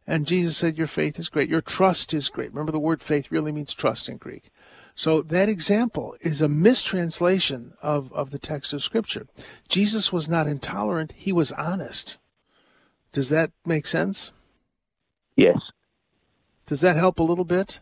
And 0.04 0.26
Jesus 0.26 0.56
said, 0.56 0.76
Your 0.76 0.88
faith 0.88 1.16
is 1.16 1.28
great. 1.28 1.48
Your 1.48 1.60
trust 1.60 2.12
is 2.12 2.28
great. 2.28 2.50
Remember, 2.50 2.72
the 2.72 2.80
word 2.80 3.04
faith 3.04 3.30
really 3.30 3.52
means 3.52 3.72
trust 3.72 4.08
in 4.08 4.16
Greek. 4.16 4.50
So 4.96 5.22
that 5.22 5.48
example 5.48 6.16
is 6.22 6.42
a 6.42 6.48
mistranslation 6.48 7.74
of, 7.80 8.12
of 8.12 8.30
the 8.32 8.40
text 8.40 8.72
of 8.72 8.82
Scripture. 8.82 9.28
Jesus 9.68 10.12
was 10.12 10.28
not 10.28 10.48
intolerant, 10.48 11.12
he 11.14 11.32
was 11.32 11.52
honest. 11.52 12.18
Does 13.12 13.28
that 13.28 13.52
make 13.64 13.86
sense? 13.86 14.32
Yes. 15.36 15.60
Does 16.70 16.82
that 16.82 16.94
help 16.94 17.18
a 17.18 17.24
little 17.24 17.44
bit? 17.44 17.80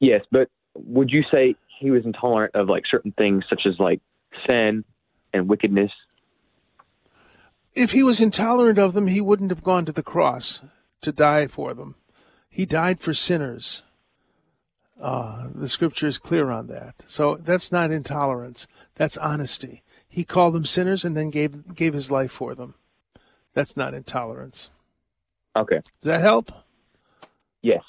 Yes, 0.00 0.22
but 0.32 0.48
would 0.74 1.08
you 1.08 1.22
say 1.30 1.54
he 1.78 1.92
was 1.92 2.04
intolerant 2.04 2.56
of 2.56 2.68
like 2.68 2.82
certain 2.90 3.12
things 3.12 3.44
such 3.48 3.64
as 3.64 3.78
like 3.78 4.00
sin 4.44 4.84
and 5.32 5.48
wickedness? 5.48 5.92
If 7.74 7.92
he 7.92 8.02
was 8.02 8.20
intolerant 8.20 8.80
of 8.80 8.92
them, 8.92 9.06
he 9.06 9.20
wouldn't 9.20 9.52
have 9.52 9.62
gone 9.62 9.84
to 9.84 9.92
the 9.92 10.02
cross 10.02 10.62
to 11.02 11.12
die 11.12 11.46
for 11.46 11.74
them. 11.74 11.94
He 12.50 12.66
died 12.66 12.98
for 12.98 13.14
sinners. 13.14 13.84
Uh, 15.00 15.50
the 15.54 15.68
scripture 15.68 16.08
is 16.08 16.18
clear 16.18 16.50
on 16.50 16.66
that. 16.66 17.04
So 17.06 17.36
that's 17.36 17.70
not 17.70 17.92
intolerance. 17.92 18.66
That's 18.96 19.16
honesty. 19.16 19.84
He 20.08 20.24
called 20.24 20.54
them 20.54 20.64
sinners 20.64 21.04
and 21.04 21.16
then 21.16 21.30
gave 21.30 21.72
gave 21.76 21.94
his 21.94 22.10
life 22.10 22.32
for 22.32 22.56
them. 22.56 22.74
That's 23.54 23.76
not 23.76 23.94
intolerance. 23.94 24.70
Okay. 25.54 25.76
Does 26.00 26.06
that 26.06 26.20
help? 26.20 26.50
Yes. 27.62 27.82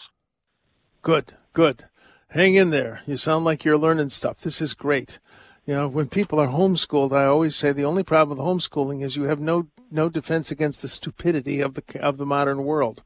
Good, 1.01 1.33
good. 1.53 1.85
Hang 2.29 2.55
in 2.55 2.71
there. 2.71 3.01
You 3.05 3.17
sound 3.17 3.45
like 3.45 3.63
you're 3.63 3.77
learning 3.77 4.09
stuff. 4.09 4.41
This 4.41 4.61
is 4.61 4.73
great. 4.73 5.19
You 5.65 5.73
know, 5.73 5.87
when 5.87 6.07
people 6.07 6.39
are 6.39 6.47
homeschooled, 6.47 7.11
I 7.11 7.25
always 7.25 7.55
say 7.55 7.71
the 7.71 7.85
only 7.85 8.03
problem 8.03 8.37
with 8.37 8.45
homeschooling 8.45 9.03
is 9.03 9.15
you 9.15 9.23
have 9.23 9.39
no 9.39 9.67
no 9.89 10.09
defense 10.09 10.51
against 10.51 10.81
the 10.81 10.87
stupidity 10.87 11.61
of 11.61 11.73
the 11.75 11.83
of 12.01 12.17
the 12.17 12.25
modern 12.25 12.63
world. 12.63 13.03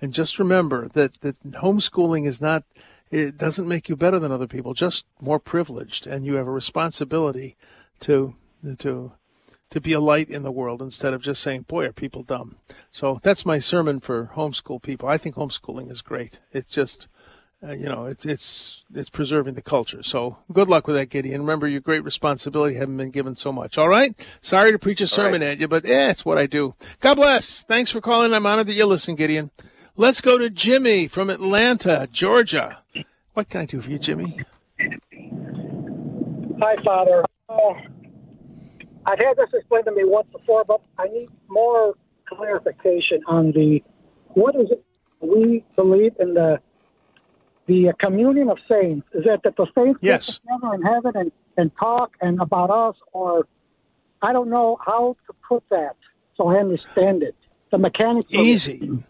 And 0.00 0.14
just 0.14 0.38
remember 0.38 0.88
that 0.94 1.20
that 1.20 1.42
homeschooling 1.44 2.26
is 2.26 2.40
not 2.40 2.64
it 3.10 3.36
doesn't 3.36 3.68
make 3.68 3.88
you 3.88 3.96
better 3.96 4.18
than 4.18 4.32
other 4.32 4.46
people, 4.46 4.74
just 4.74 5.06
more 5.20 5.38
privileged, 5.38 6.06
and 6.06 6.24
you 6.24 6.34
have 6.34 6.46
a 6.46 6.52
responsibility 6.52 7.56
to 8.00 8.34
to 8.78 9.12
to 9.74 9.80
be 9.80 9.92
a 9.92 10.00
light 10.00 10.30
in 10.30 10.44
the 10.44 10.52
world 10.52 10.80
instead 10.80 11.12
of 11.12 11.20
just 11.20 11.42
saying, 11.42 11.62
"Boy, 11.62 11.84
are 11.84 11.92
people 11.92 12.22
dumb." 12.22 12.56
So 12.92 13.20
that's 13.22 13.44
my 13.44 13.58
sermon 13.58 14.00
for 14.00 14.30
homeschool 14.34 14.80
people. 14.80 15.08
I 15.08 15.18
think 15.18 15.34
homeschooling 15.34 15.90
is 15.90 16.00
great. 16.00 16.38
It's 16.52 16.70
just 16.70 17.08
uh, 17.66 17.72
you 17.72 17.88
know, 17.88 18.04
it's 18.04 18.24
it's 18.24 18.84
it's 18.94 19.10
preserving 19.10 19.54
the 19.54 19.62
culture. 19.62 20.02
So 20.02 20.38
good 20.52 20.68
luck 20.68 20.86
with 20.86 20.96
that, 20.96 21.08
Gideon. 21.08 21.40
Remember 21.40 21.66
your 21.66 21.80
great 21.80 22.04
responsibility. 22.04 22.76
Haven't 22.76 22.96
been 22.96 23.10
given 23.10 23.36
so 23.36 23.52
much. 23.52 23.76
All 23.76 23.88
right. 23.88 24.14
Sorry 24.40 24.70
to 24.70 24.78
preach 24.78 25.00
a 25.00 25.06
sermon 25.06 25.42
at 25.42 25.58
you, 25.58 25.66
but 25.66 25.84
yeah, 25.84 26.10
it's 26.10 26.24
what 26.24 26.38
I 26.38 26.46
do. 26.46 26.74
God 27.00 27.14
bless. 27.16 27.62
Thanks 27.64 27.90
for 27.90 28.00
calling. 28.00 28.32
I'm 28.32 28.46
honored 28.46 28.68
that 28.68 28.74
you 28.74 28.86
listen, 28.86 29.14
Gideon. 29.16 29.50
Let's 29.96 30.20
go 30.20 30.38
to 30.38 30.50
Jimmy 30.50 31.08
from 31.08 31.30
Atlanta, 31.30 32.08
Georgia. 32.12 32.82
What 33.32 33.48
can 33.48 33.62
I 33.62 33.66
do 33.66 33.80
for 33.80 33.90
you, 33.90 33.98
Jimmy? 33.98 34.38
Hi, 36.60 36.76
Father. 36.84 37.24
Uh, 37.48 37.74
I've 39.06 39.18
had 39.18 39.36
this 39.36 39.48
explained 39.52 39.84
to 39.86 39.92
me 39.92 40.04
once 40.04 40.28
before, 40.32 40.64
but 40.64 40.80
I 40.98 41.08
need 41.08 41.28
more 41.48 41.94
clarification 42.28 43.22
on 43.26 43.52
the 43.52 43.82
what 44.28 44.56
is 44.56 44.70
it 44.70 44.84
we 45.20 45.64
believe 45.76 46.12
in 46.18 46.34
the 46.34 46.60
the 47.66 47.92
communion 47.98 48.50
of 48.50 48.58
saints. 48.68 49.06
Is 49.14 49.24
it 49.26 49.40
that 49.44 49.56
the 49.56 49.66
saints 49.74 49.98
Yes. 50.02 50.26
get 50.26 50.58
together 50.60 50.74
in 50.74 50.82
heaven 50.82 51.12
and, 51.14 51.32
and 51.56 51.70
talk 51.78 52.12
and 52.20 52.40
about 52.40 52.70
us, 52.70 52.96
or 53.12 53.46
I 54.22 54.32
don't 54.32 54.50
know 54.50 54.78
how 54.84 55.16
to 55.26 55.34
put 55.48 55.64
that 55.70 55.96
so 56.36 56.48
I 56.48 56.56
understand 56.56 57.22
it. 57.22 57.34
The 57.70 57.78
mechanics. 57.78 58.28
of. 58.34 58.40
Easy, 58.40 59.04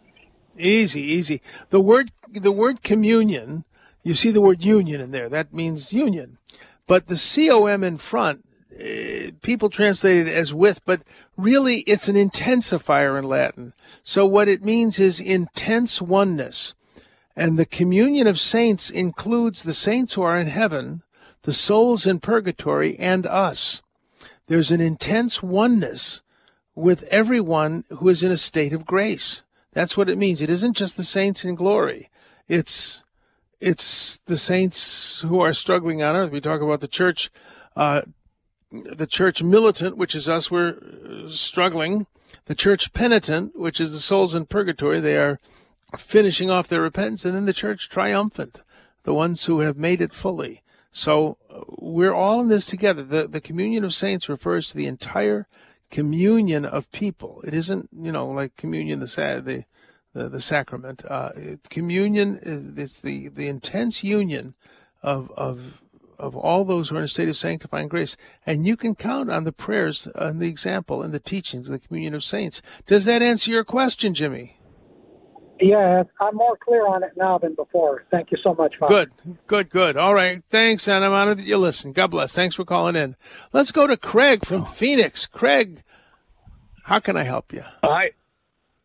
easy, 0.57 1.01
easy. 1.01 1.43
The 1.71 1.81
word 1.81 2.13
the 2.33 2.53
word 2.53 2.83
communion. 2.83 3.65
You 4.03 4.15
see 4.15 4.31
the 4.31 4.41
word 4.41 4.63
union 4.63 5.01
in 5.01 5.11
there. 5.13 5.29
That 5.29 5.55
means 5.55 5.93
union, 5.93 6.39
but 6.87 7.07
the 7.07 7.17
com 7.17 7.83
in 7.83 7.97
front. 7.99 8.45
Eh, 8.79 9.31
People 9.43 9.71
translate 9.71 10.27
it 10.27 10.29
as 10.29 10.55
with, 10.55 10.85
but 10.85 11.03
really 11.37 11.79
it's 11.81 12.09
an 12.09 12.17
intensifier 12.17 13.19
in 13.19 13.25
Latin. 13.25 13.73
So 14.03 14.27
what 14.27 14.49
it 14.49 14.65
means 14.65 14.99
is 14.99 15.21
intense 15.21 16.01
oneness. 16.01 16.75
And 17.37 17.59
the 17.59 17.67
communion 17.67 18.27
of 18.27 18.39
saints 18.39 18.91
includes 18.91 19.63
the 19.63 19.73
saints 19.73 20.15
who 20.15 20.23
are 20.23 20.39
in 20.39 20.47
heaven, 20.47 21.03
the 21.43 21.53
souls 21.53 22.07
in 22.07 22.21
purgatory, 22.21 22.97
and 22.99 23.27
us. 23.27 23.83
There's 24.47 24.71
an 24.71 24.81
intense 24.81 25.43
oneness 25.43 26.23
with 26.75 27.05
everyone 27.05 27.85
who 27.91 28.09
is 28.09 28.23
in 28.23 28.31
a 28.31 28.37
state 28.37 28.73
of 28.73 28.87
grace. 28.87 29.43
That's 29.73 29.97
what 29.97 30.09
it 30.09 30.19
means. 30.19 30.41
It 30.41 30.51
isn't 30.51 30.77
just 30.77 30.97
the 30.97 31.03
saints 31.03 31.45
in 31.45 31.55
glory. 31.55 32.11
It's 32.49 33.03
it's 33.61 34.19
the 34.27 34.37
saints 34.37 35.21
who 35.21 35.41
are 35.41 35.55
struggling 35.55 36.03
on 36.03 36.17
earth. 36.17 36.31
We 36.31 36.41
talk 36.41 36.61
about 36.61 36.81
the 36.81 36.89
church, 36.89 37.31
uh, 37.75 38.03
the 38.97 39.07
church 39.07 39.43
militant, 39.43 39.97
which 39.97 40.15
is 40.15 40.29
us. 40.29 40.51
We're 40.51 40.77
uh, 40.77 41.31
struggling. 41.31 42.07
The 42.47 42.55
church 42.55 42.93
penitent, 42.93 43.59
which 43.59 43.81
is 43.81 43.93
the 43.93 44.01
souls 44.01 44.35
in 44.35 44.47
purgatory. 44.47 45.01
They 45.01 45.17
are 45.17 45.41
finishing 45.97 46.51
off 46.51 46.69
their 46.69 46.83
repentance, 46.83 47.25
and 47.25 47.35
then 47.35 47.47
the 47.47 47.53
church 47.53 47.89
triumphant, 47.89 48.63
the 49.05 49.15
ones 49.15 49.45
who 49.45 49.61
have 49.61 49.77
made 49.77 50.01
it 50.01 50.13
fully. 50.13 50.63
So 50.91 51.39
uh, 51.51 51.61
we're 51.69 52.15
all 52.15 52.41
in 52.41 52.49
this 52.49 52.67
together. 52.67 53.03
The 53.03 53.27
the 53.27 53.41
communion 53.41 53.85
of 53.85 53.95
saints 53.95 54.29
refers 54.29 54.69
to 54.69 54.77
the 54.77 54.87
entire 54.87 55.47
communion 55.91 56.65
of 56.65 56.91
people. 56.93 57.41
It 57.47 57.55
isn't, 57.55 57.89
you 57.97 58.13
know, 58.13 58.29
like 58.29 58.57
communion 58.57 59.01
the 59.01 59.07
the 59.07 59.65
the, 60.13 60.29
the 60.29 60.41
sacrament. 60.41 61.05
Uh, 61.09 61.31
communion 61.71 62.39
is 62.43 62.77
it's 62.77 63.01
the 63.01 63.29
the 63.29 63.49
intense 63.49 64.05
union 64.05 64.55
of 65.03 65.31
of 65.33 65.83
of 66.19 66.37
all 66.37 66.65
those 66.65 66.89
who 66.89 66.97
are 66.97 66.99
in 66.99 67.05
a 67.05 67.09
state 67.09 67.29
of 67.29 67.37
sanctifying 67.37 67.89
grace, 67.89 68.17
and 68.47 68.67
you 68.67 68.77
can 68.77 68.95
count 68.95 69.31
on 69.31 69.45
the 69.45 69.53
prayers 69.53 70.09
and 70.15 70.41
the 70.41 70.49
example 70.49 71.03
and 71.03 71.13
the 71.13 71.21
teachings 71.21 71.69
and 71.69 71.79
the 71.79 71.87
communion 71.87 72.15
of 72.15 72.25
saints. 72.25 72.63
Does 72.87 73.05
that 73.05 73.23
answer 73.23 73.51
your 73.51 73.65
question, 73.65 74.15
Jimmy? 74.15 74.57
Yeah, 75.61 76.03
I'm 76.21 76.35
more 76.35 76.57
clear 76.57 76.87
on 76.87 77.05
it 77.05 77.13
now 77.17 77.39
than 77.39 77.55
before. 77.55 78.05
Thank 78.11 78.33
you 78.33 78.39
so 78.43 78.55
much, 78.55 78.75
Father. 78.79 79.07
Good, 79.07 79.13
good, 79.47 79.71
good. 79.71 79.97
All 79.97 80.13
right. 80.13 80.43
Thanks, 80.51 80.89
and 80.89 81.05
I'm 81.05 81.13
honored 81.13 81.39
that 81.39 81.47
you 81.47 81.59
listen. 81.59 81.93
God 81.93 82.09
bless. 82.09 82.35
Thanks 82.35 82.57
for 82.57 82.65
calling 82.65 82.97
in. 82.97 83.15
Let's 83.53 83.71
go 83.71 83.87
to 83.87 83.97
Craig 83.97 84.45
from 84.45 84.63
oh. 84.63 84.65
Phoenix. 84.67 85.27
Craig, 85.27 85.83
how 86.85 86.99
can 86.99 87.17
I 87.17 87.23
help 87.23 87.53
you? 87.53 87.63
Hi. 87.83 88.11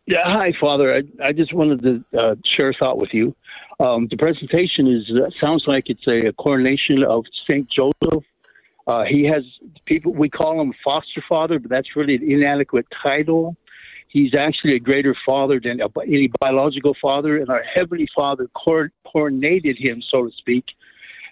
Yeah, 0.09 0.23
hi, 0.23 0.53
Father. 0.59 0.91
I, 0.91 1.27
I 1.27 1.33
just 1.33 1.53
wanted 1.53 1.83
to 1.83 2.19
uh, 2.19 2.35
share 2.43 2.69
a 2.69 2.73
thought 2.73 2.97
with 2.97 3.13
you. 3.13 3.35
Um, 3.79 4.07
the 4.09 4.17
presentation 4.17 4.87
is 4.87 5.07
uh, 5.15 5.29
sounds 5.39 5.67
like 5.67 5.87
it's 5.87 6.07
a, 6.07 6.33
coronation 6.33 7.03
of 7.03 7.25
Saint 7.47 7.69
Joseph. 7.69 8.23
Uh, 8.87 9.03
he 9.03 9.25
has 9.25 9.43
people 9.85 10.11
we 10.11 10.27
call 10.27 10.59
him 10.59 10.73
foster 10.83 11.23
father, 11.29 11.59
but 11.59 11.69
that's 11.69 11.95
really 11.95 12.15
an 12.15 12.23
inadequate 12.23 12.87
title. 13.03 13.55
He's 14.07 14.33
actually 14.33 14.73
a 14.73 14.79
greater 14.79 15.15
father 15.23 15.59
than 15.63 15.79
a- 15.79 16.01
any 16.01 16.31
biological 16.39 16.95
father, 16.99 17.37
and 17.37 17.47
our 17.51 17.61
heavenly 17.61 18.07
Father 18.15 18.47
cor- 18.55 18.91
coronated 19.15 19.77
him, 19.77 20.01
so 20.01 20.25
to 20.25 20.31
speak, 20.31 20.65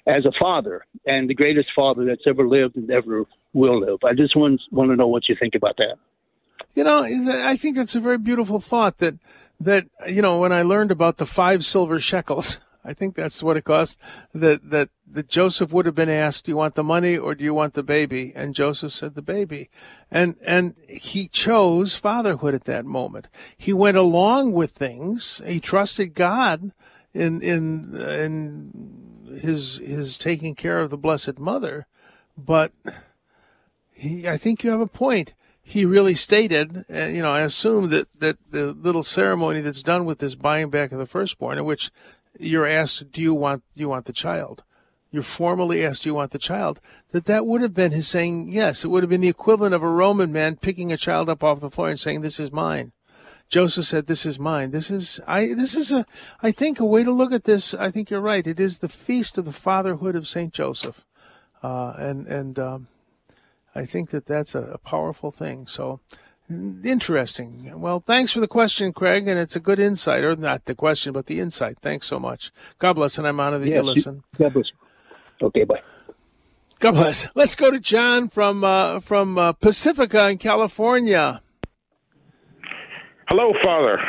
as 0.06 0.24
a 0.28 0.32
father 0.34 0.86
and 1.08 1.28
the 1.28 1.34
greatest 1.34 1.70
father 1.76 2.06
that's 2.06 2.28
ever 2.28 2.48
lived 2.48 2.76
and 2.76 2.92
ever 2.92 3.26
will 3.54 3.80
live. 3.80 4.04
I 4.04 4.14
just 4.14 4.36
want 4.36 4.62
want 4.72 4.92
to 4.92 4.96
know 4.96 5.08
what 5.08 5.28
you 5.28 5.36
think 5.36 5.56
about 5.56 5.78
that. 5.78 5.98
You 6.78 6.84
know, 6.84 7.02
I 7.02 7.56
think 7.56 7.76
that's 7.76 7.96
a 7.96 8.00
very 8.00 8.20
beautiful 8.20 8.60
thought 8.60 9.00
that 9.00 9.16
that 9.60 9.88
you 10.08 10.22
know 10.22 10.38
when 10.38 10.54
I 10.54 10.62
learned 10.62 10.92
about 10.92 11.18
the 11.18 11.26
five 11.26 11.66
silver 11.66 12.00
shekels, 12.00 12.60
I 12.86 12.94
think 12.94 13.16
that's 13.16 13.42
what 13.42 13.58
it 13.58 13.64
cost. 13.64 13.98
That 14.32 14.70
that 14.70 14.90
that 15.12 15.28
Joseph 15.28 15.74
would 15.74 15.88
have 15.88 15.96
been 15.96 16.08
asked, 16.08 16.46
"Do 16.46 16.52
you 16.52 16.58
want 16.58 16.76
the 16.76 16.84
money 16.84 17.18
or 17.18 17.34
do 17.34 17.44
you 17.44 17.56
want 17.56 17.74
the 17.74 17.82
baby?" 17.82 18.32
And 18.36 18.54
Joseph 18.54 18.94
said, 18.94 19.16
"The 19.16 19.24
baby," 19.24 19.72
and 20.12 20.36
and 20.46 20.76
he 20.88 21.28
chose 21.30 21.96
fatherhood 21.96 22.54
at 22.54 22.66
that 22.66 22.86
moment. 22.86 23.28
He 23.58 23.74
went 23.74 23.98
along 23.98 24.52
with 24.52 24.74
things. 24.74 25.42
He 25.48 25.60
trusted 25.60 26.14
God 26.14 26.74
in 27.12 27.42
in 27.42 27.96
in 27.96 29.40
his 29.42 29.80
his 29.80 30.20
taking 30.20 30.54
care 30.54 30.78
of 30.78 30.92
the 30.92 30.98
Blessed 30.98 31.40
Mother, 31.40 31.88
but 32.38 32.72
he, 33.90 34.30
I 34.30 34.38
think 34.38 34.64
you 34.64 34.70
have 34.70 34.80
a 34.80 34.86
point. 34.86 35.34
He 35.70 35.84
really 35.84 36.16
stated, 36.16 36.86
uh, 36.90 37.08
you 37.08 37.22
know, 37.22 37.32
I 37.32 37.42
assume 37.42 37.90
that, 37.90 38.08
that 38.22 38.38
the 38.52 38.68
little 38.68 39.04
ceremony 39.04 39.60
that's 39.60 39.84
done 39.84 40.06
with 40.06 40.20
this 40.20 40.34
buying 40.34 40.70
back 40.70 40.94
of 40.94 40.98
the 40.98 41.06
firstborn, 41.06 41.58
in 41.58 41.66
which 41.66 41.92
you're 42.40 42.66
asked, 42.66 43.12
do 43.12 43.22
you 43.22 43.34
want, 43.34 43.64
do 43.76 43.82
you 43.82 43.90
want 43.90 44.06
the 44.06 44.14
child? 44.14 44.64
You're 45.12 45.24
formally 45.24 45.86
asked, 45.86 46.04
do 46.04 46.10
you 46.10 46.16
want 46.16 46.32
the 46.32 46.40
child? 46.40 46.80
That 47.12 47.26
that 47.26 47.46
would 47.46 47.62
have 47.62 47.74
been 47.74 47.92
his 47.92 48.08
saying 48.08 48.48
yes. 48.50 48.86
It 48.86 48.88
would 48.88 49.04
have 49.04 49.10
been 49.10 49.20
the 49.20 49.28
equivalent 49.28 49.76
of 49.76 49.84
a 49.84 49.90
Roman 49.90 50.32
man 50.32 50.56
picking 50.56 50.94
a 50.94 50.98
child 50.98 51.28
up 51.28 51.44
off 51.44 51.60
the 51.60 51.70
floor 51.70 51.90
and 51.90 52.00
saying, 52.00 52.22
this 52.22 52.40
is 52.40 52.50
mine. 52.50 52.94
Joseph 53.50 53.86
said, 53.86 54.08
"This 54.08 54.26
is 54.26 54.38
mine. 54.38 54.72
This 54.72 54.92
is 54.92 55.22
I. 55.26 55.54
This 55.54 55.76
is 55.76 55.94
a. 55.94 56.06
I 56.42 56.52
think 56.52 56.82
a 56.82 56.86
way 56.86 57.06
to 57.06 57.12
look 57.12 57.32
at 57.32 57.46
this. 57.46 57.74
I 57.74 57.92
think 57.92 58.10
you're 58.10 58.20
right. 58.20 58.46
It 58.46 58.60
is 58.60 58.80
the 58.80 58.90
feast 58.90 59.38
of 59.38 59.46
the 59.46 59.54
fatherhood 59.54 60.18
of 60.18 60.28
Saint 60.28 60.54
Joseph, 60.54 61.06
uh, 61.64 61.94
and 61.98 62.28
and 62.28 62.60
um, 62.60 62.88
I 63.78 63.86
think 63.86 64.10
that 64.10 64.26
that's 64.26 64.56
a, 64.56 64.64
a 64.64 64.78
powerful 64.80 65.32
thing. 65.32 65.68
So 65.68 66.00
interesting. 66.50 67.80
Well, 67.80 68.00
thanks 68.00 68.32
for 68.32 68.40
the 68.40 68.48
question, 68.48 68.94
Craig, 68.94 69.28
and 69.28 69.38
it's 69.38 69.56
a 69.56 69.60
good 69.60 69.80
insight, 69.80 70.24
or 70.24 70.36
not 70.36 70.66
the 70.66 70.76
question, 70.76 71.14
but 71.14 71.26
the 71.28 71.40
insight. 71.40 71.78
Thanks 71.82 72.08
so 72.08 72.20
much. 72.20 72.52
God 72.80 72.94
bless, 72.94 73.18
and 73.18 73.28
I'm 73.28 73.40
honored 73.40 73.62
that 73.62 73.68
Yes, 73.68 73.76
you 73.76 73.80
you- 73.82 73.94
listen. 73.94 74.24
God 74.38 74.54
bless 74.54 74.66
you. 75.42 75.48
Okay, 75.48 75.64
bye. 75.66 75.82
God 76.80 76.92
bless. 76.94 77.28
Let's 77.36 77.56
go 77.56 77.70
to 77.72 77.80
John 77.80 78.30
from 78.30 78.64
uh, 78.64 79.00
from 79.02 79.38
uh, 79.38 79.54
Pacifica 79.54 80.30
in 80.30 80.38
California. 80.38 81.42
Hello, 83.28 83.54
Father. 83.64 84.00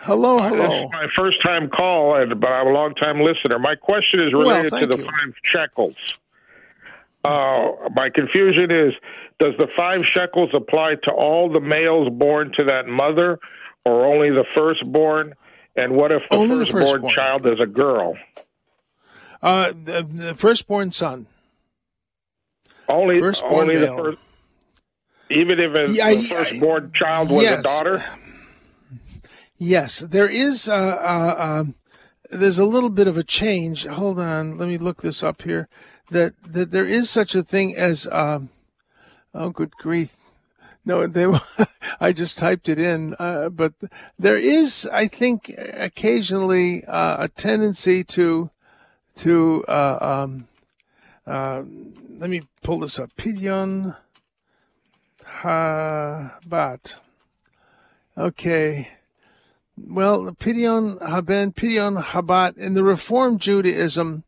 Hello, 0.00 0.40
This 0.42 0.52
hello. 0.52 0.84
is 0.86 0.90
my 0.92 1.06
first 1.14 1.42
time 1.42 1.68
call, 1.68 2.16
and, 2.16 2.40
but 2.40 2.48
I'm 2.48 2.66
a 2.68 2.70
long 2.72 2.94
time 2.94 3.20
listener. 3.20 3.58
My 3.58 3.74
question 3.74 4.20
is 4.20 4.32
Well, 4.32 4.48
related 4.48 4.70
to 4.80 4.86
the 4.86 4.96
you. 4.98 5.04
five 5.04 5.34
shekels. 5.44 6.18
Uh, 7.22 7.72
my 7.94 8.08
confusion 8.10 8.70
is 8.70 8.94
does 9.38 9.54
the 9.58 9.68
five 9.76 10.04
shekels 10.06 10.50
apply 10.54 10.96
to 11.04 11.10
all 11.10 11.50
the 11.50 11.60
males 11.60 12.08
born 12.10 12.52
to 12.56 12.64
that 12.64 12.86
mother, 12.86 13.38
or 13.84 14.06
only 14.06 14.30
the 14.30 14.44
firstborn? 14.54 15.34
And 15.76 15.92
what 15.92 16.12
if 16.12 16.22
the 16.28 16.36
Only 16.36 16.58
the 16.58 16.66
firstborn, 16.66 17.02
firstborn. 17.02 17.14
child 17.14 17.46
is 17.46 17.60
a 17.60 17.66
girl? 17.66 18.16
Uh, 19.42 19.72
the, 19.72 20.06
the 20.10 20.34
firstborn 20.34 20.92
son. 20.92 21.26
Only, 22.88 23.20
Firstborn 23.20 23.54
only 23.70 23.76
the 23.76 23.86
first. 23.86 24.18
Even 25.30 25.60
if 25.60 25.72
it's 25.74 25.96
Yeah, 25.96 26.12
the 26.12 26.22
firstborn 26.22 26.92
child 26.94 27.30
was 27.30 27.44
yes. 27.44 27.60
a 27.60 27.62
daughter. 27.62 28.04
Yes, 29.56 30.00
there 30.00 30.28
is. 30.28 30.68
Uh, 30.68 30.72
uh, 30.74 31.36
um, 31.38 31.74
there's 32.30 32.58
a 32.58 32.64
little 32.64 32.88
bit 32.88 33.06
of 33.06 33.16
a 33.16 33.22
change. 33.22 33.86
Hold 33.86 34.18
on, 34.18 34.58
let 34.58 34.68
me 34.68 34.76
look 34.76 35.02
this 35.02 35.22
up 35.22 35.42
here. 35.42 35.68
That 36.10 36.34
that 36.42 36.70
there 36.72 36.84
is 36.84 37.08
such 37.08 37.34
a 37.34 37.42
thing 37.42 37.76
as. 37.76 38.08
Um, 38.10 38.50
oh, 39.34 39.50
good 39.50 39.72
grief! 39.76 40.16
No, 40.84 41.06
they. 41.06 41.26
I 42.00 42.12
just 42.12 42.38
typed 42.38 42.68
it 42.68 42.78
in, 42.78 43.14
uh, 43.18 43.50
but 43.50 43.74
there 44.18 44.36
is, 44.36 44.88
I 44.92 45.06
think, 45.06 45.54
occasionally 45.58 46.84
uh, 46.84 47.24
a 47.24 47.28
tendency 47.28 48.02
to 48.04 48.50
to. 49.16 49.64
Uh, 49.68 49.98
um, 50.00 50.48
uh, 51.26 51.62
let 52.18 52.28
me 52.28 52.42
pull 52.62 52.80
this 52.80 52.98
up. 52.98 53.10
Pidyon 53.16 53.96
Habat. 55.42 56.98
Okay. 58.16 58.88
Well, 59.78 60.32
Pidyon 60.32 61.00
Haben, 61.00 61.52
Pidyon 61.52 62.02
Habat, 62.02 62.58
in 62.58 62.74
the 62.74 62.82
Reformed 62.82 63.40
Judaism, 63.40 64.24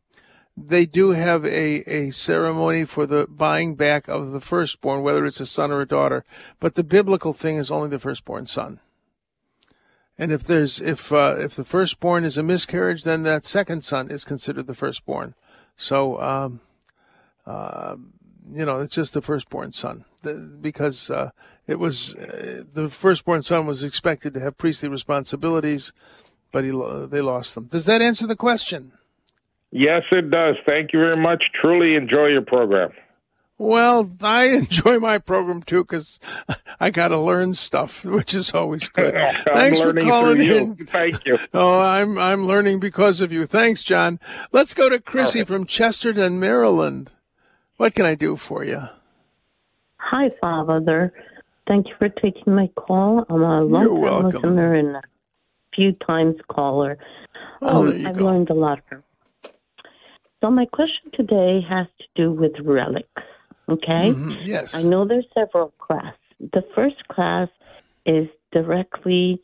they 0.55 0.85
do 0.85 1.11
have 1.11 1.45
a, 1.45 1.81
a 1.89 2.11
ceremony 2.11 2.85
for 2.85 3.05
the 3.05 3.27
buying 3.27 3.75
back 3.75 4.07
of 4.07 4.31
the 4.31 4.39
firstborn, 4.39 5.01
whether 5.01 5.25
it's 5.25 5.39
a 5.39 5.45
son 5.45 5.71
or 5.71 5.81
a 5.81 5.87
daughter. 5.87 6.23
But 6.59 6.75
the 6.75 6.83
biblical 6.83 7.33
thing 7.33 7.57
is 7.57 7.71
only 7.71 7.89
the 7.89 7.99
firstborn 7.99 8.45
son. 8.45 8.79
And 10.17 10.31
if 10.31 10.43
there's 10.43 10.79
if 10.79 11.11
uh, 11.11 11.35
if 11.39 11.55
the 11.55 11.65
firstborn 11.65 12.23
is 12.23 12.37
a 12.37 12.43
miscarriage, 12.43 13.03
then 13.03 13.23
that 13.23 13.45
second 13.45 13.83
son 13.83 14.11
is 14.11 14.23
considered 14.23 14.67
the 14.67 14.75
firstborn. 14.75 15.33
So, 15.75 16.21
um, 16.21 16.61
uh, 17.47 17.95
you 18.51 18.65
know, 18.65 18.79
it's 18.79 18.93
just 18.93 19.15
the 19.15 19.23
firstborn 19.23 19.73
son 19.73 20.05
the, 20.21 20.33
because 20.33 21.09
uh, 21.09 21.31
it 21.67 21.79
was 21.79 22.15
uh, 22.15 22.63
the 22.71 22.89
firstborn 22.89 23.41
son 23.41 23.65
was 23.65 23.83
expected 23.83 24.33
to 24.33 24.39
have 24.39 24.57
priestly 24.57 24.87
responsibilities, 24.87 25.93
but 26.51 26.63
he 26.63 26.69
they 26.69 27.21
lost 27.21 27.55
them. 27.55 27.65
Does 27.65 27.85
that 27.85 28.01
answer 28.01 28.27
the 28.27 28.35
question? 28.35 28.93
Yes, 29.75 30.03
it 30.11 30.29
does. 30.29 30.55
Thank 30.67 30.93
you 30.93 30.99
very 30.99 31.17
much. 31.17 31.43
Truly 31.59 31.95
enjoy 31.95 32.27
your 32.27 32.43
program. 32.43 32.91
Well, 33.57 34.07
I 34.21 34.45
enjoy 34.61 34.99
my 34.99 35.17
program 35.17 35.63
too 35.63 35.83
because 35.83 36.19
I 36.79 36.91
got 36.91 37.07
to 37.07 37.17
learn 37.17 37.55
stuff, 37.55 38.05
which 38.05 38.35
is 38.35 38.51
always 38.53 38.87
good. 38.89 39.13
Thanks 39.45 39.79
for 39.79 39.93
calling 39.93 40.35
through 40.37 40.45
you. 40.45 40.55
in. 40.57 40.75
Thank 40.85 41.25
you. 41.25 41.39
Oh, 41.55 41.79
I'm 41.79 42.19
I'm 42.19 42.45
learning 42.45 42.79
because 42.81 43.19
of 43.19 43.31
you. 43.31 43.47
Thanks, 43.47 43.81
John. 43.83 44.19
Let's 44.51 44.75
go 44.75 44.89
to 44.89 44.99
Chrissy 44.99 45.43
from 45.43 45.65
Chestertown, 45.65 46.33
Maryland. 46.37 47.09
What 47.77 47.95
can 47.95 48.05
I 48.05 48.13
do 48.13 48.35
for 48.35 48.63
you? 48.63 48.81
Hi, 49.97 50.29
Father. 50.39 51.13
Thank 51.67 51.87
you 51.87 51.95
for 51.97 52.09
taking 52.09 52.53
my 52.53 52.67
call. 52.75 53.25
I'm 53.29 53.41
a 53.41 53.61
long 53.63 53.85
time 53.87 53.99
welcome. 54.01 54.31
listener 54.41 54.75
and 54.75 54.95
a 54.97 55.01
few 55.73 55.93
times 55.93 56.35
caller. 56.47 56.97
Oh, 57.61 57.79
Um, 57.79 57.89
there 57.89 57.97
you 57.97 58.07
I've 58.09 58.17
go. 58.17 58.25
learned 58.25 58.49
a 58.51 58.53
lot 58.53 58.79
from. 58.87 59.03
So 60.43 60.51
my 60.51 60.65
question 60.65 61.09
today 61.13 61.61
has 61.69 61.87
to 61.99 62.05
do 62.15 62.29
with 62.33 62.51
relics. 62.59 63.23
Okay. 63.69 64.11
Mhm, 64.11 64.39
yes. 64.43 64.75
I 64.75 64.81
know 64.81 65.05
there's 65.05 65.25
several 65.33 65.69
classes. 65.79 66.19
The 66.51 66.63
first 66.75 67.07
class 67.07 67.47
is 68.05 68.27
directly, 68.51 69.41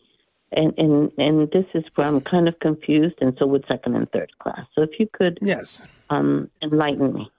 and 0.52 0.74
and 0.78 1.10
and 1.18 1.50
this 1.52 1.66
is 1.74 1.86
where 1.95 2.06
I'm 2.06 2.20
kind 2.20 2.50
of 2.50 2.60
confused, 2.60 3.16
and 3.22 3.34
so 3.39 3.47
would 3.47 3.64
second 3.66 3.95
and 3.95 4.12
third 4.12 4.32
class. 4.39 4.66
So 4.76 4.82
if 4.82 5.00
you 5.00 5.08
could, 5.14 5.39
Yes. 5.41 5.84
um, 6.10 6.50
enlighten 6.62 7.14
me. 7.14 7.32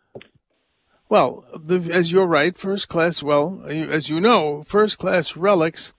Well, 1.11 1.45
the, 1.55 1.93
as 1.93 2.11
you're 2.11 2.27
right, 2.41 2.57
first 2.57 2.89
class. 2.89 3.23
Well, 3.23 3.63
as 3.67 4.09
you 4.09 4.23
know, 4.23 4.63
first 4.65 4.99
class 4.99 5.37
relics 5.37 5.93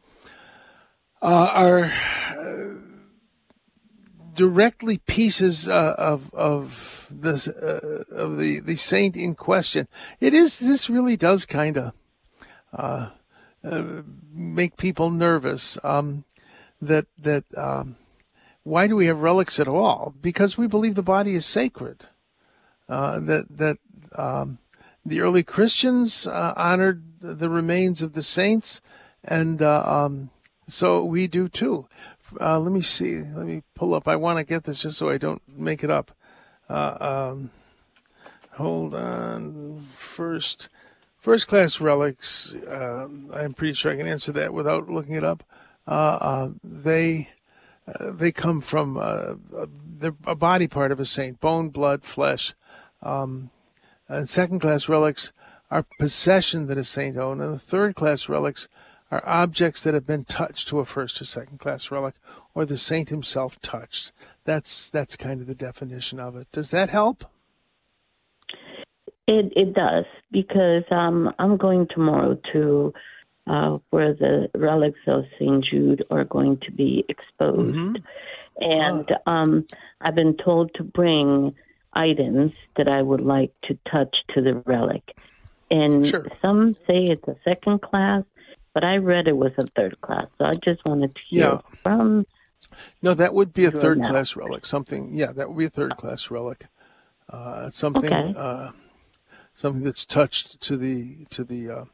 uh, 1.22 1.50
are 1.54 1.84
uh, 1.84 2.71
directly 4.34 4.98
pieces 4.98 5.68
uh, 5.68 5.96
of 5.98 6.34
of 6.34 7.08
this 7.10 7.48
uh, 7.48 8.04
of 8.12 8.38
the 8.38 8.60
the 8.60 8.76
saint 8.76 9.16
in 9.16 9.36
question. 9.36 9.88
It 10.20 10.34
is. 10.34 10.60
This 10.60 10.90
really 10.90 11.18
does 11.18 11.46
kind 11.46 11.78
of 11.78 11.94
uh, 12.74 13.10
uh, 13.64 13.84
make 14.34 14.78
people 14.78 15.10
nervous. 15.10 15.78
Um, 15.84 16.24
that 16.82 17.06
that 17.18 17.46
um, 17.58 17.96
why 18.64 18.88
do 18.88 18.96
we 18.96 19.08
have 19.08 19.20
relics 19.20 19.60
at 19.60 19.68
all? 19.68 20.14
Because 20.22 20.58
we 20.58 20.68
believe 20.68 20.96
the 20.96 21.04
body 21.04 21.36
is 21.36 21.46
sacred. 21.46 22.08
Uh, 22.90 23.20
that 23.20 23.46
that 23.50 23.78
um, 24.16 24.58
the 25.06 25.22
early 25.22 25.44
Christians 25.44 26.28
uh, 26.28 26.54
honored 26.56 27.04
the 27.22 27.50
remains 27.50 28.02
of 28.02 28.14
the 28.14 28.24
saints, 28.24 28.82
and 29.24 29.62
um, 29.62 30.30
so 30.68 31.04
we 31.04 31.28
do 31.28 31.48
too. 31.48 31.88
Uh, 32.40 32.60
let 32.60 32.72
me 32.72 32.82
see. 32.82 33.18
Let 33.18 33.46
me 33.46 33.64
pull 33.76 33.94
up. 33.94 34.08
I 34.08 34.16
want 34.16 34.38
to 34.38 34.44
get 34.44 34.64
this 34.64 34.82
just 34.82 34.98
so 34.98 35.10
I 35.10 35.18
don't 35.18 35.42
make 35.48 35.84
it 35.84 35.90
up. 35.90 36.12
Uh, 36.70 37.32
um, 37.34 37.52
hold 38.52 38.96
on. 38.96 39.88
First, 39.98 40.70
first 41.18 41.48
class 41.48 41.82
relics. 41.82 42.54
Uh, 42.54 43.10
I'm 43.34 43.54
pretty 43.54 43.74
sure 43.74 43.92
I 43.92 43.98
can 43.98 44.08
answer 44.08 44.32
that 44.34 44.54
without 44.54 44.90
looking 44.90 45.16
it 45.16 45.24
up. 45.24 45.44
Uh, 45.88 46.18
uh, 46.22 46.50
they 46.64 47.30
uh, 47.88 48.12
they 48.12 48.32
come 48.32 48.62
from 48.62 48.98
a 48.98 50.36
body 50.36 50.68
part 50.68 50.92
of 50.92 51.00
a 51.00 51.06
saint, 51.06 51.40
bone, 51.40 51.70
blood, 51.70 52.04
flesh. 52.04 52.54
Um, 53.02 53.50
and 54.08 54.30
second 54.30 54.60
class 54.60 54.88
relics 54.88 55.34
are 55.70 55.86
possession 56.00 56.68
that 56.68 56.78
a 56.78 56.84
saint 56.84 57.18
owned, 57.18 57.42
and 57.42 57.54
the 57.54 57.60
third 57.60 57.96
class 57.96 58.30
relics 58.30 58.68
are 59.12 59.22
objects 59.26 59.84
that 59.84 59.94
have 59.94 60.08
been 60.08 60.24
touched 60.26 60.70
to 60.70 60.80
a 60.80 60.86
first 60.86 61.22
or 61.22 61.26
second 61.26 61.60
class 61.60 61.92
relic, 61.92 62.16
or 62.56 62.66
the 62.66 62.78
saint 62.78 63.10
himself 63.10 63.60
touched. 63.62 64.12
That's 64.46 64.90
that's 64.90 65.16
kind 65.16 65.42
of 65.42 65.48
the 65.48 65.56
definition 65.56 66.20
of 66.20 66.36
it. 66.36 66.48
Does 66.52 66.72
that 66.72 66.90
help? 66.90 67.26
It 69.28 69.54
it 69.56 69.74
does 69.74 70.06
because 70.32 70.84
um, 70.92 71.34
I'm 71.40 71.58
going 71.58 71.88
tomorrow 71.88 72.38
to 72.54 72.94
uh, 73.48 73.78
where 73.90 74.14
the 74.14 74.50
relics 74.56 75.00
of 75.08 75.26
Saint 75.40 75.66
Jude 75.66 76.04
are 76.10 76.24
going 76.24 76.58
to 76.58 76.72
be 76.72 77.06
exposed, 77.10 77.76
Mm-hmm. 77.76 77.96
and 78.62 79.16
um, 79.26 79.66
I've 80.00 80.16
been 80.16 80.38
told 80.38 80.74
to 80.76 80.84
bring 80.84 81.56
items 81.94 82.54
that 82.78 82.88
I 82.88 83.02
would 83.02 83.22
like 83.22 83.52
to 83.64 83.78
touch 83.92 84.16
to 84.34 84.42
the 84.42 84.56
relic. 84.66 85.04
And 85.70 86.06
Sure. 86.06 86.28
some 86.42 86.74
say 86.88 87.06
it's 87.06 87.28
a 87.28 87.36
second 87.44 87.82
class, 87.82 88.24
but 88.74 88.84
I 88.84 88.98
read 88.98 89.28
it 89.28 89.38
was 89.38 89.52
a 89.58 89.68
third 89.76 90.00
class. 90.02 90.28
So 90.38 90.46
I 90.46 90.56
just 90.56 90.84
wanted 90.86 91.14
to 91.16 91.22
hear 91.28 91.40
Yeah. 91.40 91.62
from 91.84 92.26
No, 93.02 93.14
that 93.14 93.34
would 93.34 93.54
be 93.54 93.66
a 93.66 93.72
third 93.72 94.00
now. 94.00 94.10
class 94.10 94.36
relic. 94.36 94.66
Something, 94.66 95.10
yeah, 95.14 95.32
that 95.34 95.50
would 95.50 95.58
be 95.58 95.66
a 95.66 95.70
third 95.70 95.98
class 95.98 96.32
relic. 96.32 96.68
Uh, 97.30 97.70
something, 97.70 98.14
Okay. 98.14 98.34
uh, 98.36 98.72
something 99.56 99.84
that's 99.84 100.06
touched 100.06 100.62
to 100.62 100.78
the 100.78 101.26
to 101.30 101.44
the, 101.44 101.70
uh, 101.70 101.86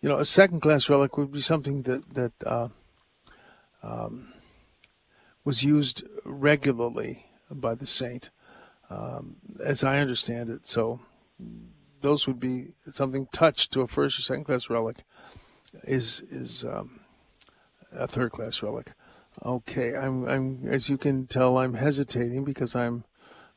you 0.00 0.08
know, 0.08 0.18
a 0.18 0.24
second 0.24 0.60
class 0.60 0.88
relic 0.88 1.16
would 1.16 1.32
be 1.32 1.40
something 1.40 1.82
that 1.82 2.14
that 2.14 2.32
uh, 2.44 2.68
um, 3.82 4.32
was 5.44 5.62
used 5.64 6.04
regularly 6.24 7.26
by 7.50 7.74
the 7.74 7.86
saint, 7.86 8.30
um, 8.90 9.36
as 9.64 9.82
I 9.84 9.98
understand 9.98 10.50
it. 10.50 10.66
So 10.68 11.00
those 12.00 12.26
would 12.26 12.40
be 12.40 12.74
something 12.90 13.26
touched 13.32 13.72
to 13.72 13.80
a 13.82 13.88
first 13.88 14.18
or 14.18 14.22
second 14.22 14.44
class 14.44 14.68
relic 14.70 15.04
is 15.84 16.20
is 16.30 16.64
um, 16.64 17.00
a 17.92 18.06
third 18.06 18.32
class 18.32 18.62
relic. 18.62 18.92
Okay, 19.44 19.94
I'm 19.94 20.28
I'm 20.28 20.66
as 20.66 20.88
you 20.88 20.98
can 20.98 21.26
tell 21.26 21.58
I'm 21.58 21.74
hesitating 21.74 22.44
because 22.44 22.76
I'm 22.76 23.04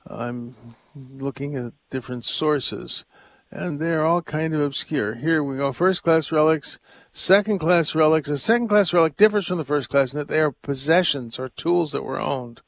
I'm 0.08 0.56
looking 0.96 1.56
at 1.56 1.74
different 1.90 2.26
sources 2.26 3.06
and 3.52 3.80
they're 3.80 4.06
all 4.06 4.22
kind 4.22 4.54
of 4.54 4.62
obscure. 4.62 5.16
Here 5.16 5.44
we 5.44 5.58
go. 5.58 5.72
First 5.72 6.04
class 6.04 6.32
relics, 6.32 6.80
second 7.12 7.60
class 7.60 7.96
relics. 7.96 8.30
A 8.30 8.38
second 8.38 8.68
class 8.68 8.94
relic 8.94 9.16
differs 9.16 9.48
from 9.48 9.58
the 9.58 9.66
first 9.66 9.90
class 9.90 10.14
in 10.14 10.20
that 10.20 10.28
they 10.28 10.40
are 10.40 10.52
possessions 10.52 11.40
or 11.40 11.50
tools 11.50 11.92
that 11.92 12.04
were 12.04 12.20
owned. 12.20 12.62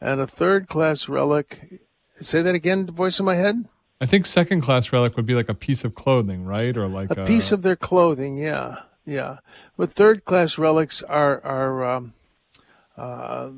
And 0.00 0.20
a 0.20 0.26
third 0.26 0.68
class 0.68 1.08
relic 1.08 1.80
say 2.20 2.42
that 2.42 2.54
again, 2.54 2.86
voice 2.86 3.18
in 3.18 3.26
my 3.26 3.34
head? 3.34 3.66
I 4.00 4.06
think 4.06 4.26
second 4.26 4.60
class 4.60 4.92
relic 4.92 5.16
would 5.16 5.26
be 5.26 5.34
like 5.34 5.48
a 5.48 5.54
piece 5.54 5.84
of 5.84 5.94
clothing, 5.94 6.44
right? 6.44 6.76
Or 6.76 6.86
like 6.86 7.10
a 7.10 7.24
piece 7.24 7.50
of 7.50 7.62
their 7.62 7.76
clothing. 7.76 8.36
Yeah, 8.36 8.76
yeah. 9.06 9.38
But 9.76 9.92
third 9.92 10.24
class 10.24 10.58
relics 10.58 11.02
are 11.04 11.42
are 11.44 11.84
um, 11.84 12.12
uh, 12.96 13.50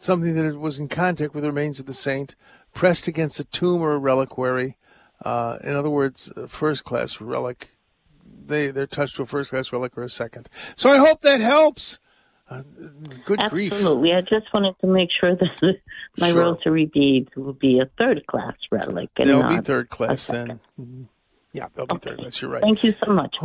something 0.00 0.34
that 0.34 0.58
was 0.58 0.78
in 0.78 0.88
contact 0.88 1.34
with 1.34 1.44
the 1.44 1.50
remains 1.50 1.78
of 1.78 1.86
the 1.86 1.92
saint, 1.92 2.34
pressed 2.72 3.06
against 3.06 3.40
a 3.40 3.44
tomb 3.44 3.82
or 3.82 3.92
a 3.92 3.98
reliquary. 3.98 4.78
Uh, 5.22 5.58
in 5.62 5.74
other 5.74 5.90
words, 5.90 6.32
a 6.36 6.48
first 6.48 6.84
class 6.84 7.20
relic. 7.20 7.76
They 8.24 8.70
they're 8.70 8.86
touched 8.86 9.16
to 9.16 9.22
a 9.22 9.26
first 9.26 9.50
class 9.50 9.72
relic 9.72 9.96
or 9.96 10.02
a 10.02 10.08
second. 10.08 10.48
So 10.76 10.90
I 10.90 10.96
hope 10.96 11.20
that 11.20 11.40
helps. 11.40 12.00
Uh, 12.52 12.62
good 13.24 13.38
grief. 13.50 13.72
Absolutely. 13.72 14.12
I 14.12 14.20
just 14.20 14.52
wanted 14.52 14.74
to 14.80 14.86
make 14.86 15.10
sure 15.10 15.34
that 15.34 15.76
my 16.18 16.30
Sure. 16.32 16.42
rosary 16.42 16.86
beads 16.86 17.28
will 17.36 17.52
be 17.52 17.80
a 17.80 17.86
third 17.98 18.26
class 18.26 18.54
relic. 18.70 19.10
And 19.18 19.28
They'll 19.30 19.48
be 19.48 19.58
third 19.58 19.88
class 19.88 20.26
then. 20.26 20.60
Mhm. 20.80 21.06
Yeah, 21.52 21.68
they'll 21.74 21.86
be 21.86 21.96
third 21.98 22.18
class. 22.18 22.40
You're 22.42 22.50
right. 22.50 22.62
Thank 22.62 22.84
you 22.84 22.92
so 23.04 23.12
much. 23.12 23.36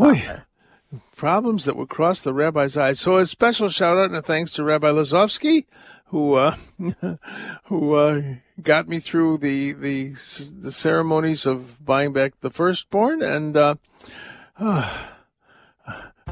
Problems 1.16 1.66
that 1.66 1.76
would 1.76 1.90
cross 1.90 2.22
the 2.22 2.34
rabbi's 2.34 2.78
eyes. 2.78 3.00
So 3.00 3.18
a 3.18 3.26
special 3.26 3.68
shout 3.68 3.98
out 3.98 4.06
and 4.06 4.16
a 4.16 4.22
thanks 4.22 4.54
to 4.54 4.64
Rabbi 4.64 4.88
Lazovsky, 4.90 5.66
who 6.06 6.36
uh, 6.36 6.56
who 7.66 7.94
uh, 7.96 8.22
got 8.62 8.88
me 8.88 9.00
through 9.00 9.40
the 9.40 9.74
the 9.74 10.12
the 10.12 10.72
ceremonies 10.72 11.46
of 11.46 11.84
buying 11.84 12.14
back 12.14 12.40
the 12.40 12.50
firstborn, 12.50 13.22
and 13.22 13.58
uh, 13.58 13.76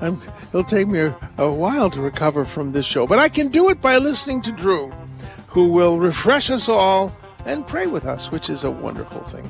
I'm, 0.02 0.22
it'll 0.50 0.64
take 0.64 0.88
me 0.88 1.00
a, 1.00 1.18
a 1.38 1.52
while 1.52 1.90
to 1.90 2.02
recover 2.02 2.46
from 2.46 2.72
this 2.72 2.86
show, 2.86 3.08
but 3.08 3.20
I 3.20 3.30
can 3.30 3.50
do 3.50 3.70
it 3.70 3.82
by 3.82 3.98
listening 3.98 4.42
to 4.44 4.52
Drew, 4.52 4.92
who 5.48 5.68
will 5.70 5.98
refresh 6.00 6.50
us 6.50 6.68
all 6.68 7.16
and 7.46 7.66
pray 7.66 7.88
with 7.88 8.06
us, 8.06 8.32
which 8.32 8.50
is 8.50 8.64
a 8.64 8.72
wonderful 8.72 9.22
thing. 9.22 9.50